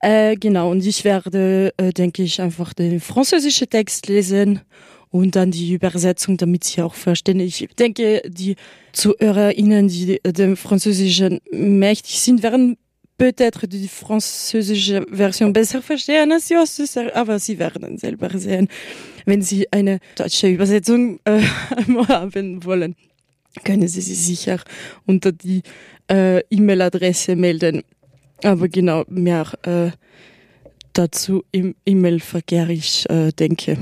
[0.00, 4.62] Äh, genau, und ich werde, äh, denke ich, einfach den französischen Text lesen
[5.10, 7.40] und dann die Übersetzung, damit Sie auch verstehen.
[7.40, 8.56] Ich denke, die
[8.92, 12.78] ZuhörerInnen, die äh, dem Französischen mächtig sind, werden
[13.18, 18.68] peut-être die französische Version besser verstehen als die Ostösterreichische, aber Sie werden selber sehen
[19.26, 21.42] wenn Sie eine deutsche Übersetzung äh,
[22.08, 22.96] haben wollen,
[23.64, 24.60] können Sie sich sicher
[25.04, 25.62] unter die
[26.08, 27.82] äh, E-Mail-Adresse melden.
[28.42, 29.90] Aber genau, mehr äh,
[30.92, 33.78] dazu im E-Mail-Verkehr, ich äh, denke.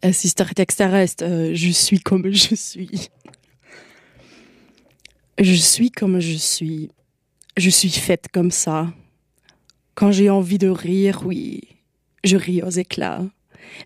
[0.00, 3.10] Es ist der Text, heißt äh, Je suis comme je suis.
[5.38, 6.90] Je suis comme je suis.
[7.56, 8.92] Je suis faite comme ça.
[9.94, 11.60] Quand j'ai envie de rire, oui,
[12.24, 13.24] je ris aux éclats.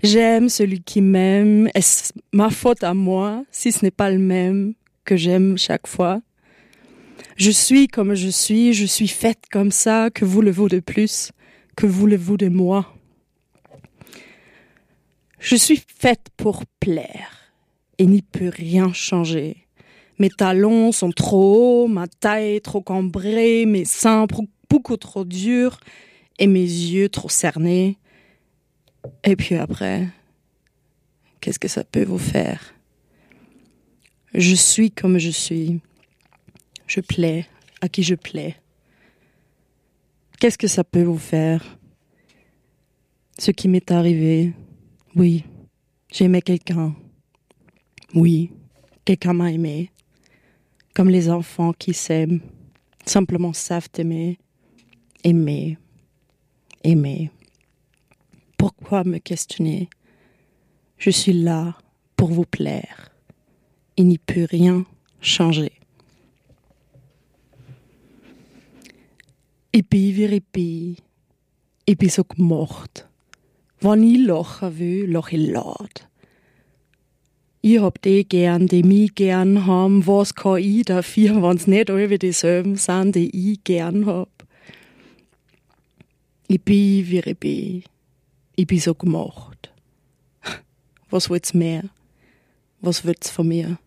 [0.03, 1.69] J'aime celui qui m'aime.
[1.75, 6.23] Est-ce ma faute à moi si ce n'est pas le même que j'aime chaque fois?
[7.37, 11.31] Je suis comme je suis, je suis faite comme ça, que voulez-vous de plus?
[11.77, 12.95] Que voulez-vous de moi?
[15.39, 17.53] Je suis faite pour plaire
[17.99, 19.68] et n'y peut rien changer.
[20.19, 24.27] Mes talons sont trop hauts, ma taille trop cambrée, mes seins
[24.69, 25.79] beaucoup trop durs
[26.39, 27.99] et mes yeux trop cernés.
[29.23, 30.09] Et puis après,
[31.41, 32.75] qu'est-ce que ça peut vous faire?
[34.35, 35.81] Je suis comme je suis.
[36.87, 37.47] Je plais
[37.81, 38.57] à qui je plais.
[40.41, 41.79] Qu'est-ce que ça peut vous faire?
[43.39, 44.53] Ce qui m'est arrivé,
[45.14, 45.45] oui,
[46.12, 46.95] j'aimais quelqu'un.
[48.14, 48.51] Oui,
[49.05, 49.91] quelqu'un m'a aimé.
[50.99, 52.40] Comme les enfants qui s'aiment,
[53.07, 54.36] simplement savent aimer,
[55.22, 55.78] aimer,
[56.82, 57.30] aimer.
[58.57, 59.88] Pourquoi me questionner?
[60.99, 61.78] Je suis là
[62.16, 63.12] pour vous plaire.
[63.96, 64.84] Il n'y peut rien
[65.20, 65.70] changer.
[69.72, 70.96] Ich bin wie ich bin.
[71.86, 73.09] Ich bin so gemocht.
[73.80, 76.07] Wenn ich lachen will, lach ich laut.
[77.61, 80.06] Ich hab die gern, die mich gern haben.
[80.06, 84.28] Was kann ich dafür, wenn's nicht alle dieselben sind, die ich gern hab?
[86.46, 87.84] Ich bin wie ich bin.
[88.54, 89.70] ich bin so gemacht.
[91.11, 91.84] Was will's mehr?
[92.80, 93.78] Was will's von mir?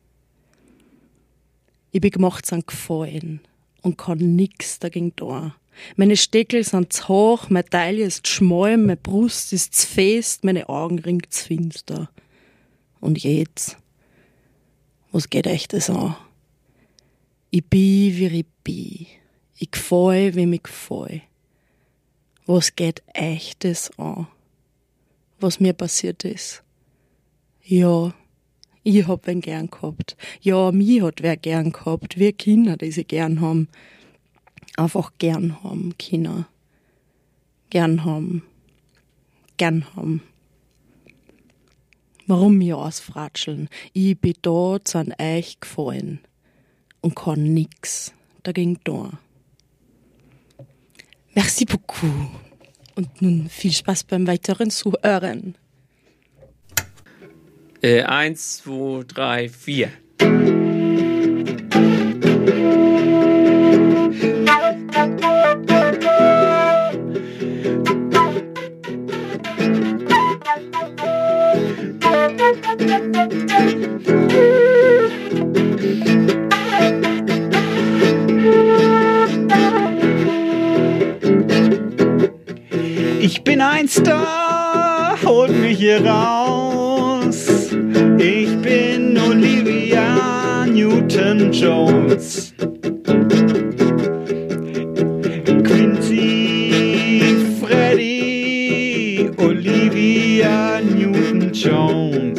[1.91, 3.41] Ich bin gemacht sind Gefallen
[3.82, 5.53] und kann nix dagegen tun.
[5.95, 10.69] Meine Steckel sind zu hoch, meine Taille ist schmal, meine Brust ist zu fest, meine
[10.69, 12.09] Augen ringt zu finster.
[13.02, 13.78] Und jetzt?
[15.12, 16.16] Was geht euch das an?
[17.49, 19.08] Ich bin, wie ich bin.
[19.58, 21.22] Ich gefall, wie mich gefall.
[22.45, 24.28] Was geht euch das an?
[25.41, 26.64] was mir passiert ist.
[27.64, 28.14] Ja,
[28.84, 30.16] ich hab wen gern gehabt.
[30.41, 32.18] Ja, mich hat wer gern gehabt.
[32.18, 33.68] Wir Kinder, die sie gern haben.
[34.78, 36.47] Einfach gern haben, Kinder.
[37.70, 38.43] Gern haben.
[39.58, 40.22] Gern haben.
[42.28, 43.68] Warum mir ausfratscheln?
[43.93, 46.19] Ich bin dort an euch gefallen
[47.02, 49.18] und kann nix dagegen tun.
[51.34, 52.30] Merci beaucoup.
[52.95, 55.56] Und nun viel Spaß beim weiteren Zuhören.
[57.81, 59.89] Äh, eins, zwei, drei, vier.
[83.19, 87.69] Ich bin ein Star, holt mich hier raus.
[88.18, 92.53] Ich bin Olivia Newton-Jones.
[95.64, 102.31] Quincy, Freddy, Olivia Newton-Jones.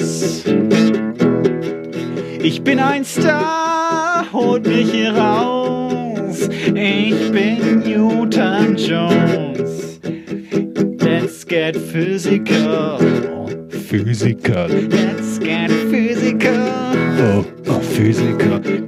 [2.43, 6.49] Ich bin ein Star, holt mich hier raus.
[6.75, 9.43] Ich bin Newton-Jones.
[11.53, 12.99] get physical.
[13.69, 14.69] Physical.
[14.69, 16.67] Let's get physical.
[17.21, 18.82] Oh, oh Physiker.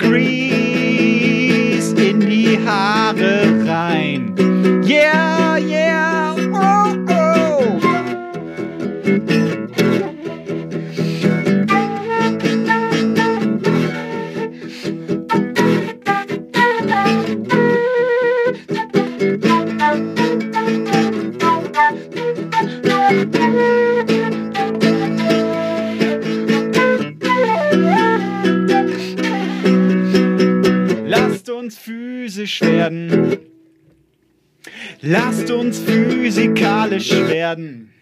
[35.06, 37.92] Lasst uns physikalisch werden.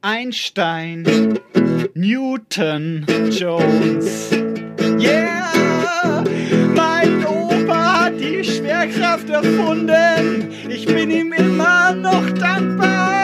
[0.00, 1.38] Einstein,
[1.92, 4.30] Newton, Jones.
[4.98, 6.24] Yeah!
[6.74, 10.50] Mein Opa hat die Schwerkraft erfunden.
[10.70, 13.23] Ich bin ihm immer noch dankbar.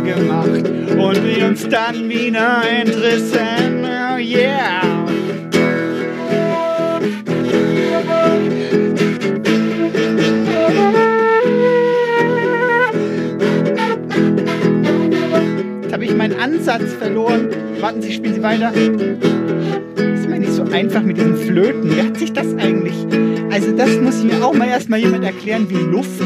[0.00, 3.84] Gemacht und wir uns dann wieder entrissen.
[3.84, 5.06] Oh yeah.
[15.82, 17.48] Jetzt habe ich meinen Ansatz verloren.
[17.80, 18.72] Warten Sie, spielen Sie weiter.
[18.72, 21.94] Ist mir nicht so einfach mit diesen Flöten.
[21.94, 22.94] Wie hat sich das eigentlich?
[23.50, 26.22] Also das muss mir auch mal erstmal jemand erklären, wie Luft,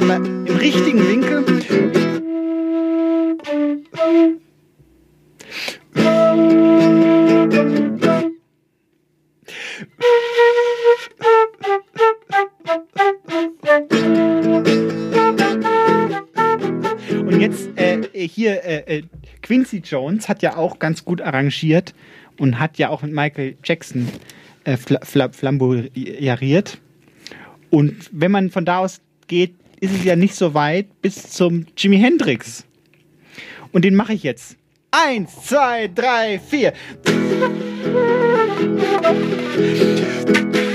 [0.00, 1.44] aber im richtigen Winkel.
[3.98, 4.40] Und
[17.40, 19.02] jetzt äh, hier, äh, äh,
[19.42, 21.92] Quincy Jones hat ja auch ganz gut arrangiert
[22.38, 24.08] und hat ja auch mit Michael Jackson
[24.62, 26.78] äh, fla fla flamboyariert.
[27.70, 31.66] Und wenn man von da aus geht, ist es ja nicht so weit bis zum
[31.76, 32.67] Jimi Hendrix.
[33.72, 34.56] Und den mache ich jetzt.
[34.90, 36.72] Eins, zwei, drei, vier.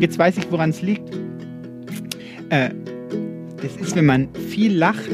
[0.00, 1.08] Jetzt weiß ich, woran es liegt.
[2.50, 2.70] Äh,
[3.60, 5.10] das ist, wenn man viel lacht,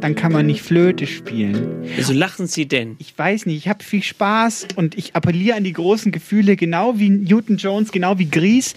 [0.00, 1.84] dann kann man nicht Flöte spielen.
[1.96, 2.96] Wieso lachen Sie denn?
[2.98, 6.98] Ich weiß nicht, ich habe viel Spaß und ich appelliere an die großen Gefühle, genau
[6.98, 8.74] wie Newton Jones, genau wie Gries.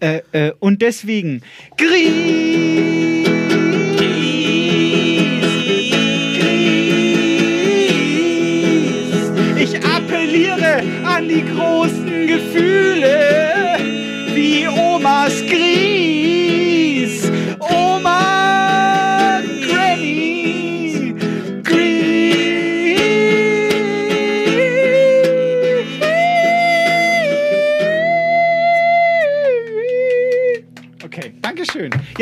[0.00, 1.42] Äh, äh, und deswegen,
[1.78, 3.43] Gries!
[11.04, 13.76] An die großen Gefühle,
[14.34, 16.23] wie Omas Gries.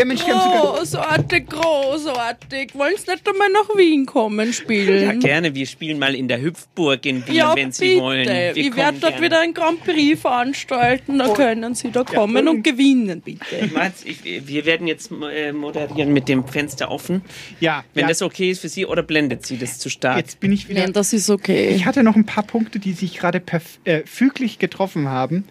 [0.02, 2.74] Ja, Mensch, wir haben sogar Großartig, großartig.
[2.74, 5.00] Wollen Sie nicht einmal nach Wien kommen spielen?
[5.00, 5.54] Ja, gerne.
[5.54, 8.00] Wir spielen mal in der Hüpfburg in Wien, Ja, wenn Sie bitte.
[8.00, 8.26] wollen.
[8.26, 9.24] Wir ich werde dort gerne.
[9.24, 11.18] wieder ein Grand Prix veranstalten.
[11.18, 13.70] Da können Sie da kommen und gewinnen, bitte.
[13.72, 17.22] Mats, ich, wir werden jetzt äh, moderieren mit dem Fenster offen.
[17.60, 17.84] Ja.
[17.94, 18.08] Wenn ja.
[18.08, 20.16] das okay ist für Sie oder blendet Sie das zu stark?
[20.16, 20.80] Jetzt bin ich wieder.
[20.80, 21.68] Nein, das ist okay.
[21.68, 23.40] Ich hatte noch ein paar Punkte, die sich gerade
[23.84, 25.44] äh, füglich getroffen haben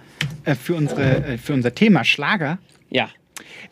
[0.44, 2.58] äh, für, unsere, äh, für unser Thema Schlager.
[2.90, 3.10] Ja.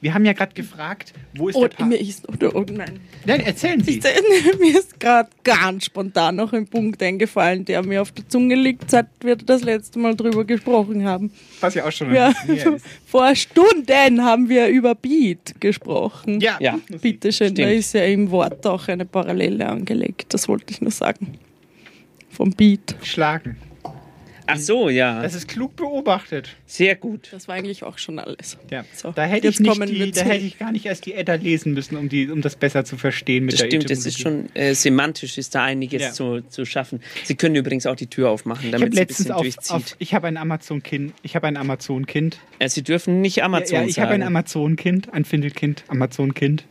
[0.02, 3.00] Wir haben ja gerade gefragt, wo ist Und der Pa- mir ist oder oh nein.
[3.26, 4.00] Nein, erzählen Sie.
[4.00, 4.04] Ich,
[4.60, 8.90] mir ist gerade ganz spontan noch ein Punkt eingefallen, der mir auf der Zunge liegt,
[8.91, 11.32] seit wir das letzte Mal drüber gesprochen haben.
[11.60, 12.66] Was ja auch schon Ja, ist.
[13.06, 16.40] vor Stunden haben wir über Beat gesprochen.
[16.40, 16.80] Ja, Ja.
[17.02, 20.28] Bitte schön, da ist ja im Wort auch eine Parallele angelegt.
[20.34, 21.38] Das wollte ich nur sagen.
[22.30, 22.96] Vom Beat.
[23.04, 23.58] Schlagen.
[24.52, 25.22] Ach so, ja.
[25.22, 26.56] Das ist klug beobachtet.
[26.66, 27.30] Sehr gut.
[27.32, 28.58] Das war eigentlich auch schon alles.
[28.70, 28.86] Ja.
[28.96, 31.36] So, Da hätte, jetzt ich nicht die, da hätte ich gar nicht erst die Edda
[31.36, 34.20] lesen müssen, um, die, um das besser zu verstehen mit Das der stimmt, es ist
[34.20, 36.12] schon äh, semantisch ist da einiges Ja.
[36.12, 37.02] zu, zu schaffen.
[37.24, 39.72] Sie können übrigens auch die Tür aufmachen, damit es ein bisschen auf, durchzieht.
[39.72, 41.14] auf ich habe ein Amazon-Kind.
[41.24, 42.40] Ich habe ein Amazon-Kind.
[42.60, 44.28] Äh, Sie dürfen nicht Amazon Ja, ja, ich habe ein sagen.
[44.36, 46.66] Amazon-Kind, ein Findelkind, Amazon-Kind.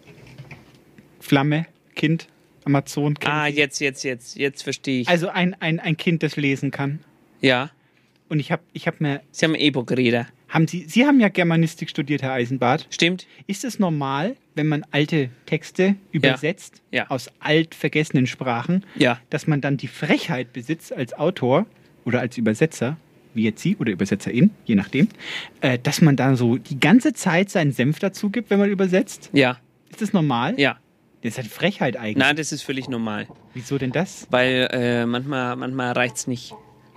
[1.21, 2.29] Flamme, Kind,
[2.65, 3.33] Amazon-Kind.
[3.33, 5.09] Ah, jetzt, jetzt, jetzt, jetzt verstehe ich.
[5.09, 7.01] Also ein, ein, ein Kind, das lesen kann.
[7.41, 7.71] Ja.
[8.31, 9.23] Und ich habe ich hab mir.
[9.31, 10.27] Sie haben E-Book-Reader.
[10.51, 12.87] Haben Sie, Sie haben ja Germanistik studiert, Herr Eisenbart.
[12.91, 13.27] Stimmt.
[13.47, 17.09] Ist es normal, wenn man alte Texte übersetzt Ja.
[17.11, 19.19] aus altvergessenen Sprachen, Ja.
[19.31, 21.65] dass man dann die Frechheit besitzt als Autor
[22.05, 22.99] oder als Übersetzer,
[23.33, 25.09] wie jetzt Sie oder Übersetzerin, je nachdem,
[25.63, 29.31] äh, dass man da so die ganze Zeit seinen Senf dazu gibt, wenn man übersetzt?
[29.33, 29.59] Ja.
[29.89, 30.59] Ist das normal?
[30.61, 30.79] Ja.
[31.23, 32.17] Das ist halt Frechheit eigentlich.
[32.19, 33.27] Nein, das ist völlig normal.
[33.55, 34.27] Wieso denn das?
[34.31, 36.55] Weil äh, manchmal, manchmal reicht es nicht.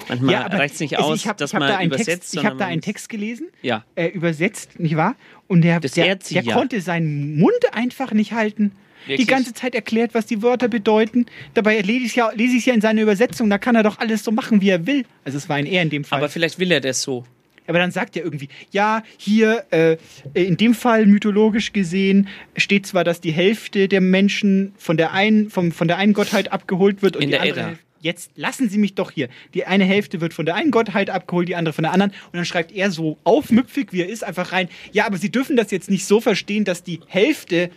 [0.10, 2.08] Manchmal aber reicht es nicht also aus, ich hab, dass ich man da übersetzt.
[2.08, 3.84] Text, Ich habe da einen Text gelesen, Ja.
[3.96, 5.16] äh, übersetzt, nicht wahr?
[5.48, 8.72] Und der, der, der konnte seinen Mund einfach nicht halten.
[9.08, 9.26] Wirklich?
[9.26, 11.26] Die ganze Zeit erklärt, was die Wörter bedeuten.
[11.56, 13.50] Dabei lese ich ja, lese ich's ja in seiner Übersetzung.
[13.50, 15.06] Da kann er doch alles so machen, wie er will.
[15.26, 16.20] Also es war ein er in dem Fall.
[16.20, 17.26] Aber vielleicht will er das so.
[17.68, 19.98] Aber dann sagt er irgendwie, ja, hier äh,
[20.34, 25.50] in dem Fall mythologisch gesehen steht zwar, dass die Hälfte der Menschen von der einen,
[25.50, 27.68] vom, von der einen Gottheit abgeholt wird und In die der andere Edda.
[27.70, 29.30] Hälfte- Jetzt lassen Sie mich doch hier.
[29.54, 32.12] Die eine Hälfte wird von der einen Gottheit abgeholt, die andere von der anderen.
[32.12, 34.70] Und dann schreibt er so aufmüpfig, wie er ist, einfach rein.
[34.92, 37.70] Ja, aber Sie dürfen das jetzt nicht so verstehen, dass die Hälfte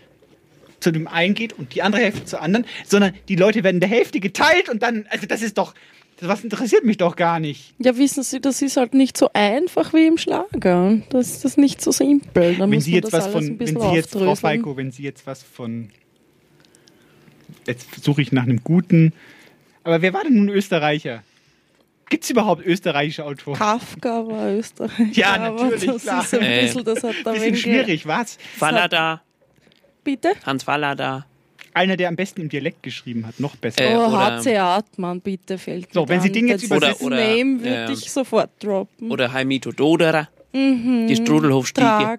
[0.81, 3.89] zu dem einen geht und die andere Hälfte zur anderen, sondern die Leute werden der
[3.89, 5.75] Hälfte geteilt und dann, also das ist doch,
[6.21, 7.75] was interessiert mich doch gar nicht.
[7.79, 11.01] Ja, wissen Sie, das ist halt nicht so einfach wie im Schlager.
[11.11, 12.55] Das ist das nicht so simpel.
[12.55, 14.35] Da wenn muss Sie man jetzt was von, wenn Sie jetzt, Frau.
[14.35, 15.91] Feiko, wenn Sie jetzt was von,
[17.67, 19.13] jetzt suche ich nach einem guten,
[19.85, 21.23] aber wer war denn nun Österreicher?
[22.11, 23.57] Gibt es überhaupt österreichische Autoren?
[23.57, 25.05] Kafka war Österreicher.
[25.13, 26.23] Ja, aber natürlich, Das klar.
[26.23, 28.39] ist ein Äh, bisschen, das hat da Bisschen schwierig, was?
[28.59, 29.23] Fallada,
[30.05, 30.33] Bitte?
[30.45, 31.25] Hans Fallada.
[31.73, 33.81] Einer, der am besten im Dialekt geschrieben hat, noch besser.
[33.83, 37.07] Äh, oh, oder- HC Artmann, bitte fällt So, mir wenn Sie den jetzt das übersetzen-
[37.07, 37.91] Oder- Name würde ja.
[37.91, 39.11] ich sofort droppen.
[39.11, 40.29] Oder Heimito Doderer.
[40.53, 41.07] Mhm.
[41.09, 42.19] Die Strudelhofstiege.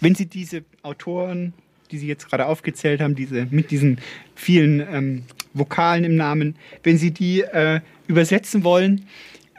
[0.00, 1.54] Wenn Sie diese Autoren,
[1.90, 3.98] die Sie jetzt gerade aufgezählt haben, diese, mit diesen
[4.34, 5.22] vielen ähm,
[5.52, 9.06] Vokalen im Namen, wenn Sie die äh, übersetzen wollen,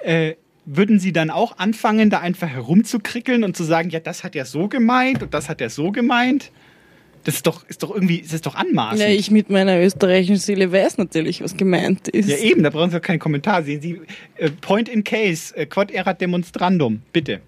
[0.03, 0.33] äh,
[0.65, 4.45] würden Sie dann auch anfangen, da einfach herumzukrickeln und zu sagen, ja, das hat er
[4.45, 6.51] so gemeint und das hat er so gemeint?
[7.23, 9.01] Das ist doch, ist doch irgendwie, das ist doch anmaßend.
[9.01, 12.29] Ja, ich mit meiner österreichischen Seele weiß natürlich, was gemeint ist.
[12.29, 13.63] Ja, eben, da brauchen Sie doch keinen Kommentar.
[13.63, 14.01] Sehen Sie,
[14.37, 17.41] äh, Point in Case, äh, Quod erat demonstrandum, bitte.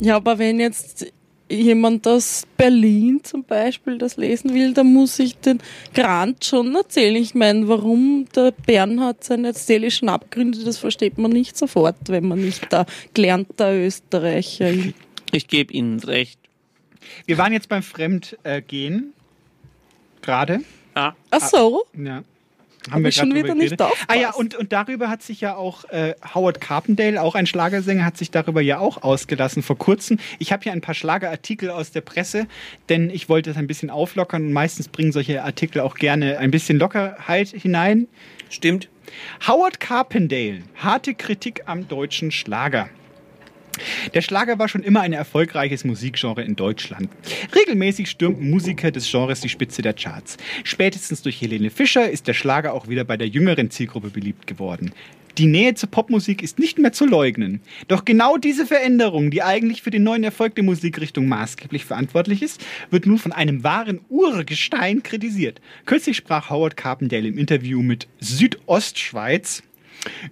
[0.00, 1.12] Ja, aber wenn jetzt
[1.50, 5.60] jemand aus Berlin zum Beispiel das lesen will, dann muss ich den
[5.94, 7.16] Grant schon erzählen.
[7.16, 12.40] Ich meine, warum der Bernhard seine seelischen Abgründe, das versteht man nicht sofort, wenn man
[12.40, 14.94] nicht da gelernter Österreicher ist.
[15.32, 16.38] Ich gebe Ihnen recht.
[17.26, 19.12] Wir waren jetzt beim Fremdgehen,
[20.22, 20.60] gerade.
[20.94, 21.12] Ah.
[21.30, 21.84] Ach so?
[21.96, 22.22] Ja.
[22.90, 23.96] Hab ich schon wieder nicht geredet.
[24.08, 28.04] Ah ja, und, und darüber hat sich ja auch äh, Howard Carpendale, auch ein Schlagersänger,
[28.04, 30.18] hat sich darüber ja auch ausgelassen vor kurzem.
[30.38, 32.46] Ich habe hier ein paar Schlagerartikel aus der Presse,
[32.88, 36.50] denn ich wollte es ein bisschen auflockern und meistens bringen solche Artikel auch gerne ein
[36.50, 38.08] bisschen Lockerheit hinein.
[38.48, 38.88] Stimmt.
[39.46, 42.88] Howard Carpendale, harte Kritik am deutschen Schlager.
[44.14, 47.08] Der Schlager war schon immer ein erfolgreiches Musikgenre in Deutschland.
[47.54, 50.36] Regelmäßig stürmten Musiker des Genres die Spitze der Charts.
[50.64, 54.92] Spätestens durch Helene Fischer ist der Schlager auch wieder bei der jüngeren Zielgruppe beliebt geworden.
[55.38, 57.60] Die Nähe zur Popmusik ist nicht mehr zu leugnen.
[57.88, 62.64] Doch genau diese Veränderung, die eigentlich für den neuen Erfolg der Musikrichtung maßgeblich verantwortlich ist,
[62.90, 65.60] wird nun von einem wahren Urgestein kritisiert.
[65.86, 69.62] Kürzlich sprach Howard Carpendale im Interview mit Südostschweiz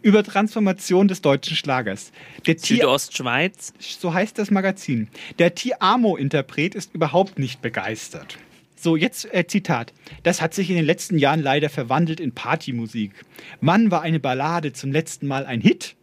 [0.03, 2.13] über Transformation des deutschen Schlagers.
[2.47, 3.73] Der Südostschweiz.
[3.79, 5.09] so heißt das Magazin.
[5.39, 8.39] Der Ti-Amo-Interpret ist überhaupt nicht begeistert.
[8.77, 9.93] So, jetzt äh, Zitat.
[10.23, 13.13] Das hat sich in den letzten Jahren leider verwandelt in Partymusik.
[13.61, 15.97] Wann war eine Ballade zum letzten Mal ein Hit?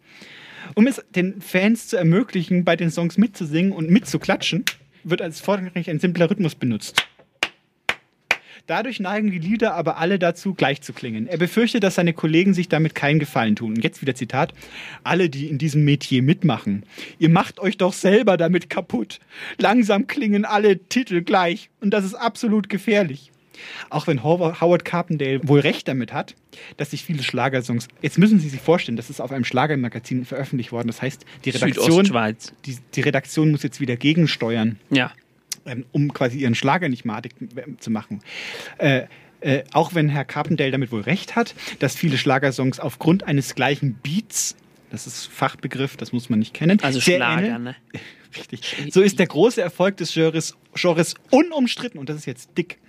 [0.74, 4.66] Um es den Fans zu ermöglichen, bei den Songs mitzusingen und mitzuklatschen,
[5.04, 7.08] wird als vorrangig ein simpler Rhythmus benutzt.
[8.68, 11.28] Dadurch neigen die Lieder aber alle dazu, gleich zu klingen.
[11.28, 13.76] Er befürchtet, dass seine Kollegen sich damit keinen Gefallen tun.
[13.76, 14.54] Und jetzt wieder Zitat.
[15.04, 16.84] Alle, die in diesem Metier mitmachen,
[17.20, 19.20] ihr macht euch doch selber damit kaputt.
[19.58, 21.70] Langsam klingen alle Titel gleich.
[21.80, 23.32] Und das ist absolut gefährlich.
[23.90, 26.36] Auch wenn Howard Carpendale wohl recht damit hat,
[26.78, 27.88] dass sich viele Schlagersongs.
[28.02, 30.88] Jetzt müssen Sie sich vorstellen, das ist auf einem Schlagermagazin veröffentlicht worden.
[30.88, 32.36] Das heißt, die Redaktion,
[32.66, 35.12] die, die Redaktion muss jetzt wieder gegensteuern Ja.
[35.66, 37.34] Ähm, um quasi ihren Schlager nicht madig
[37.80, 38.22] zu machen.
[38.78, 39.04] Äh,
[39.42, 43.94] äh, auch wenn Herr Carpendale damit wohl recht hat, dass viele Schlagersongs aufgrund eines gleichen
[44.02, 44.56] Beats,
[44.90, 47.76] das ist Fachbegriff, das muss man nicht kennen, Also Schlager, ne?
[48.38, 48.92] Richtig.
[48.92, 52.80] So ist der große Erfolg des Genres, Genres unumstritten und das ist jetzt dick.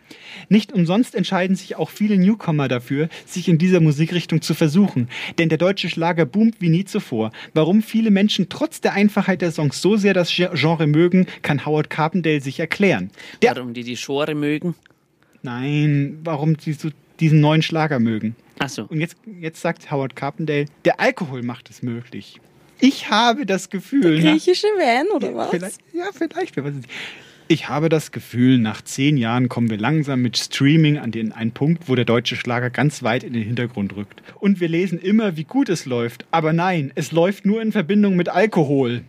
[0.49, 5.09] Nicht umsonst entscheiden sich auch viele Newcomer dafür, sich in dieser Musikrichtung zu versuchen.
[5.39, 7.33] Denn der deutsche Schlager boomt wie nie zuvor.
[7.55, 11.65] Warum viele Menschen trotz der Einfachheit der Songs so sehr das Ge- Genre mögen, kann
[11.67, 13.11] Howard Carpendale sich erklären.
[13.43, 14.75] Der, Warum die die Schore mögen?
[15.43, 16.89] nein, warum sie so
[17.21, 18.37] diesen neuen Schlager mögen.
[18.59, 18.85] Ach so.
[18.85, 22.41] Und jetzt, jetzt sagt Howard Carpendale, der Alkohol macht es möglich.
[22.81, 24.21] Ich habe das Gefühl.
[24.21, 25.51] Der griechische Van oder ja, was?
[25.51, 26.55] Vielleicht, ja, vielleicht.
[27.49, 31.53] Ich habe das Gefühl, nach zehn Jahren kommen wir langsam mit Streaming an den einen
[31.53, 34.21] Punkt, wo der deutsche Schlager ganz weit in den Hintergrund rückt.
[34.41, 36.27] Und wir lesen immer, wie gut es läuft.
[36.33, 39.03] Aber nein, es läuft nur in Verbindung mit Alkohol.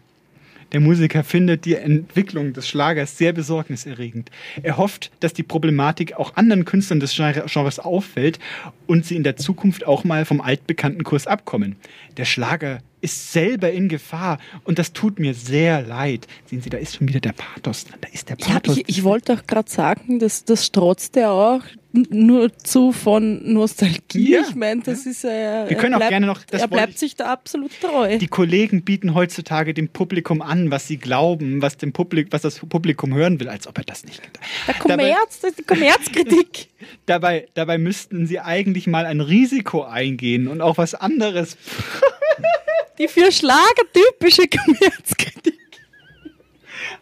[0.71, 4.31] Der Musiker findet die Entwicklung des Schlagers sehr besorgniserregend.
[4.63, 8.39] Er hofft, dass die Problematik auch anderen Künstlern des Genres auffällt
[8.85, 11.77] und sie in der Zukunft auch mal vom altbekannten Kurs abkommen.
[12.17, 16.27] Der Schlager ist selber in Gefahr und das tut mir sehr leid.
[16.45, 17.85] Sehen Sie, da ist schon wieder der Pathos.
[18.01, 18.75] Da ist der Pathos.
[18.75, 21.61] Ja, ich, ich wollte auch gerade sagen, dass das strotzt ja auch
[22.09, 24.31] nur zu von Nostalgie.
[24.31, 25.69] Ja, ich meine, das ist ja.
[25.69, 28.17] Wir können auch bleibt, gerne noch- das Er bleibt ich- sich da absolut treu.
[28.17, 32.59] Die Kollegen bieten heutzutage dem Publikum an, was sie glauben, was, dem Publik, was das
[32.59, 34.21] Publikum hören will, als ob er das nicht
[34.67, 36.67] Der Kommerz, ist die Kommerzkritik.
[37.05, 41.57] Dabei, dabei müssten sie eigentlich mal ein Risiko eingehen und auch was anderes.
[42.99, 45.57] Die für Schlager typische Kommerzkritik.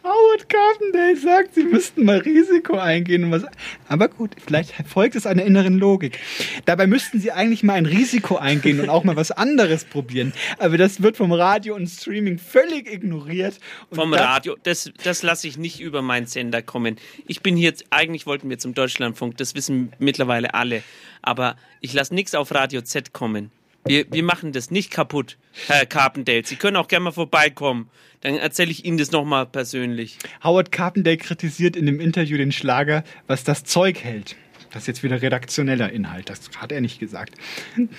[0.06, 3.44] Howard Carpendale sagt, sie müssten mal Risiko eingehen und was.
[3.88, 6.18] Aber gut, vielleicht folgt es einer inneren Logik.
[6.64, 10.32] Dabei müssten sie eigentlich mal ein Risiko eingehen und auch mal was anderes probieren.
[10.58, 13.58] Aber das wird vom Radio und Streaming völlig ignoriert.
[13.90, 16.96] Und Vom das- Radio, das, das lasse ich nicht über meinen Sender kommen.
[17.26, 20.82] Ich bin hier, eigentlich wollten wir zum Deutschlandfunk, das wissen mittlerweile alle.
[21.22, 23.50] Aber ich lasse nichts auf Radio Z kommen.
[23.86, 25.38] Wir, wir machen das nicht kaputt,
[25.68, 26.44] Herr Carpendale.
[26.44, 27.88] Sie können auch gerne mal vorbeikommen.
[28.20, 30.18] Dann erzähle ich Ihnen das nochmal persönlich.
[30.42, 34.36] Howard Carpendale kritisiert in dem Interview den Schlager, was das Zeug hält.
[34.76, 36.28] Das ist jetzt wieder redaktioneller Inhalt.
[36.28, 37.32] Das hat er nicht gesagt.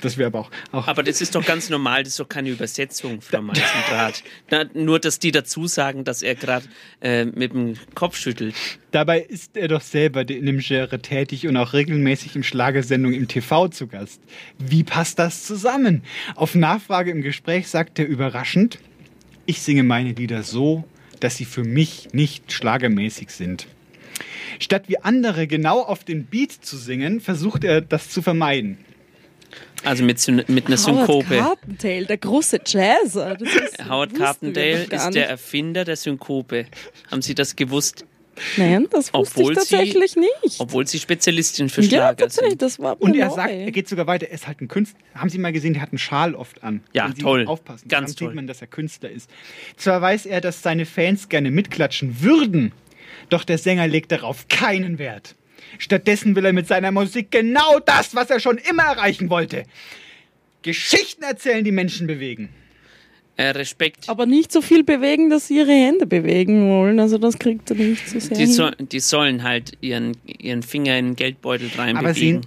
[0.02, 2.52] Das wäre aber auch, auch Aber das ist doch ganz normal, das ist doch keine
[2.52, 4.24] Übersetzung, Frau Meisendraht.
[4.52, 6.68] Na, nur, dass die dazu sagen, dass er gerade
[7.02, 8.54] äh, mit dem Kopf schüttelt.
[8.92, 13.28] Dabei ist er doch selber in dem Genre tätig und auch regelmäßig im Schlagersendung im
[13.28, 14.22] TV zu Gast.
[14.60, 16.04] Wie passt das zusammen?
[16.36, 18.78] Auf Nachfrage im Gespräch sagt er überraschend,
[19.48, 20.84] ich singe meine Lieder so,
[21.22, 23.66] dass sie für mich nicht schlagermäßig sind.
[24.60, 28.78] Statt wie andere genau auf den Beat zu singen, versucht er das zu vermeiden.
[29.84, 31.38] Also mit, mit einer Howard Synkope.
[31.38, 33.36] Carpendale, der große Jazzer.
[33.36, 35.30] Das ist, Howard Carpendale ist der.
[35.30, 36.66] Erfinder der Synkope.
[37.12, 38.06] Haben Sie das gewusst?
[38.56, 40.60] Nein, das wusste Obwohl ich tatsächlich sie, nicht.
[40.60, 42.62] Obwohl Sie Spezialistin für Ja, Schlager tatsächlich, sind.
[42.62, 43.36] das war Und mir er neu.
[43.36, 45.00] sagt, er geht sogar weiter, er ist halt ein Künstler.
[45.16, 46.82] Haben Sie mal gesehen, der hat einen Schal oft an.
[46.94, 47.46] Ja, toll.
[47.48, 48.28] Aufpassen, Ganz dann toll.
[48.30, 49.28] sieht man, dass er Künstler ist.
[49.76, 52.74] Zwar weiß er, dass seine Fans gerne mitklatschen würden,
[53.30, 55.36] doch der Sänger legt darauf keinen Wert.
[55.78, 59.64] Stattdessen will er mit seiner Musik genau das, was er schon immer erreichen wollte.
[60.62, 62.50] Geschichten erzählen, die Menschen bewegen.
[63.36, 64.10] Äh, Respekt.
[64.10, 67.00] Aber nicht so viel bewegen, dass sie ihre Hände bewegen wollen.
[67.00, 68.36] Also das kriegt er nicht so sehr.
[68.36, 72.42] Die, so, die sollen halt ihren, ihren Finger in den Geldbeutel Aber reinbewegen.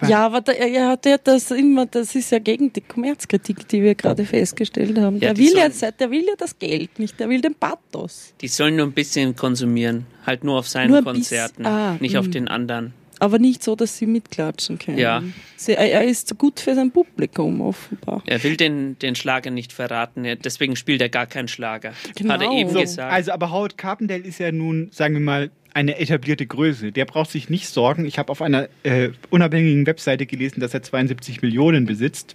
[0.00, 3.66] Aber ja, aber der, er hat ja das immer, das ist ja gegen die Kommerzkritik,
[3.68, 5.16] die wir gerade festgestellt haben.
[5.18, 8.32] Ja, der, will ja, sollen- der will ja das Geld nicht, der will den Pathos.
[8.40, 10.06] Die sollen nur ein bisschen konsumieren.
[10.24, 12.32] Halt nur auf seinen Nur Konzerten, ah, nicht auf mm.
[12.32, 12.92] den anderen.
[13.18, 14.98] Aber nicht so, dass sie mitklatschen können.
[14.98, 15.22] Ja.
[15.56, 18.22] Sie, er ist gut für sein Publikum offenbar.
[18.26, 21.92] Er will den, den Schlager nicht verraten, er, deswegen spielt er gar keinen Schlager.
[22.14, 22.34] Genau.
[22.34, 23.12] Hat er eben So, gesagt.
[23.12, 26.92] also, aber Howard Carpendale ist ja nun, sagen wir mal, eine etablierte Größe.
[26.92, 28.06] Der braucht sich nicht sorgen.
[28.06, 32.34] Ich habe auf einer äh, unabhängigen Webseite gelesen, dass er 72 Millionen besitzt.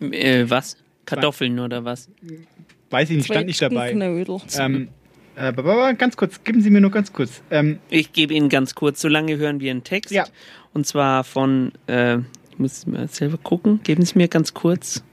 [0.00, 0.76] äh, was?
[1.04, 2.08] Kartoffeln oder was?
[2.90, 3.90] Weiß ich nicht, stand nicht dabei.
[3.92, 4.88] Ähm,
[5.36, 7.42] äh, ganz kurz, geben Sie mir nur ganz kurz.
[7.50, 10.10] Ähm, Ich gebe Ihnen ganz kurz, so lange hören wir einen Text.
[10.10, 10.24] Ja.
[10.72, 12.18] Und zwar von, äh,
[12.50, 15.02] ich muss mal selber gucken, geben Sie mir ganz kurz.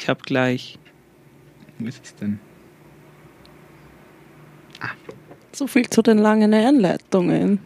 [0.00, 0.80] Ich habe gleich.
[1.78, 2.40] wo ist es denn?
[5.52, 7.60] So viel zu den langen Einleitungen.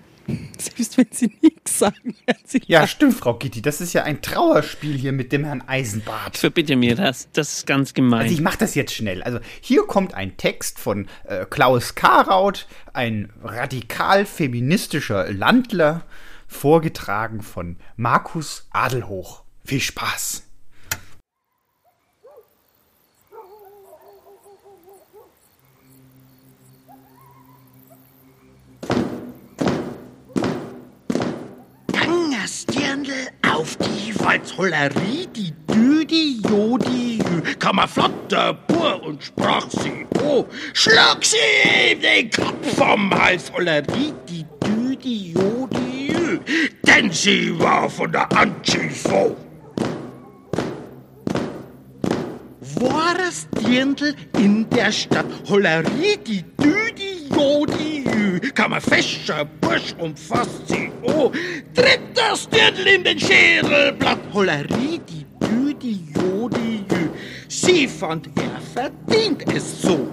[0.58, 2.14] Selbst wenn sie nichts sagen,
[2.44, 3.62] sie Ja, stimmt, Frau Gitti.
[3.62, 6.36] Das ist ja ein Trauerspiel hier mit dem Herrn Eisenbart.
[6.36, 8.22] Verbitte mir das, das ist ganz gemein.
[8.22, 9.22] Also ich mache das jetzt schnell.
[9.22, 16.04] Also hier kommt ein Text von äh, Klaus Karaut, ein radikal feministischer Landler,
[16.46, 19.42] vorgetragen von Markus Adelhoch.
[19.64, 20.43] Viel Spaß.
[32.62, 33.12] Dirndl
[33.50, 37.18] auf die Walzhollerie, die Dü, die Jodi.
[37.58, 41.36] Kam er flott der Bur und sprach sie, oh, schlag sie
[41.90, 46.14] ihm den Kopf vom Hals, Hollerie, die Dü, die Jodi.
[46.86, 49.10] Denn sie war von der Antifa.
[49.10, 49.43] War
[52.80, 58.40] das Dirndl in der Stadt, Hollerie, die Dü, die Jodi, Jü.
[58.54, 61.30] Kam ein fescher Bursch umfasst sie, oh,
[61.74, 67.04] tritt das Dirndl in den Schädelblatt, Hollerie, die Dü, die Jodi, Jü.
[67.54, 70.08] aggressiv und er verdient es so.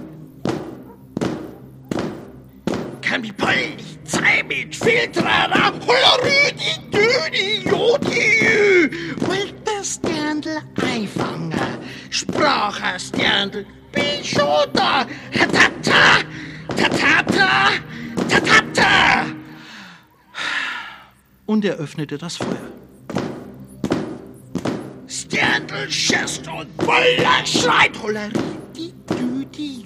[3.02, 9.21] Kann die Polizei mit viel Trara, Hollerüdi, Düdi, Jodi,
[21.92, 22.72] öffnete das Feuer.
[25.08, 29.84] Sterndl schießt und Boller schreit, Holleridi, Düdi,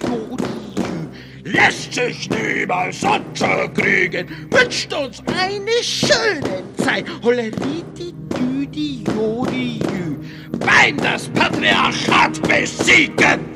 [1.42, 7.06] lässt sich niemals unterkriegen, wünscht uns eine schöne Zeit.
[7.24, 10.16] Holleridi, Düdi, Jodi, Jü,
[10.60, 13.55] beim das Patriarchat besiegen.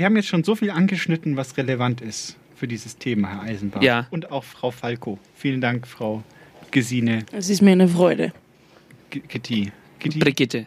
[0.00, 3.82] Wir haben jetzt schon so viel angeschnitten, was relevant ist für dieses Thema, Herr Eisenbahn.
[3.82, 4.06] Ja.
[4.10, 5.18] Und auch Frau Falco.
[5.34, 6.22] Vielen Dank, Frau
[6.70, 7.26] Gesine.
[7.32, 8.32] Es ist mir eine Freude.
[9.10, 9.70] G Gitti.
[9.98, 10.18] Gitti.
[10.18, 10.66] Brigitte.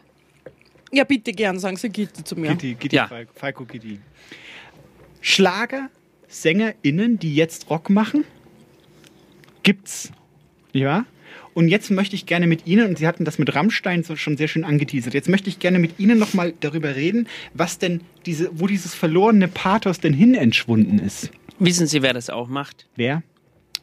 [0.91, 2.51] Ja, bitte gern, sagen Sie Gitte zu mir.
[2.51, 3.97] Gitti, Gitti Falco, Falco Gitti.
[5.19, 5.89] Schlager,
[6.27, 8.25] SängerInnen, die jetzt Rock machen,
[9.63, 10.11] gibt's.
[10.73, 11.07] Ja?
[11.53, 14.37] Und jetzt möchte ich gerne mit Ihnen, und Sie hatten das mit Rammstein so schon
[14.37, 18.49] sehr schön angeteasert, jetzt möchte ich gerne mit Ihnen nochmal darüber reden, was denn diese,
[18.53, 21.29] wo dieses verlorene Pathos denn hin entschwunden ist.
[21.59, 22.87] Wissen Sie, wer das auch macht?
[22.95, 23.23] Wer?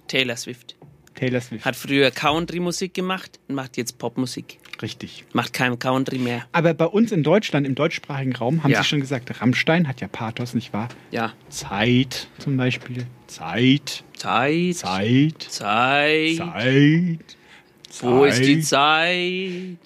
[0.09, 0.77] Taylor Swift.
[1.15, 1.65] Taylor Swift.
[1.65, 4.59] Hat früher Country-Musik gemacht und macht jetzt Popmusik.
[4.81, 5.25] Richtig.
[5.35, 6.47] Macht kein Country mehr.
[6.53, 8.83] Aber bei uns in Deutschland, im deutschsprachigen Raum, haben Ja.
[8.83, 10.89] Sie schon gesagt, Rammstein hat ja Pathos, nicht wahr?
[11.11, 11.35] Ja.
[11.51, 13.07] Zeit zum Beispiel.
[13.27, 14.03] Zeit.
[14.17, 14.77] Zeit.
[14.77, 15.43] Zeit.
[15.51, 16.37] Zeit.
[16.37, 17.37] Zeit.
[18.01, 19.79] Wo ist die Zeit?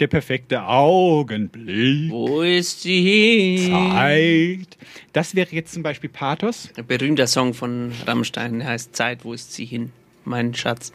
[0.00, 2.10] Der perfekte Augenblick.
[2.10, 3.72] Wo ist sie hin?
[3.72, 4.78] Zeit.
[5.12, 6.68] Das wäre jetzt zum Beispiel Pathos.
[6.76, 9.90] Ein berühmter Song von Rammstein der heißt Zeit, wo ist sie hin?
[10.24, 10.92] Mein Schatz.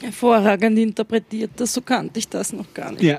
[0.00, 3.02] Hervorragend interpretiert, das, so kannte ich das noch gar nicht.
[3.02, 3.18] Ja.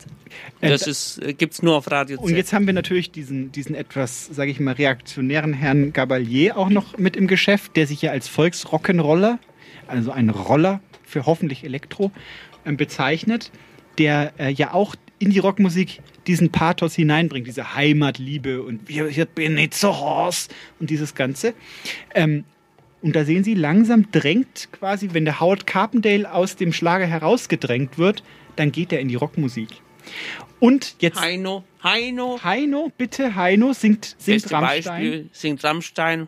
[0.61, 2.25] Äh, Das ist, äh, gibt's nur auf Radio Z.
[2.25, 6.69] Und jetzt haben wir natürlich diesen, diesen etwas, sage ich mal, reaktionären Herrn Gabalier auch
[6.69, 9.39] noch mit im Geschäft, der sich ja als Volksrock'n'Roller,
[9.87, 10.79] also ein Roller
[11.09, 12.11] für hoffentlich Elektro,
[12.65, 13.51] ähm, bezeichnet,
[13.97, 19.25] der äh, ja auch in die Rockmusik diesen Pathos hineinbringt, diese Heimatliebe und wir hier
[19.25, 21.53] bin ich zu Horst und dieses Ganze.
[22.15, 22.45] Ähm,
[23.01, 27.97] und da sehen Sie, langsam drängt quasi, wenn der Howard Carpendale aus dem Schlager herausgedrängt
[27.97, 28.23] wird,
[28.55, 29.69] dann geht er in die Rockmusik.
[30.59, 31.19] Und jetzt.
[31.19, 32.39] Heino, Heino.
[32.43, 34.83] Heino, bitte, Heino, singt, singt Beste Rammstein.
[34.83, 36.27] Beispiel singt Rammstein.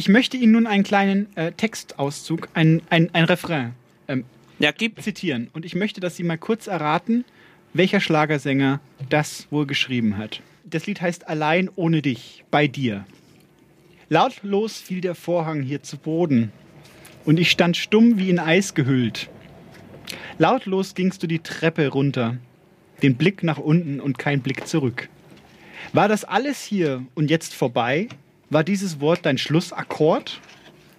[0.00, 3.74] Ich möchte Ihnen nun einen kleinen äh, Textauszug, ein, ein, ein Refrain
[4.08, 4.24] ähm,
[4.58, 5.50] ja, zitieren.
[5.52, 7.26] Und ich möchte, dass Sie mal kurz erraten,
[7.74, 10.40] welcher Schlagersänger das wohl geschrieben hat.
[10.64, 13.04] Das Lied heißt Allein ohne dich, bei dir.
[14.08, 16.50] Lautlos fiel der Vorhang hier zu Boden
[17.26, 19.28] und ich stand stumm wie in Eis gehüllt.
[20.38, 22.38] Lautlos gingst du die Treppe runter,
[23.02, 25.10] den Blick nach unten und kein Blick zurück.
[25.92, 28.08] War das alles hier und jetzt vorbei?
[28.52, 30.40] War dieses Wort dein Schlussakkord?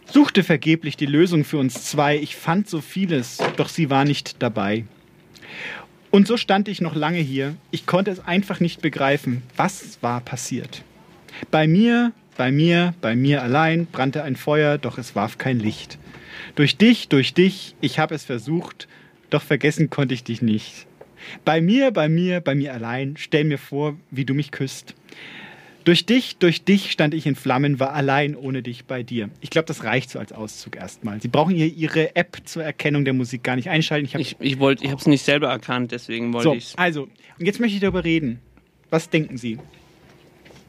[0.06, 2.16] Suchte vergeblich die Lösung für uns zwei.
[2.16, 4.86] Ich fand so vieles, doch sie war nicht dabei.
[6.12, 7.58] Und so stand ich noch lange hier.
[7.70, 9.44] Ich konnte es einfach nicht begreifen.
[9.58, 10.84] Was war passiert?
[11.52, 16.00] Bei mir, bei mir, bei mir allein brannte ein Feuer, doch es warf kein Licht.
[16.56, 18.88] Durch dich, durch dich, ich habe es versucht,
[19.30, 20.88] doch vergessen konnte ich dich nicht.
[21.44, 24.96] Bei mir, bei mir, bei mir allein, stell mir vor, wie du mich küsst.
[25.84, 29.30] Durch dich, durch dich stand ich in Flammen, war allein ohne dich bei dir.
[29.40, 31.20] Ich glaube, das reicht so als Auszug erstmal.
[31.22, 34.06] Sie brauchen hier Ihre App zur Erkennung der Musik gar nicht einschalten.
[34.06, 36.74] Ich, hab, Ich, ich, wollt- ich habe es nicht selber erkannt, deswegen wollte so, ich
[36.78, 37.04] also,
[37.40, 38.40] und jetzt möchte ich darüber reden.
[38.92, 39.58] Was denken Sie?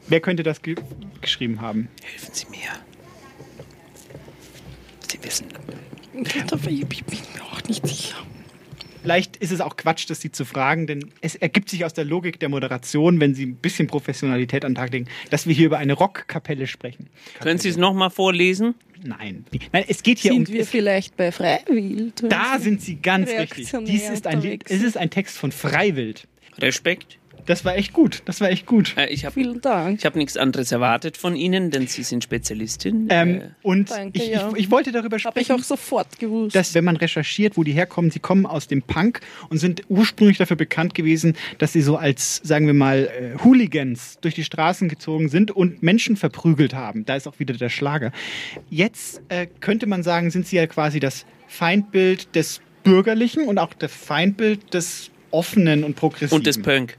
[0.07, 0.75] Wer könnte das ge
[1.21, 1.89] geschrieben haben?
[2.01, 2.69] Helfen Sie mir.
[5.11, 5.45] Sie wissen.
[6.15, 8.15] Ich bin mir auch nicht sicher.
[9.03, 12.05] Vielleicht ist es auch Quatsch, das Sie zu fragen, denn es ergibt sich aus der
[12.05, 15.65] Logik der Moderation, wenn Sie ein bisschen Professionalität an den Tag legen, dass wir hier
[15.65, 17.09] über eine Rockkapelle sprechen.
[17.41, 18.75] Können Sie es nochmal vorlesen?
[19.03, 19.45] Nein.
[19.73, 20.53] Nein, es geht hier Sind um.
[20.53, 22.23] wir Es, vielleicht bei Freiwild?
[22.29, 23.69] da sind Sie ganz richtig.
[23.85, 26.25] Dies ist ein, es ist ein Text von Freiwild.
[26.59, 27.17] Respekt.
[27.45, 28.21] Das war echt gut.
[28.25, 28.95] Das war echt gut.
[28.97, 29.99] Äh, ich habe Vielen Dank.
[29.99, 33.07] ich hab nichts anderes erwartet von Ihnen, denn Sie sind Spezialistin.
[33.09, 34.49] Ähm, äh, und Danke, ich, ja.
[34.51, 35.59] ich, ich wollte darüber Habe ich sprechen.
[35.59, 36.55] auch sofort gewusst.
[36.55, 40.37] dass wenn man recherchiert, wo die herkommen, sie kommen aus dem Punk und sind ursprünglich
[40.37, 44.87] dafür bekannt gewesen, dass sie so als, sagen wir mal, äh, Hooligans durch die Straßen
[44.89, 47.05] gezogen sind und Menschen verprügelt haben.
[47.05, 48.11] Da ist auch wieder der Schlager.
[48.69, 53.73] Jetzt äh, könnte man sagen, sind sie ja quasi das Feindbild des Bürgerlichen und auch
[53.73, 56.37] das Feindbild des Offenen und Progressiven.
[56.37, 56.97] und das Punk.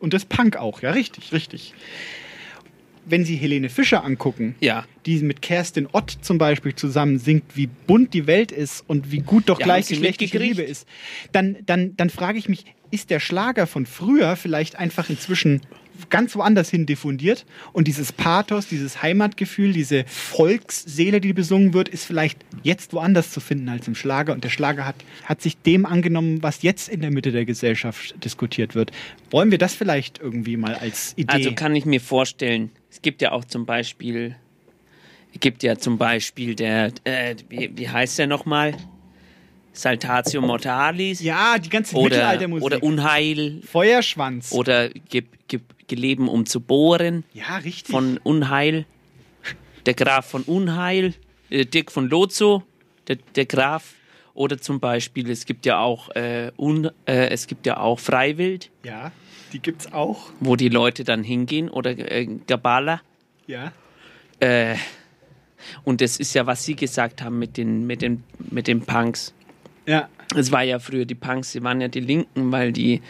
[0.00, 1.74] Und das Punk auch, ja, richtig, richtig.
[3.06, 4.84] wenn Sie Helene Fischer angucken, Ja.
[5.06, 9.18] die mit Kerstin Ott zum Beispiel zusammen singt, wie bunt die Welt ist und wie
[9.18, 10.38] gut doch Ja, gleichgeschlechtliche?
[10.38, 10.86] Liebe ist,
[11.32, 15.60] dann, dann, dann frage ich mich, ist der Schlager von früher vielleicht einfach inzwischen
[16.08, 22.04] ganz woanders hin diffundiert und dieses Pathos, dieses Heimatgefühl, diese Volksseele, die besungen wird, ist
[22.04, 25.86] vielleicht jetzt woanders zu finden als im Schlager und der Schlager hat, hat sich dem
[25.86, 28.92] angenommen, was jetzt in der Mitte der Gesellschaft diskutiert wird.
[29.30, 31.32] Wollen wir das vielleicht irgendwie mal als Idee?
[31.32, 34.36] Also kann ich mir vorstellen, es gibt ja auch zum Beispiel,
[35.34, 38.74] es gibt ja zum Beispiel der, äh, wie, wie heißt der nochmal?
[39.80, 41.20] Saltatio Mortalis.
[41.20, 42.64] Ja, die ganze oder, Mittelaltermusik.
[42.64, 43.60] oder Unheil.
[43.64, 44.52] Feuerschwanz.
[44.52, 47.24] Oder ge, ge, Geleben um zu bohren.
[47.32, 47.90] Ja, richtig.
[47.90, 48.84] Von Unheil.
[49.86, 51.14] Der Graf von Unheil.
[51.48, 52.62] Äh, Dirk von Lozo.
[53.08, 53.94] Der, der Graf.
[54.34, 58.70] Oder zum Beispiel, es gibt ja auch, äh, un, äh, es gibt ja auch Freiwild,
[58.84, 59.10] Ja,
[59.52, 60.30] die gibt's auch.
[60.38, 61.68] wo die Leute dann hingehen.
[61.68, 63.00] Oder äh, Gabala.
[63.46, 63.72] Ja.
[64.38, 64.76] Äh,
[65.84, 69.34] und das ist ja, was Sie gesagt haben mit den, mit den, mit den Punks.
[69.90, 70.08] Ja.
[70.36, 73.02] Es war ja früher die Punks, sie waren ja die Linken, weil die,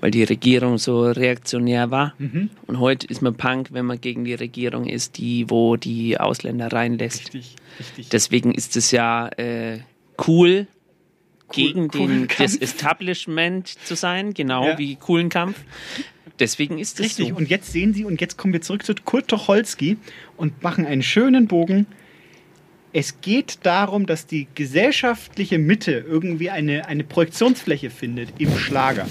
[0.00, 2.14] weil die Regierung so reaktionär war.
[2.18, 2.50] Mhm.
[2.66, 6.72] Und heute ist man Punk, wenn man gegen die Regierung ist, die, wo die Ausländer
[6.72, 7.26] reinlässt.
[7.26, 8.08] Richtig, richtig.
[8.08, 9.78] Deswegen ist es ja äh,
[10.26, 10.66] cool,
[11.52, 14.78] gegen den, das Establishment zu sein, genau Ja.
[14.78, 15.60] wie coolen Kampf.
[16.40, 17.36] Deswegen ist es Richtig, so.
[17.36, 19.96] und jetzt sehen Sie, und jetzt kommen wir zurück zu Kurt Tucholsky
[20.36, 21.86] und machen einen schönen Bogen.
[22.96, 29.06] Es geht darum, dass die gesellschaftliche Mitte irgendwie eine, eine Projektionsfläche findet im Schlager.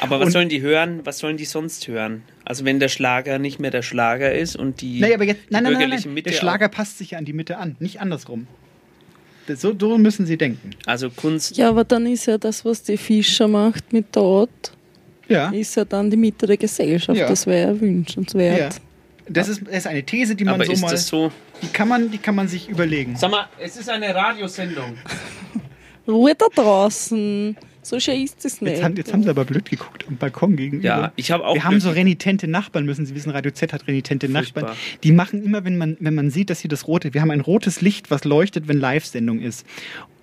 [0.00, 1.00] Aber was Und- sollen die hören?
[1.04, 2.22] Was sollen die sonst hören?
[2.44, 5.52] Also wenn der Schlager nicht mehr der Schlager ist und die, Naja, aber jetzt, die
[5.54, 6.14] nein, nein, nein, nein.
[6.14, 8.48] Mitte Der Schlager passt sich ja an die Mitte an, nicht andersrum.
[9.46, 10.70] Das, so, so müssen Sie denken.
[10.86, 11.56] also Kunst.
[11.56, 14.72] Ja, aber dann ist ja das, was die Fischer macht mit dort,
[15.28, 15.50] Ja.
[15.50, 17.18] ist ja dann die Mitte der Gesellschaft.
[17.18, 17.28] Ja.
[17.28, 18.58] Das wäre ja wünschenswert.
[18.58, 18.68] Ja.
[19.28, 20.90] Das ist, das ist eine These, die man Aber so ist mal.
[20.90, 21.30] das so?
[21.62, 23.16] Die kann man, die kann man sich überlegen.
[23.16, 24.96] Sag mal, es ist eine Radiosendung.
[26.08, 27.56] Ruhe da draußen.
[27.84, 28.74] So schön ist es nicht.
[28.74, 30.86] Jetzt haben, jetzt haben sie aber blöd geguckt am Balkon gegenüber.
[30.86, 33.88] Ja, ich habe auch Wir haben so renitente Nachbarn, müssen Sie wissen, Radio Z hat
[33.88, 34.62] renitente Furchtbar.
[34.62, 34.78] Nachbarn.
[35.02, 37.40] Die machen immer, wenn man, wenn man sieht, dass hier das rote, wir haben ein
[37.40, 39.66] rotes Licht, was leuchtet, wenn Live-Sendung ist.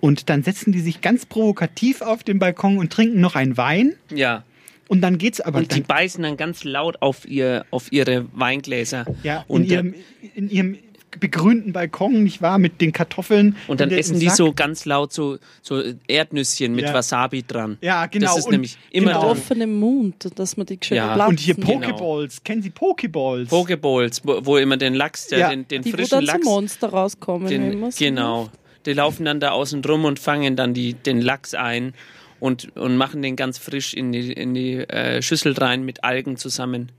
[0.00, 3.94] Und dann setzen die sich ganz provokativ auf den Balkon und trinken noch einen Wein.
[4.14, 4.44] Ja.
[4.90, 9.04] Und dann geht's aber Und die beißen dann ganz laut auf, ihr, auf ihre Weingläser.
[9.22, 9.94] ja, und in, ihrem,
[10.34, 10.78] in ihrem
[11.20, 13.54] begrünten Balkon, nicht wahr, mit den Kartoffeln.
[13.68, 16.94] Und dann essen die so ganz laut so, so Erdnüsschen mit Ja.
[16.94, 17.78] Wasabi dran.
[17.80, 18.26] Ja, genau.
[18.26, 19.20] Das ist Und nämlich immer Mit genau.
[19.28, 19.30] dran.
[19.38, 21.14] offenem Mund, dass man die schön Ja.
[21.14, 21.30] platzen.
[21.30, 21.66] Und hier Genau.
[21.68, 22.42] Pokeballs.
[22.42, 23.48] Kennen Sie Pokeballs?
[23.48, 26.44] Pokeballs, wo, wo immer den Lachs, der, Ja, den, den die, wo frischen dann Lachs.
[26.44, 27.48] Monster rauskommen.
[27.48, 28.48] Den, genau.
[28.86, 31.92] Die laufen dann da außen rum und fangen dann die, den Lachs ein
[32.40, 36.36] und, und machen den ganz frisch in die, in die äh, Schüssel rein mit Algen
[36.36, 36.90] zusammen.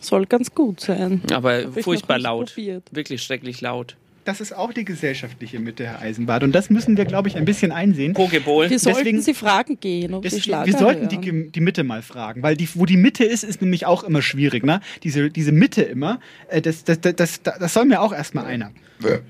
[0.00, 1.20] Soll ganz gut sein.
[1.32, 2.54] Aber Hab ich furchtbar laut.
[2.54, 2.84] probiert.
[2.90, 3.96] Wirklich schrecklich laut.
[4.24, 6.42] Das ist auch die gesellschaftliche Mitte, Herr Eisenbart.
[6.42, 8.12] Und das müssen wir, glaube ich, ein bisschen einsehen.
[8.12, 8.68] Pokeball.
[8.70, 12.42] Wir sollten Deswegen- sie fragen gehen, ob Deswegen, wir sollten die, die Mitte mal fragen,
[12.42, 14.62] weil die, wo die Mitte ist, ist nämlich auch immer schwierig.
[14.64, 14.80] Ne?
[15.02, 18.70] Diese, diese Mitte immer, äh, das, das, das, das, das soll mir auch erstmal einer.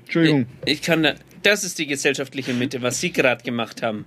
[0.03, 0.45] Entschuldigung.
[0.65, 4.05] Ich kann, da- das ist die gesellschaftliche Mitte, was Sie gerade gemacht haben.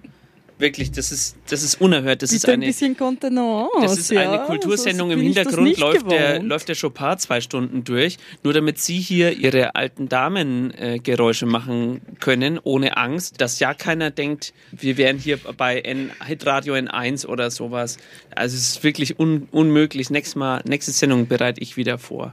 [0.57, 2.23] Wirklich, das ist, das ist unerhört.
[2.23, 3.71] Das ist Bitte ein eine, bisschen Kontenance.
[3.81, 4.39] das ist eine ja.
[4.39, 5.11] Kultursendung.
[5.11, 9.75] Im Hintergrund läuft der, läuft der Chopin zwei Stunden durch, nur damit Sie hier Ihre
[9.75, 15.81] alten Damen-Geräusche äh, machen können, ohne Angst, dass ja keiner denkt, wir wären hier bei
[15.81, 17.97] N Hitradio N1 oder sowas.
[18.35, 20.11] Also es ist wirklich un unmöglich.
[20.11, 22.33] Nächstes Mal, nächste Sendung bereite ich wieder vor.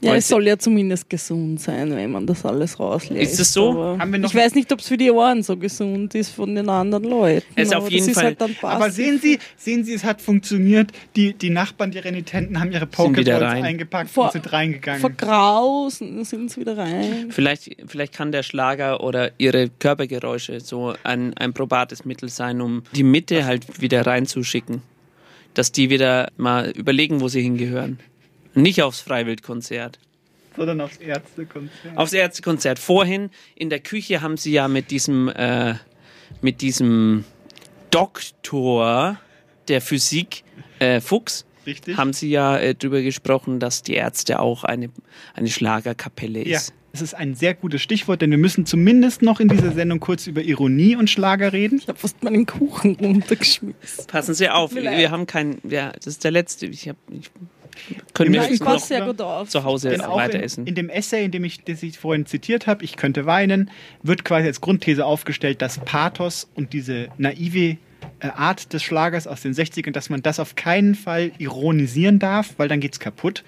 [0.00, 3.32] Ja, es soll ja zumindest gesund sein, wenn man das alles rauslässt.
[3.32, 3.70] Ist es so?
[3.70, 6.30] aber Haben wir noch- ich weiß nicht, ob es für die Ohren so gesund ist
[6.30, 7.46] von den anderen Leuten.
[7.56, 10.20] Es auf aber jeden das ist Fall- Halt Aber sehen Sie, sehen Sie, es hat
[10.20, 10.90] funktioniert.
[11.16, 13.64] Die, die Nachbarn, die Renitenten, haben ihre Pokeballs rein.
[13.64, 15.00] eingepackt Vor- und sind reingegangen.
[15.00, 17.26] vergrausen, sind sie wieder rein.
[17.30, 22.82] Vielleicht, vielleicht kann der Schlager oder ihre Körpergeräusche so ein, ein probates Mittel sein, um
[22.94, 24.82] die Mitte halt wieder reinzuschicken.
[25.54, 27.98] Dass die wieder mal überlegen, wo sie hingehören.
[28.54, 29.98] Nicht aufs Freiwildkonzert.
[30.56, 31.96] Sondern aufs Ärztekonzert.
[31.96, 32.78] Aufs Ärztekonzert.
[32.78, 35.74] Vorhin in der Küche haben sie ja mit diesem, äh,
[36.40, 37.24] mit diesem
[37.90, 39.18] Doktor
[39.68, 40.44] der Physik,
[40.78, 41.96] äh, Fuchs, Richtig.
[41.96, 44.90] haben sie ja äh, drüber gesprochen, dass die Ärzte auch eine,
[45.34, 46.72] eine Schlagerkapelle Ja, ist.
[46.92, 50.26] es ist ein sehr gutes Stichwort, denn wir müssen zumindest noch in dieser Sendung kurz
[50.26, 51.78] über Ironie und Schlager reden.
[51.78, 54.06] Ich habe fast meinen Kuchen runtergeschmissen.
[54.06, 56.66] Passen Sie auf, wir, haben keinen, ja, das ist der letzte.
[56.66, 57.30] Ich hab, ich,
[58.14, 59.48] können Wir ich sehr über- gut auf.
[59.48, 60.66] zu Hause Denn auch weiter in, essen?
[60.66, 63.70] in dem Essay, in dem ich, das ich vorhin zitiert habe, ich könnte weinen,
[64.02, 67.76] wird quasi als Grundthese aufgestellt, dass Pathos und diese naive
[68.20, 72.54] äh, Art des Schlagers aus den 60ern, dass man das auf keinen Fall ironisieren darf,
[72.58, 73.44] weil dann geht's kaputt.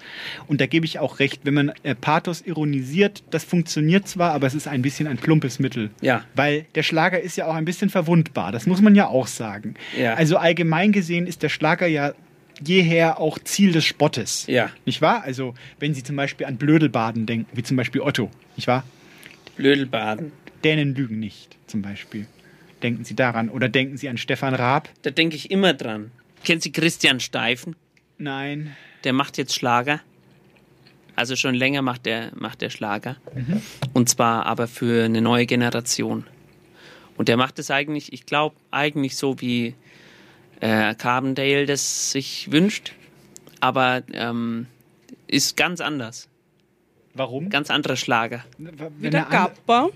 [0.47, 4.47] Und da gebe ich auch recht, wenn man äh, Pathos ironisiert, das funktioniert zwar, aber
[4.47, 5.91] es ist ein bisschen ein plumpes Mittel.
[6.01, 6.23] Ja.
[6.35, 9.75] Weil der Schlager ist ja auch ein bisschen verwundbar, das muss man ja auch sagen.
[9.97, 10.15] Ja.
[10.15, 12.13] Also allgemein gesehen ist der Schlager ja
[12.63, 14.45] jeher auch Ziel des Spottes.
[14.47, 14.71] Ja.
[14.85, 15.23] Nicht wahr?
[15.23, 18.83] Also, wenn Sie zum Beispiel an Blödelbaden denken, wie zum Beispiel Otto, nicht wahr?
[19.55, 20.31] Blödelbaden.
[20.63, 22.27] Dänen lügen nicht, zum Beispiel.
[22.83, 23.49] Denken Sie daran.
[23.49, 24.89] Oder denken Sie an Stefan Raab?
[25.01, 26.11] Da denke ich immer dran.
[26.43, 27.75] Kennen Sie Christian Steifen?
[28.17, 28.75] Nein.
[29.03, 30.01] Der macht jetzt Schlager.
[31.15, 33.17] Also schon länger macht der, macht der Schlager.
[33.33, 33.61] Mhm.
[33.93, 36.25] Und zwar aber für eine neue Generation.
[37.17, 39.73] Und der macht es eigentlich, ich glaube, eigentlich so wie
[40.59, 42.93] äh, Carbondale das sich wünscht.
[43.59, 44.67] Aber ähm,
[45.27, 46.27] ist ganz anders.
[47.13, 47.49] Warum?
[47.49, 48.45] Ganz anderer Schlager.
[48.57, 49.89] Wie der Gappa.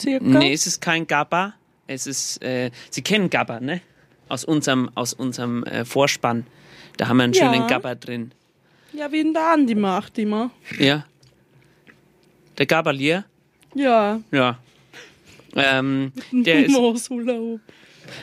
[0.00, 0.24] Circa.
[0.24, 1.54] Nee, es ist kein Gabba.
[1.86, 3.80] Es ist, äh, Sie kennen Gabba, ne?
[4.28, 6.46] Aus unserem, aus unserem äh, Vorspann.
[6.96, 7.52] Da haben wir einen Ja.
[7.52, 8.32] schönen Gabba drin.
[8.92, 10.50] Ja, wie in der Andi macht immer.
[10.78, 11.06] Ja.
[12.58, 13.24] Der Gabalier?
[13.74, 14.20] Ja.
[14.32, 14.58] Ja.
[15.54, 16.76] Ähm, der ist.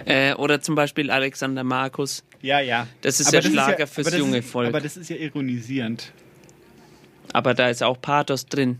[0.05, 2.23] Äh, oder zum Beispiel Alexander Markus.
[2.41, 2.87] Ja, ja.
[3.01, 4.69] Das ist Aber der Schlager ja, fürs das junge ist, Volk.
[4.69, 6.11] Aber das ist ja ironisierend.
[7.33, 8.79] Aber da ist auch Pathos drin.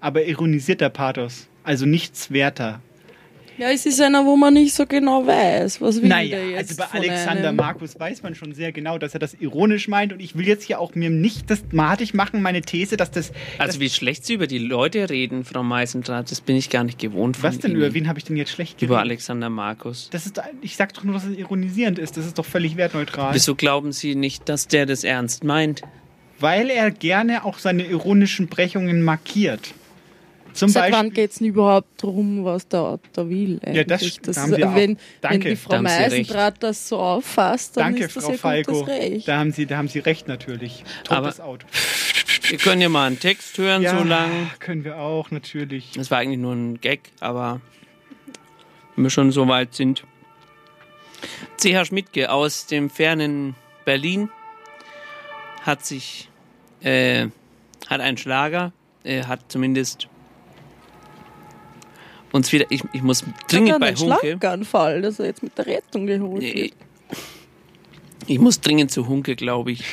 [0.00, 1.48] Aber ironisierter Pathos.
[1.62, 2.80] Also nichts werter.
[3.56, 6.70] Ja, es ist einer, wo man nicht so genau weiß, was will Naja, der jetzt
[6.70, 7.56] also bei von Alexander einem.
[7.56, 10.12] Markus weiß man schon sehr genau, dass er das ironisch meint.
[10.12, 13.32] Und ich will jetzt hier auch mir nicht das madig machen, meine These, dass das.
[13.58, 16.98] Also wie schlecht Sie über die Leute reden, Frau Meisendrath, das bin ich gar nicht
[16.98, 17.72] gewohnt von Was denn?
[17.72, 17.80] Ihnen.
[17.80, 19.10] Über wen habe ich denn jetzt schlecht Über geredet?
[19.10, 20.08] Alexander Markus.
[20.10, 22.16] Das ist, ich sag doch nur, dass es ironisierend ist.
[22.16, 23.34] Das ist doch völlig wertneutral.
[23.34, 25.82] Wieso glauben Sie nicht, dass der das ernst meint?
[26.40, 29.74] Weil er gerne auch seine ironischen Brechungen markiert.
[30.54, 30.98] Zum Seit Beispiel.
[30.98, 33.60] wann geht es überhaupt darum, was der Otto will?
[33.66, 34.20] Ja, das- eigentlich?
[34.20, 35.48] da haben Sie auch- wenn, wenn Danke.
[35.50, 35.82] die Frau Da.
[35.82, 38.72] Meisendrath das so auffasst, dann Danke, ist das Frau ihr Falco.
[38.72, 39.28] gutes Recht.
[39.28, 40.84] Da haben, Sie, da haben Sie recht natürlich.
[41.08, 41.66] Aber- Totes Auto.
[42.48, 44.50] Wir können ja mal einen Text hören, Ja, so lang.
[44.60, 45.92] können wir auch, natürlich.
[45.96, 47.62] Das war eigentlich nur ein Gag, aber
[48.94, 50.04] wenn wir schon so weit sind.
[51.56, 51.86] C.H.
[51.86, 53.54] Schmidtke aus dem fernen
[53.86, 54.28] Berlin
[55.62, 56.28] hat sich,
[56.82, 57.28] äh,
[57.88, 58.72] hat einen Schlager,
[59.04, 60.08] äh, hat zumindest
[62.34, 66.06] uns wieder, ich, ich muss dringend bei Hunke, Schlaganfall, dass er jetzt mit der Rettung
[66.06, 66.72] geholt wird.
[68.26, 69.84] ich muss dringend zu Hunke, glaube ich.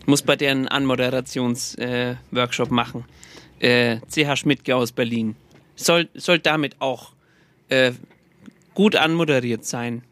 [0.00, 3.04] Ich muss bei deren Anmoderations-Workshop äh, Workshop machen.
[3.58, 5.36] Äh, CH Schmidtke aus Berlin.
[5.74, 7.12] Soll, soll damit auch
[7.68, 7.92] äh,
[8.72, 10.02] gut anmoderiert sein.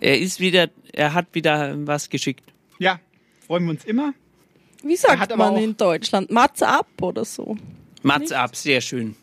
[0.00, 2.44] Er ist wieder, er hat wieder was geschickt.
[2.78, 3.00] Ja,
[3.46, 4.12] freuen wir uns immer.
[4.82, 6.30] Wie sagt man in Deutschland?
[6.30, 7.56] Matz ab oder so?
[8.02, 9.16] Mats ab, sehr schön.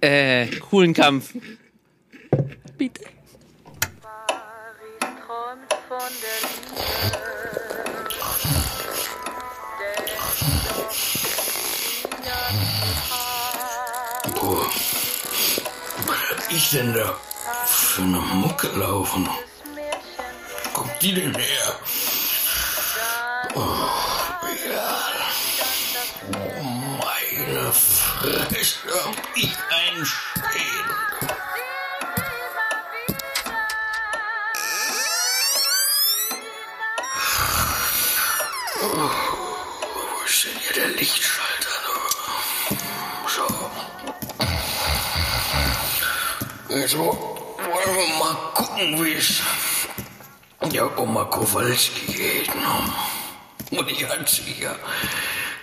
[0.00, 1.34] Äh, coolen Kampf.
[2.76, 3.04] Bitte.
[14.40, 14.66] Oh.
[16.06, 17.16] Was ist denn da
[17.66, 19.28] für eine Mucke laufen?
[20.74, 21.74] Guck die denn her?
[23.56, 24.17] Oh,
[28.36, 28.52] Hab
[29.36, 30.88] ich ein Stehen.
[38.82, 39.10] Oh,
[39.94, 41.68] wo ist denn hier der Lichtschalter?
[43.26, 43.70] So.
[46.74, 49.40] Jetzt wo- wollen wir mal gucken, wie es
[50.72, 52.54] der Oma Kowalski geht.
[52.54, 52.92] Ne?
[53.78, 54.74] Und die hat sich ja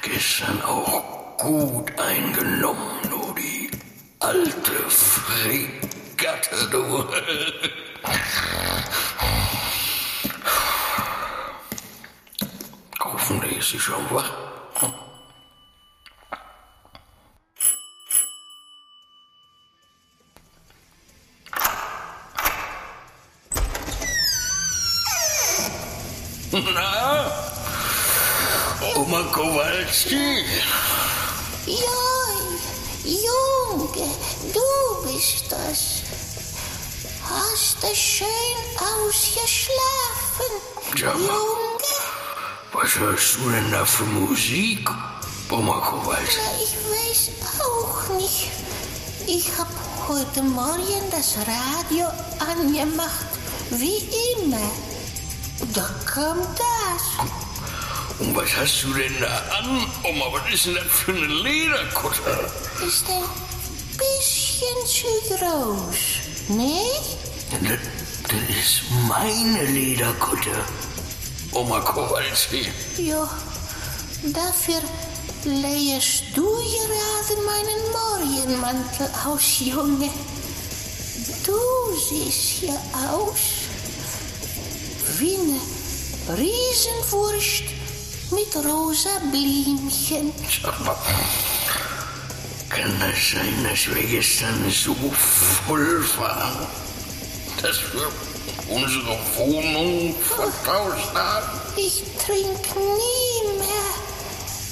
[0.01, 3.69] gestern auch gut eingenommen, du die
[4.19, 7.05] alte Fregatte, du.
[12.99, 14.31] Hoffentlich ist sie schon wach.
[26.51, 27.31] Na,
[28.95, 30.45] Oma Kowalski?
[31.67, 31.79] Joi,
[33.03, 34.07] Junge,
[34.53, 36.03] du bist das.
[37.27, 38.27] Hast du schön
[38.77, 40.51] ausgeschlafen,
[40.95, 41.27] Junge?
[42.71, 44.87] Was hörst du denn da für Musik,
[45.49, 46.37] Oma Kowalski?
[46.37, 48.51] Na, ich weiß auch nicht.
[49.25, 49.69] Ich hab
[50.07, 52.05] heute Morgen das Radio
[52.47, 53.25] angemacht,
[53.71, 54.69] wie immer.
[55.73, 57.54] Da kam das.
[58.19, 60.25] Und was hast du denn da an, Oma?
[60.31, 62.49] Was ist denn das für eine Lederkutte?
[62.85, 63.23] Ist ein
[63.97, 65.95] bisschen zu groß.
[66.47, 67.17] Nicht?
[67.51, 67.79] Das,
[68.23, 70.51] das ist meine Lederkutte.
[71.51, 72.67] Oma Kowalski.
[72.97, 73.29] Ja,
[74.23, 74.81] dafür
[75.43, 80.09] leihst du gerade meinen Morgenmantel aus, Junge.
[81.45, 81.53] Du
[82.09, 82.79] siehst hier
[83.11, 83.39] aus
[85.19, 87.74] wie eine Riesenwurst
[88.31, 90.31] mit rosa Blümchen.
[90.63, 90.95] Sag mal,
[92.69, 94.95] kann das sein, dass wir gestern so
[95.67, 96.67] voll waren,
[97.61, 98.07] dass wir
[98.75, 101.61] unsere Wohnung vertauscht haben?
[101.77, 103.95] Ich trinke nie mehr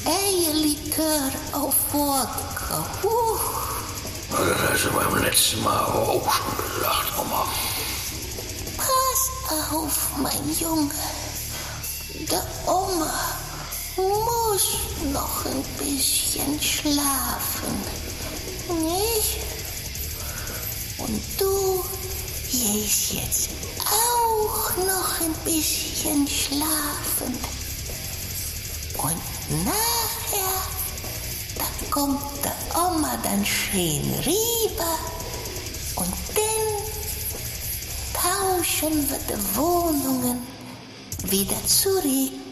[0.05, 2.85] Eierlikör auf Wodka.
[3.03, 3.39] Huh.
[4.31, 7.45] Das hast du beim letzten Mal auch schon gesagt, Oma.
[8.77, 10.91] Pass auf, mein Junge.
[12.29, 13.13] Der Oma
[13.97, 14.77] muss
[15.11, 17.73] noch ein bisschen schlafen.
[18.83, 19.39] Nicht?
[20.97, 21.83] Und du
[22.51, 23.49] gehst jetzt
[23.85, 27.37] auch noch ein bisschen schlafen.
[28.97, 30.61] Und nachher,
[31.57, 34.97] da kommt der Oma dann schön rüber
[35.95, 36.63] und dann
[38.13, 40.47] tauschen wir die Wohnungen
[41.29, 42.42] wieder zurück.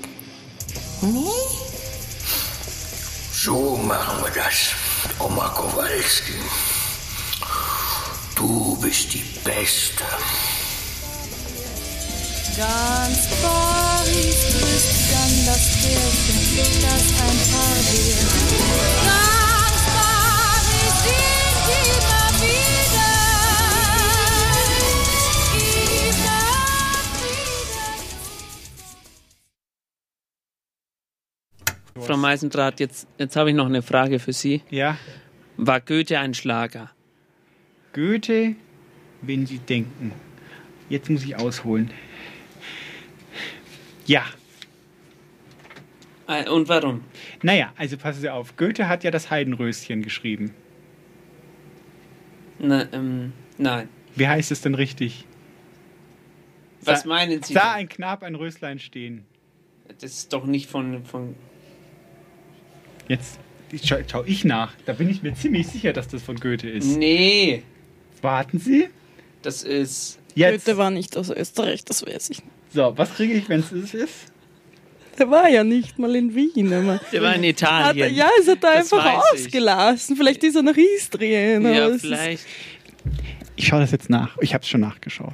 [1.02, 1.30] Nee?
[3.34, 4.76] So machen wir das,
[5.18, 6.34] Oma Kowalski.
[8.36, 10.03] Du bist die Beste.
[12.56, 16.41] Ganz Paris grüßt dann das Pärchen,
[16.82, 18.30] das ein Paar wird.
[19.07, 23.11] Ganz Paris singt immer wieder.
[32.06, 34.61] Frau Meisendrath, jetzt, jetzt habe ich noch eine Frage für Sie.
[34.69, 34.98] Ja.
[35.57, 36.91] War Goethe ein Schlager?
[37.94, 38.56] Goethe,
[39.22, 40.14] wenn Sie denken.
[40.90, 41.91] Jetzt muss ich ausholen.
[44.06, 44.23] Ja.
[46.28, 47.03] Äh, Und warum?
[47.44, 48.56] Naja, also passen Sie auf.
[48.57, 50.53] Goethe hat ja das Heidenröschen geschrieben.
[52.60, 53.90] Na, ähm, nein.
[54.15, 55.26] Wie heißt es denn richtig?
[56.82, 57.53] Was Sa- meinen Sie?
[57.53, 59.26] Sah ein Knab ein Röslein stehen.
[59.99, 61.36] Das ist doch nicht von, von
[63.07, 63.40] Jetzt
[63.84, 64.73] schau, schau ich nach.
[64.86, 66.98] Da bin ich mir ziemlich sicher, dass das von Goethe ist.
[66.98, 67.64] Nee.
[68.22, 68.88] Warten Sie.
[69.41, 70.19] Das ist.
[70.36, 70.65] Jetzt.
[70.65, 72.40] Goethe war nicht aus Österreich, das weiß ich.
[72.73, 74.14] So, was kriege ich, wenn es ist?
[75.19, 76.72] Der war ja nicht mal in Wien.
[76.73, 78.15] Aber Der war in Hat, Italien.
[78.15, 79.41] ja, es hat er Das einfach ich.
[79.41, 80.15] ausgelassen.
[80.15, 81.64] Vielleicht ist er nach Istrien.
[81.73, 82.45] Ja, vielleicht.
[83.57, 84.38] Ich schaue das jetzt nach.
[84.40, 85.34] Ich habe es schon nachgeschaut.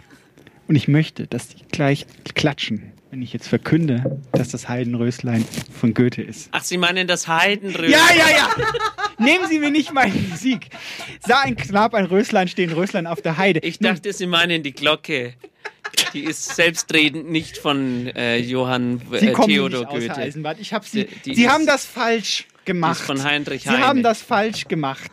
[0.68, 5.96] Und ich möchte, dass die gleich klatschen, wenn ich jetzt verkünde, dass das Heidenröslein von
[5.96, 6.50] Goethe ist.
[6.52, 7.90] Ach, Sie meinen das Heidenröschen?
[7.90, 8.50] Ja, ja, ja!
[9.18, 10.68] Nehmen Sie mir nicht meinen Sieg.
[11.28, 13.62] Sah ein Knab ein Röslein stehen, Röslein auf der Heide.
[13.62, 15.34] Ich dachte, Sie meinen die Glocke.
[16.14, 20.16] Die ist selbstredend nicht von äh, Johann Sie äh, kommen Theodor nicht aus Goethe.
[20.18, 20.58] Eisenbad.
[20.60, 23.02] Ich hab Sie, Die- die Sie ist- haben das falsch gemacht.
[23.02, 23.88] von Heinrich Sie Heine.
[23.88, 25.10] haben das falsch gemacht.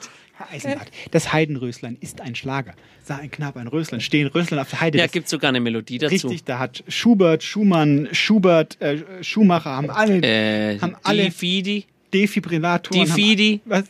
[0.51, 2.75] Eisenbad, das Heidenröslein ist ein Schlager.
[3.03, 4.99] Sah ein Knab ein Röslein stehen, Röslein auf der Heide.
[4.99, 6.13] Ja, gibt sogar eine Melodie dazu.
[6.29, 11.85] Richtig, da hat Schubert, Schumann, Schubert, äh, Schumacher haben alle, Äh, haben alle die Fidi,
[12.13, 13.05] Defibrillatoren.
[13.05, 13.85] die haben- Fidi, Was?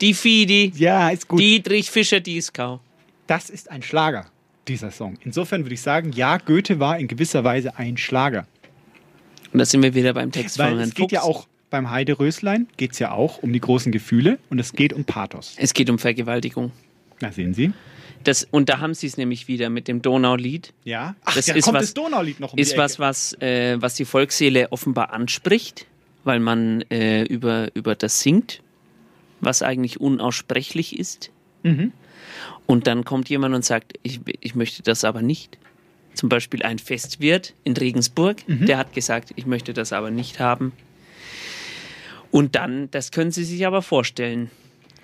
[0.00, 1.40] die Fidi, Ja, ist gut.
[1.40, 2.80] Dietrich Fischer-Dieskau.
[3.26, 4.26] Das ist ein Schlager,
[4.68, 5.16] dieser Song.
[5.24, 8.46] Insofern würde ich sagen, ja, Goethe war in gewisser Weise ein Schlager.
[9.52, 11.36] Und da sind wir wieder beim Text Weil von Herrn es geht ja Fuchs.
[11.38, 14.92] auch beim Heide Röslein, geht es ja auch um die großen Gefühle und es geht
[14.92, 15.54] um Pathos.
[15.58, 16.72] Es geht um Vergewaltigung.
[17.20, 17.72] Na, sehen Sie?
[18.24, 20.74] Das, und da haben Sie es nämlich wieder mit dem Donaulied.
[20.84, 21.14] Ja.
[21.24, 23.94] Ach, das da ist kommt was, das Donaulied noch um Ist was, was, äh, was
[23.94, 25.86] die Volksseele offenbar anspricht,
[26.24, 28.62] weil man äh, über, über das singt,
[29.40, 31.30] was eigentlich unaussprechlich ist.
[31.62, 31.92] Mhm.
[32.66, 35.58] Und dann kommt jemand und sagt, ich, ich möchte das aber nicht.
[36.12, 38.66] Zum Beispiel ein Festwirt in Regensburg, Mhm.
[38.66, 40.72] der hat gesagt, ich möchte das aber nicht haben.
[42.30, 44.50] Und dann, das können Sie sich aber vorstellen,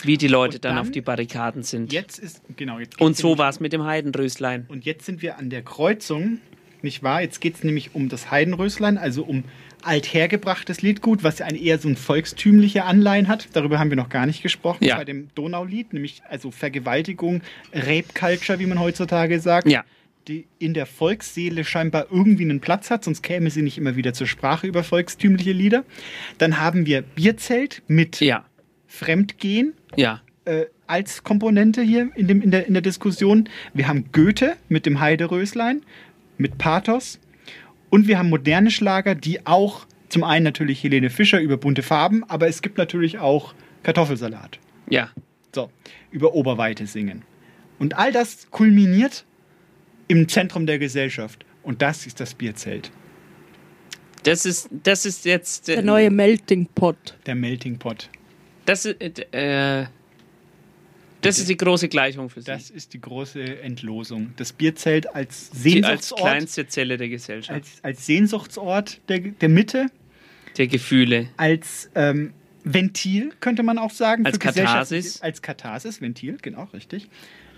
[0.02, 1.92] wie die Leute dann, dann- auf die Barrikaden sind.
[1.92, 4.66] Jetzt ist, genau, jetzt Und so war es mit dem Heidenröslein.
[4.68, 6.38] Und jetzt sind wir an der Kreuzung,
[6.82, 7.22] nicht wahr?
[7.22, 9.44] Jetzt geht es nämlich um das Heidenröslein, also um
[9.82, 13.48] althergebrachtes Liedgut, was ja ein eher so ein volkstümliche Anleihen hat.
[13.54, 14.96] Darüber haben wir noch gar nicht gesprochen Ja.
[14.96, 17.40] bei dem Donaulied, nämlich also Vergewaltigung,
[17.72, 19.68] Rape Culture, wie man heutzutage sagt.
[19.68, 19.84] Ja.
[20.28, 24.12] Die in der Volksseele scheinbar irgendwie einen Platz hat, sonst käme sie nicht immer wieder
[24.12, 25.84] zur Sprache über volkstümliche Lieder.
[26.38, 28.20] Dann haben wir Bierzelt mit
[28.88, 30.22] Fremdgehen Ja.
[30.44, 33.48] äh, als Komponente hier in, dem, in, der, in der Diskussion.
[33.72, 35.82] Wir haben Goethe mit dem Heideröslein,
[36.38, 37.20] mit Pathos.
[37.90, 42.24] Und wir haben moderne Schlager, die auch zum einen natürlich Helene Fischer über bunte Farben,
[42.24, 43.54] aber es gibt natürlich auch
[43.84, 44.58] Kartoffelsalat.
[44.88, 45.10] Ja.
[45.54, 45.70] So,
[46.10, 47.22] über Oberweite singen.
[47.78, 49.24] Und all das kulminiert
[50.08, 51.44] im Zentrum der Gesellschaft.
[51.62, 52.90] Und das ist das Bierzelt.
[54.22, 55.68] Das ist, das ist jetzt.
[55.68, 57.16] äh, Der neue Melting Pot.
[57.26, 58.08] Der Melting Pot.
[58.64, 59.00] Das ist,
[59.32, 59.86] äh,
[61.20, 62.46] das ist die große Gleichung für Sie.
[62.46, 64.32] Das ist die große Entlosung.
[64.36, 67.54] Das Bierzelt als Die als Sehnsuchtsort, kleinste Zelle der Gesellschaft.
[67.54, 69.86] als, als Sehnsuchtsort der, der Mitte,
[70.58, 71.28] der Gefühle.
[71.36, 72.32] als ähm,
[72.64, 74.26] Ventil, könnte man auch sagen.
[74.26, 75.20] Als für Gesellschaft- Katharsis.
[75.22, 77.08] Als Katharsis, Ventil, genau, richtig.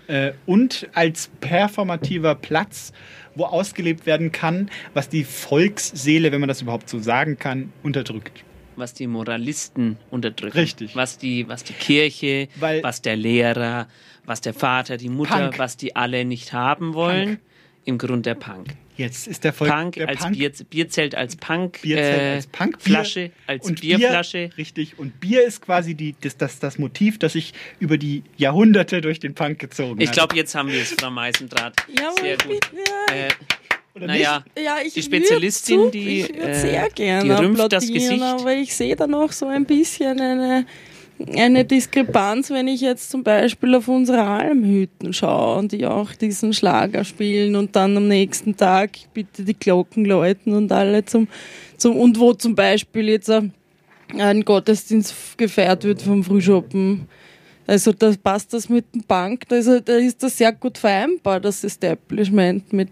[0.09, 2.91] Äh, und als performativer Platz,
[3.35, 8.43] wo ausgelebt werden kann, was die Volksseele, wenn man das überhaupt so sagen kann, unterdrückt.
[8.75, 10.57] was die Moralisten unterdrücken.
[10.57, 10.95] Richtig.
[10.95, 13.87] Was die, was die Kirche, Weil- was der Lehrer,
[14.25, 15.59] was der Vater, die Mutter, Punk.
[15.59, 17.39] was die alle nicht haben wollen.
[17.85, 18.75] Im Grund der Punk.
[18.99, 22.47] Jetzt ist der Volk Punk der als Punk, Bier, Bierzelt als Punk, Bierzelt äh, als
[22.47, 24.49] Punk, Flasche als und Bierflasche.
[24.49, 24.99] Bier, richtig.
[24.99, 29.19] Und Bier ist quasi die, das, das, das Motiv, das sich über die Jahrhunderte durch
[29.19, 30.15] den Punk gezogen Ich hat.
[30.15, 31.75] glaube, jetzt haben wir es, Frau Meisendraht.
[31.97, 32.71] Ja, Sehr ich gut.
[33.13, 33.29] Äh,
[33.95, 37.87] Oder naja, Ja, ich die Spezialistin, zu- die, ich äh, sehr gerne die rümpft das
[37.87, 38.21] Gesicht.
[38.21, 40.65] aber ich sehe da noch so ein bisschen eine,
[41.35, 46.53] eine Diskrepanz, wenn ich jetzt zum Beispiel auf unsere Almhütten schaue und die auch diesen
[46.53, 51.27] Schlager spielen und dann am nächsten Tag bitte die Glocken läuten und alle zum,
[51.77, 57.07] zum und wo zum Beispiel jetzt ein, Gottesdienst gefeiert wird vom Frühschoppen.
[57.67, 61.63] Also da passt das mit dem Bank, also da ist das sehr gut vereinbar, das
[61.63, 62.89] Establishment mit,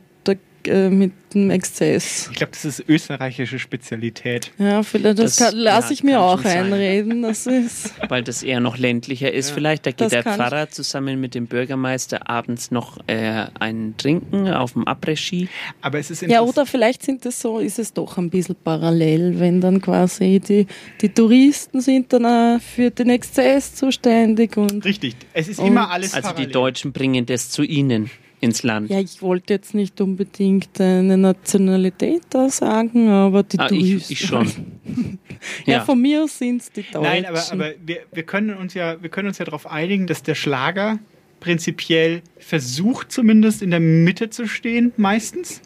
[0.67, 2.29] äh, mit dem Exzess.
[2.31, 4.51] Ich glaube, das ist österreichische Spezialität.
[4.57, 7.21] Ja, vielleicht das, Das- kann, lasse ja, ich mir auch einreden.
[7.21, 9.49] Das ist weil das eher noch ländlicher ist.
[9.49, 9.55] Ja.
[9.55, 13.45] Vielleicht, da geht Das der kann ich- Pfarrer zusammen mit dem Bürgermeister abends noch äh,
[13.59, 15.49] ein Trinken auf dem Après-Ski.
[15.81, 19.39] Aber es ist ja, oder vielleicht sind es so, ist es doch ein bisschen parallel,
[19.39, 20.65] wenn dann quasi die,
[21.01, 25.15] die Touristen sind dann auch für den Exzess zuständig und Richtig.
[25.33, 26.51] Es ist Und- immer alles Also die parallel.
[26.53, 28.89] Deutschen bringen das zu ihnen ins Land.
[28.89, 34.19] ja, ich wollte jetzt nicht unbedingt eine Nationalität da sagen, aber die Ah, ich, ich
[34.19, 34.45] schon.
[35.65, 35.77] ja.
[35.77, 35.85] Ja.
[35.85, 37.01] von mir aus sind es die Deutschen.
[37.01, 40.21] Nein, aber, aber wir, wir können uns ja, wir können uns ja darauf einigen, dass
[40.23, 40.99] der Schlager
[41.39, 45.61] prinzipiell versucht, zumindest in der Mitte zu stehen, meistens.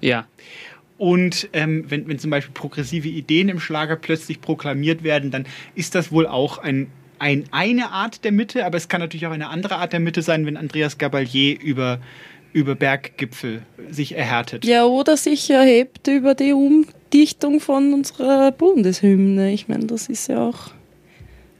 [0.00, 0.26] Ja.
[0.98, 5.94] Und ähm, wenn, wenn zum Beispiel progressive Ideen im Schlager plötzlich proklamiert werden, dann ist
[5.94, 6.88] das wohl auch ein,
[7.22, 10.22] ein, eine Art der Mitte, aber es kann natürlich auch eine andere Art der Mitte
[10.22, 12.00] sein, wenn Andreas Gabalier über,
[12.52, 14.64] über Berggipfel sich erhärtet.
[14.64, 19.52] Ja, oder sich erhebt über die Umdichtung von unserer Bundeshymne.
[19.52, 20.72] Ich meine, das ist ja auch.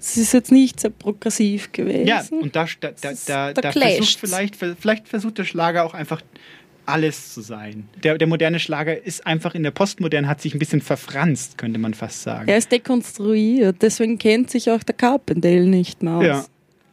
[0.00, 2.08] Es ist jetzt nicht sehr progressiv gewesen.
[2.08, 6.22] Ja, und da, da, da, da, da versucht vielleicht, vielleicht versucht der Schlager auch einfach
[6.86, 7.88] alles zu sein.
[8.02, 11.78] Der, der moderne Schlager ist einfach in der Postmoderne, hat sich ein bisschen verfranst, könnte
[11.78, 12.48] man fast sagen.
[12.48, 16.24] er ist dekonstruiert, deswegen kennt sich auch der Carpendale nicht mehr aus.
[16.24, 16.44] Ja.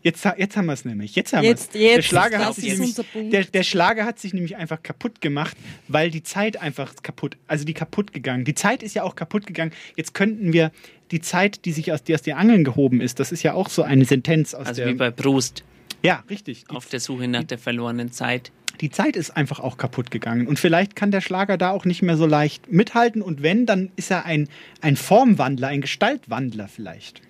[0.01, 1.13] Jetzt, jetzt haben wir es nämlich.
[1.15, 1.81] Jetzt haben Jetzt- wir's.
[1.81, 3.33] der jetzt, Schlager das hat sich ist nämlich, unser Punkt.
[3.33, 5.57] der, der Schlager hat sich nämlich einfach kaputt gemacht,
[5.89, 8.45] weil die Zeit einfach kaputt, also die kaputt gegangen.
[8.45, 9.73] Die Zeit ist ja auch kaputt gegangen.
[9.97, 10.71] Jetzt könnten wir
[11.11, 13.67] die Zeit, die sich aus, die aus den Angeln gehoben ist, das ist ja auch
[13.67, 14.91] so eine Sentenz aus Also der.
[14.91, 15.63] wie bei Proust
[16.01, 16.63] ja, richtig.
[16.69, 18.53] Auf der Suche nach der verlorenen Zeit.
[18.81, 20.47] Die Zeit ist einfach auch kaputt gegangen.
[20.47, 23.22] Und vielleicht kann der Schlager da auch nicht mehr so leicht mithalten.
[23.22, 24.47] Und wenn, dann ist er ein,
[24.81, 27.22] ein Formwandler, ein Gestaltwandler vielleicht.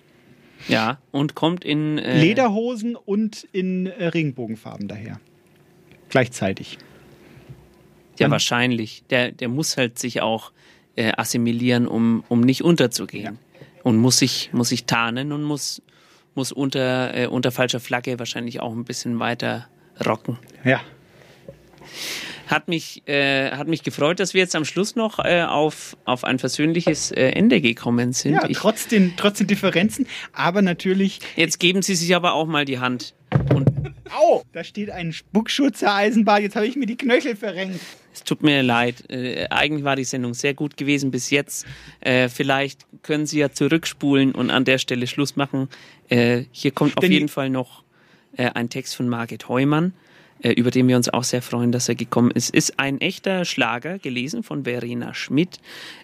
[0.68, 5.18] Ja, und kommt in äh, Lederhosen und in äh, Regenbogenfarben daher.
[6.10, 6.78] Gleichzeitig.
[8.18, 9.02] Ja, Man- wahrscheinlich.
[9.10, 10.52] Der, der muss halt sich auch
[10.96, 13.38] äh, assimilieren, um, um nicht unterzugehen.
[13.82, 15.80] Und muss sich, muss sich tarnen und muss,
[16.34, 19.66] muss unter, äh, unter falscher Flagge wahrscheinlich auch ein bisschen weiter
[20.06, 20.38] rocken.
[20.64, 20.80] Ja.
[22.46, 26.24] Hat mich, äh, hat mich gefreut, dass wir jetzt am Schluss noch äh, auf, auf
[26.24, 28.34] ein versöhnliches äh, Ende gekommen sind.
[28.34, 31.20] Ja, ich, trotz den, trotz den Differenzen, aber natürlich.
[31.36, 33.14] jetzt geben Sie sich aber auch mal die Hand.
[34.12, 34.42] Au!
[34.52, 37.78] Da steht ein Spuckschutzer Eisenbahn, jetzt habe ich mir die Knöchel verrenkt.
[38.12, 39.08] Es tut mir leid.
[39.08, 41.64] Äh, eigentlich war die Sendung sehr gut gewesen bis jetzt.
[42.00, 45.68] Äh, vielleicht können Sie ja zurückspulen und an der Stelle Schluss machen.
[46.08, 47.84] Äh, hier kommt auf Denn- jeden Fall noch
[48.36, 49.94] äh, ein Text von Margit Heumann,
[50.42, 52.54] über den wir uns auch sehr freuen, dass er gekommen ist.
[52.54, 55.60] Ist ein echter Schlager, gelesen von Verena Schmidt.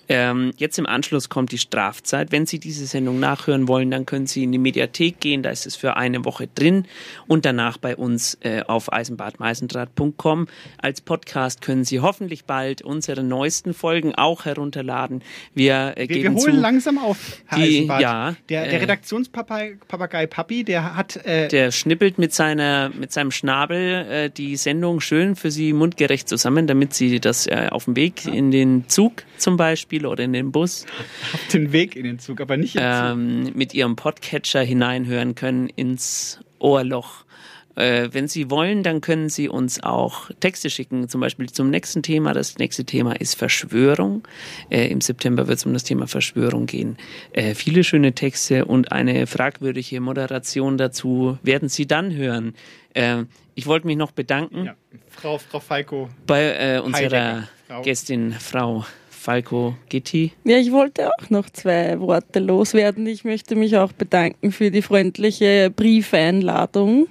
[0.08, 2.32] Ähm, jetzt im Anschluss kommt die Strafzeit.
[2.32, 5.42] Wenn Sie diese Sendung nachhören wollen, dann können Sie in die Mediathek gehen.
[5.42, 6.86] Da ist es für eine Woche drin
[7.26, 10.46] und danach bei uns äh, auf eisenbadmeisendraht.com.
[10.78, 15.22] Als Podcast können Sie hoffentlich bald unsere neuesten Folgen auch herunterladen.
[15.54, 18.00] Wir, äh, Wir, wir holen zu, langsam auf, Herr Die- Eisenbart.
[18.02, 21.16] ja, der, der äh, Redaktionspapagei Papi, der hat.
[21.24, 26.28] Äh, Der schnippelt mit, seiner, mit seinem Schnabel äh, die Sendung schön für Sie mundgerecht
[26.28, 30.34] zusammen, damit Sie das äh, auf dem Weg in den Zug zum Beispiel oder in
[30.34, 30.84] den Bus
[31.32, 32.90] auf den Weg in den Zug, aber nicht im Zug.
[32.90, 37.24] ähm, mit Ihrem Podcatcher hineinhören können ins Ohrloch
[37.78, 42.02] Äh, wenn Sie wollen, dann können Sie uns auch Texte schicken, zum Beispiel zum nächsten
[42.02, 42.32] Thema.
[42.32, 44.26] Das nächste Thema ist Verschwörung.
[44.70, 46.96] Äh, Im September wird es um das Thema Verschwörung gehen.
[47.32, 52.54] Äh, viele schöne Texte und eine fragwürdige Moderation dazu werden Sie dann hören.
[52.94, 53.24] Äh,
[53.54, 54.70] ich wollte mich noch bedanken
[55.10, 56.08] Frau, Frau Falco.
[56.26, 57.82] bei äh, unserer Frau.
[57.82, 58.86] Gästin Frau
[59.26, 60.30] Falco Gitti.
[60.44, 63.08] Ja, ich wollte auch noch zwei Worte loswerden.
[63.08, 67.08] Ich möchte mich auch bedanken für die freundliche Briefeinladung.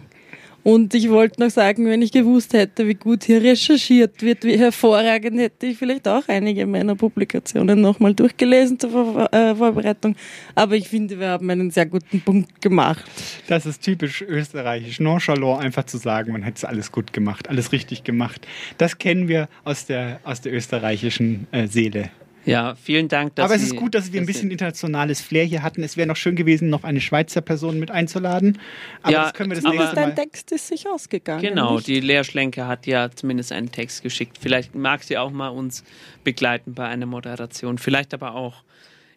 [0.65, 4.57] Und ich wollte noch sagen, wenn ich gewusst hätte, wie gut hier recherchiert wird, wie
[4.57, 10.15] hervorragend, hätte ich vielleicht auch einige meiner Publikationen nochmal durchgelesen zur Vor äh, Vorbereitung.
[10.55, 13.05] Aber ich finde, wir haben einen sehr guten Punkt gemacht.
[13.47, 17.71] Das ist typisch österreichisch, nonchalant einfach zu sagen, man hat es alles gut gemacht, alles
[17.71, 18.47] richtig gemacht.
[18.79, 22.09] Das kennen wir aus der, aus der österreichischen äh, Seele.
[22.45, 23.35] Ja, vielen Dank.
[23.35, 25.83] Dass Aber es Sie, ist gut, dass wir ein bisschen internationales Flair hier hatten.
[25.83, 28.59] Es wäre noch schön gewesen, noch eine Schweizer Person mit einzuladen.
[29.01, 29.95] Aber Ja, das können wir das nächste Mal.
[29.95, 31.41] Dein Text ist sich ausgegangen.
[31.41, 31.87] Genau, nicht?
[31.87, 34.37] die Lehrschlenke hat ja zumindest einen Text geschickt.
[34.39, 35.83] Vielleicht mag sie auch mal uns
[36.23, 37.77] begleiten bei einer Moderation.
[37.77, 38.64] Vielleicht aber auch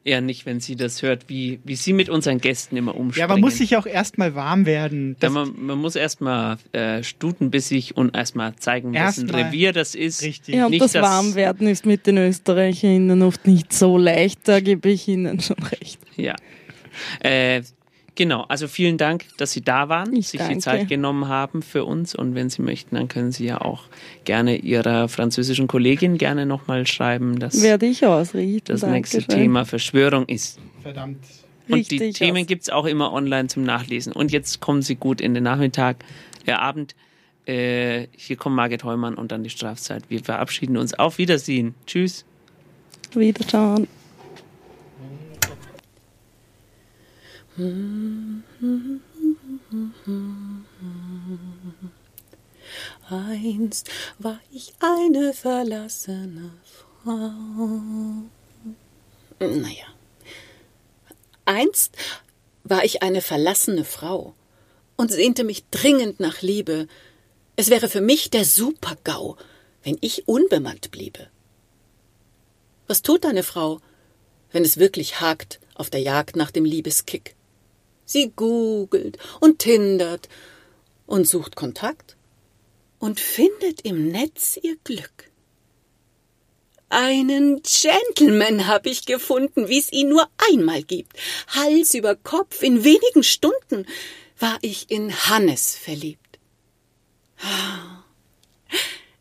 [0.09, 3.29] eher nicht, wenn sie das hört, wie, wie sie mit unseren Gästen immer Ja, umspringen.
[3.31, 5.17] man muss sich auch erstmal warm werden.
[5.23, 10.23] ja, man, man muss erstmal äh, stutenbissig und erstmal zeigen, wessen Erstmal- Revier das ist.
[10.23, 10.55] Richtig.
[10.55, 14.89] Ja, und Nicht, das Warmwerden ist mit den ÖsterreicherInnen oft nicht so leicht, da gebe
[14.91, 16.01] ich Ihnen schon recht.
[16.17, 16.35] Ja.
[17.21, 17.63] Äh,
[18.19, 20.59] genau, also vielen Dank, dass Sie da waren, Ich sich die danke.
[20.61, 22.15] Zeit genommen haben für uns.
[22.15, 23.85] Und wenn Sie möchten, dann können Sie ja auch
[24.25, 28.65] gerne Ihrer französischen Kollegin gerne nochmal schreiben, dass Werde ich ausrichten.
[28.67, 29.43] das nächste Dankeschön.
[29.43, 30.59] Thema Verschwörung ist.
[30.83, 31.19] Verdammt.
[31.71, 32.47] Und die Richtig Themen aus.
[32.47, 34.13] gibt es auch immer online zum Nachlesen.
[34.13, 35.97] Und jetzt kommen Sie gut in den Nachmittag,
[36.47, 36.95] äh, Abend.
[37.47, 40.03] Äh, hier kommt Margit Heumann und dann die Strafzeit.
[40.09, 40.93] Wir verabschieden uns.
[40.99, 41.75] Auf Wiedersehen.
[41.87, 42.25] Tschüss.
[43.15, 43.87] Wiederschauen.
[53.11, 56.53] Einst war ich eine verlassene
[57.03, 58.23] Frau.
[59.41, 59.87] Naja.
[61.47, 61.97] Einst
[62.63, 64.35] war ich eine verlassene Frau
[64.97, 66.87] und sehnte mich dringend nach Liebe.
[67.57, 69.37] Es wäre für mich der Supergau,
[69.83, 71.27] wenn ich unbemannt bliebe.
[72.87, 73.81] Was tut eine Frau,
[74.53, 77.35] wenn es wirklich hakt auf der Jagd nach dem Liebeskick?
[78.09, 80.31] Sie googelt und tindert
[81.07, 82.17] und sucht Kontakt
[82.99, 85.31] und findet im Netz ihr Glück.
[86.89, 91.19] Einen Gentleman habe ich gefunden, wie es ihn nur einmal gibt.
[91.49, 93.87] Hals über Kopf, in wenigen Stunden
[94.39, 96.39] war ich in Hannes verliebt.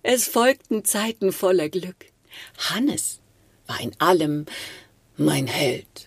[0.01, 2.05] Es folgten Zeiten voller Glück.
[2.57, 3.19] Hannes
[3.65, 4.45] war in allem
[5.17, 6.06] mein Held.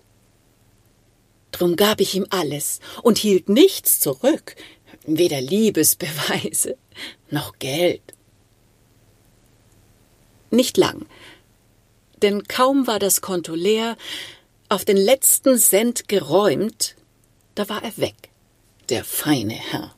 [1.52, 4.56] Drum gab ich ihm alles und hielt nichts zurück,
[5.04, 6.76] weder Liebesbeweise
[7.30, 8.02] noch Geld.
[10.50, 11.06] Nicht lang,
[12.22, 13.96] denn kaum war das Konto leer,
[14.68, 16.96] auf den letzten Cent geräumt,
[17.54, 18.30] da war er weg,
[18.88, 19.94] der feine Herr,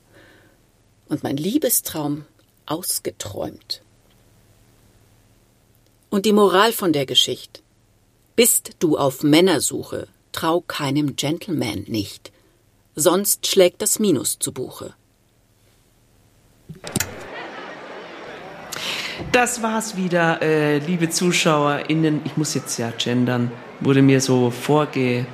[1.09, 2.25] und mein Liebestraum
[2.67, 3.83] ausgeträumt.
[6.11, 7.63] Und die Moral von der Geschichte.
[8.37, 12.33] Bist du auf Männersuche, trau keinem Gentleman nicht,
[12.95, 14.95] sonst schlägt das Minus zu Buche.
[19.31, 22.23] Das war's wieder, äh, liebe ZuschauerInnen.
[22.25, 23.53] Ich muss jetzt ja gendern.
[23.81, 25.27] Wurde mir so vorge...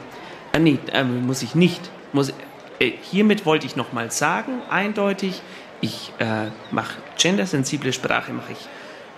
[0.53, 1.81] Ah, nee, äh, muss ich nicht.
[2.13, 2.33] Muss,
[2.81, 5.41] äh, hiermit wollte ich nochmal sagen, eindeutig,
[5.81, 8.69] ich äh, mache gendersensible Sprache, mache ich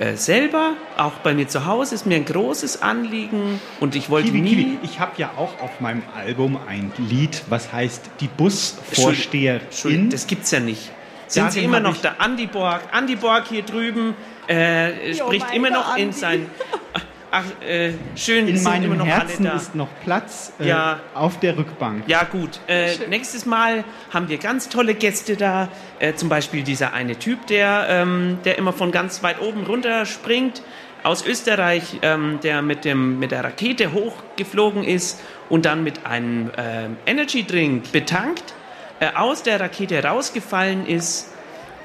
[0.00, 0.72] äh, selber.
[0.96, 4.50] Auch bei mir zu Hause ist mir ein großes Anliegen und ich wollte Kiwi, nie...
[4.56, 9.60] Kiwi, ich habe ja auch auf meinem Album ein Lied, was heißt Die Busvorsteherin.
[9.66, 10.90] Entschuldigung, das gibt's ja nicht.
[11.28, 12.80] Sind Ja, Sie immer noch ich- der Andi Borg?
[12.90, 14.14] Andi Borg hier drüben
[14.48, 16.02] äh, spricht mein immer noch Andi.
[16.02, 16.46] in sein.
[17.32, 19.60] Ach, äh, schön, In meinem immer noch Herzen alle da.
[19.62, 21.00] ist noch Platz äh, Ja.
[21.14, 22.02] auf der Rückbank.
[22.08, 22.58] Ja, gut.
[22.66, 25.68] Äh, nächstes Mal haben wir ganz tolle Gäste da.
[26.00, 30.06] Äh, zum Beispiel dieser eine Typ, der, ähm, der immer von ganz weit oben runter
[30.06, 30.62] springt.
[31.04, 36.50] Aus Österreich, ähm, der mit, dem, mit der Rakete hochgeflogen ist und dann mit einem
[36.58, 38.54] ähm, Energy Drink betankt,
[38.98, 41.29] äh, aus der Rakete rausgefallen ist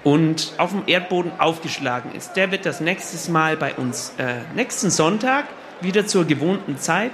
[0.06, 2.34] und auf dem Erdboden aufgeschlagen ist.
[2.38, 5.45] Der wird das nächstes Mal bei uns äh, nächsten Sonntag
[5.82, 7.11] wieder zur gewohnten Zeit.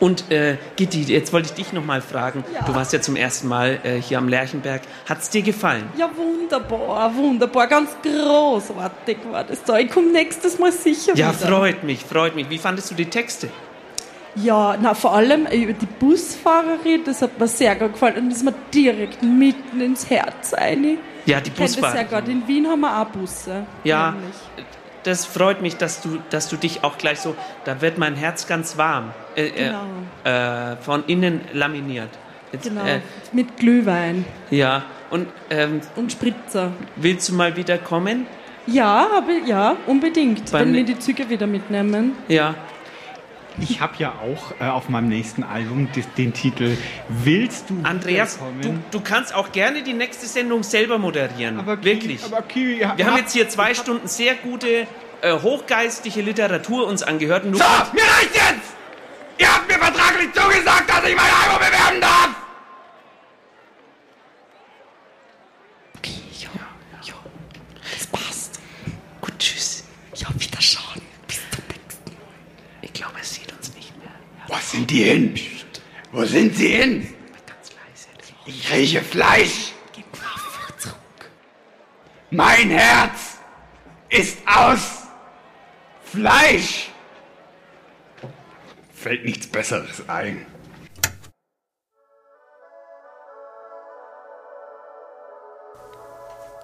[0.00, 2.42] Und äh, Gitti, jetzt wollte ich dich noch mal fragen.
[2.66, 4.82] Du warst ja zum ersten Mal äh, hier am Lerchenberg.
[5.08, 5.84] Hat es dir gefallen?
[5.96, 9.78] Ja, wunderbar, wunderbar, ganz großartig war das da.
[9.78, 11.48] Ich komme nächstes Mal sicher Ja, wieder.
[11.48, 12.50] freut mich, freut mich.
[12.50, 13.48] Wie fandest du die Texte?
[14.34, 18.44] Ja, na, vor allem über die Busfahrerin, das hat mir sehr gut gefallen und ist
[18.44, 20.98] mir direkt mitten ins Herz rein.
[21.26, 21.94] Ja, die Busfahrt.
[21.96, 22.30] ja gerade.
[22.30, 23.66] In Wien haben wir auch Busse.
[23.84, 24.34] Ja, nämlich.
[25.02, 27.34] das freut mich, dass du, dass du dich auch gleich so,
[27.64, 29.12] da wird mein Herz ganz warm.
[29.34, 29.82] Äh, Genau.
[30.24, 32.10] äh, äh, von innen laminiert.
[32.52, 32.84] Jetzt, Genau.
[32.84, 33.00] äh,
[33.32, 36.70] Mit Glühwein ja, und ähm, und Spritzer.
[36.96, 38.26] willst du mal wieder kommen?
[38.68, 40.50] Ja, aber ja, unbedingt.
[40.52, 42.12] Beim wenn wir die Züge wieder mitnehmen.
[42.28, 42.54] Ja.
[43.60, 45.88] Ich habe ja auch äh, auf meinem nächsten Album
[46.18, 46.76] den Titel
[47.08, 51.58] Willst du Andreas, du, du kannst auch gerne die nächste Sendung selber moderieren.
[51.58, 52.22] Aber Wirklich.
[52.24, 54.86] aber Ki- ja, Wir haben hab- jetzt hier zwei Stunden sehr gute,
[55.22, 57.44] äh, hochgeistige Literatur uns angehört.
[57.44, 58.74] Und du So, mir reicht jetzt!
[59.38, 62.45] Ihr habt mir vertraglich zugesagt, dass ich mein Album bewerben darf!
[74.76, 75.34] Sind die hin?
[76.12, 77.14] Wo sind sie hin?
[78.44, 79.72] Ich rieche Fleisch.
[82.30, 83.38] Mein Herz
[84.10, 85.04] ist aus
[86.04, 86.90] Fleisch.
[88.92, 90.44] Fällt nichts Besseres ein.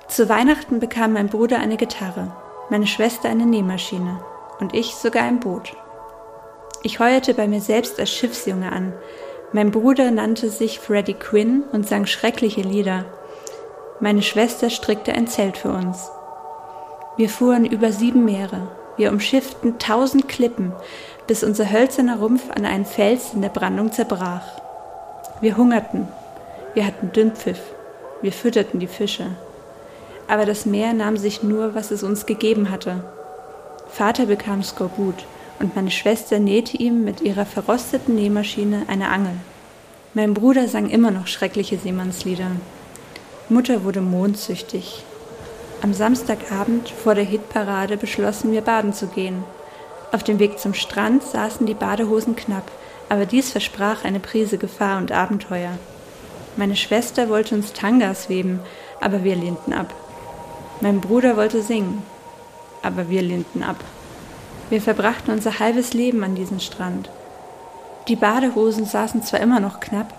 [0.09, 2.36] Zu Weihnachten bekam mein Bruder eine Gitarre,
[2.68, 4.22] meine Schwester eine Nähmaschine
[4.59, 5.74] und ich sogar ein Boot.
[6.84, 8.92] Ich heuerte bei mir selbst als Schiffsjunge an.
[9.52, 13.04] Mein Bruder nannte sich Freddie Quinn und sang schreckliche Lieder.
[14.00, 16.10] Meine Schwester strickte ein Zelt für uns.
[17.16, 18.68] Wir fuhren über sieben Meere.
[18.96, 20.72] Wir umschifften tausend Klippen,
[21.28, 24.44] bis unser hölzerner Rumpf an einen Fels in der Brandung zerbrach.
[25.40, 26.09] Wir hungerten.
[26.74, 27.60] Wir hatten Dünnpfiff.
[28.22, 29.26] Wir fütterten die Fische.
[30.26, 33.04] Aber das Meer nahm sich nur, was es uns gegeben hatte.
[33.88, 35.26] Vater bekam Skorbut
[35.62, 39.36] und meine Schwester nähte ihm mit ihrer verrosteten Nähmaschine eine Angel.
[40.12, 42.51] Mein Bruder sang immer noch schreckliche Seemannslieder.
[43.48, 45.05] Mutter wurde mondsüchtig.
[45.80, 49.44] Am Samstagabend vor der Hitparade beschlossen wir baden zu gehen.
[50.10, 52.70] Auf dem Weg zum Strand saßen die Badehosen knapp,
[53.09, 55.78] aber dies versprach eine Prise Gefahr und Abenteuer.
[56.56, 58.60] Meine Schwester wollte uns Tangas weben,
[59.01, 59.94] aber wir lehnten ab.
[60.80, 62.02] Mein Bruder wollte singen,
[62.82, 63.82] aber wir lehnten ab.
[64.72, 67.10] Wir verbrachten unser halbes Leben an diesem Strand.
[68.08, 70.14] Die Badehosen saßen zwar immer noch knapp,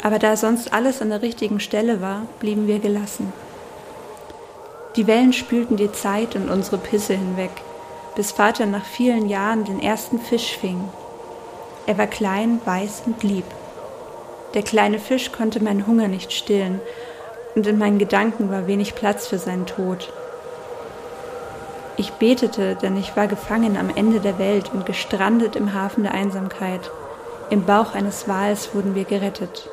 [0.00, 3.32] aber da sonst alles an der richtigen Stelle war, blieben wir gelassen.
[4.94, 7.50] Die Wellen spülten die Zeit und unsere Pisse hinweg,
[8.14, 10.88] bis Vater nach vielen Jahren den ersten Fisch fing.
[11.88, 13.46] Er war klein, weiß und lieb.
[14.54, 16.80] Der kleine Fisch konnte meinen Hunger nicht stillen,
[17.56, 20.12] und in meinen Gedanken war wenig Platz für seinen Tod.
[22.00, 26.14] Ich betete, denn ich war gefangen am Ende der Welt und gestrandet im Hafen der
[26.14, 26.90] Einsamkeit.
[27.50, 29.68] Im Bauch eines Wals wurden wir gerettet.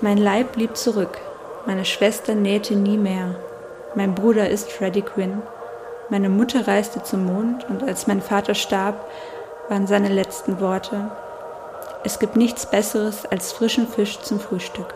[0.00, 1.18] Mein Leib blieb zurück.
[1.66, 3.34] Meine Schwester nähte nie mehr.
[3.96, 5.42] Mein Bruder ist Freddie Quinn.
[6.08, 9.04] Meine Mutter reiste zum Mond und als mein Vater starb,
[9.68, 11.10] waren seine letzten Worte:
[12.04, 14.94] Es gibt nichts Besseres als frischen Fisch zum Frühstück.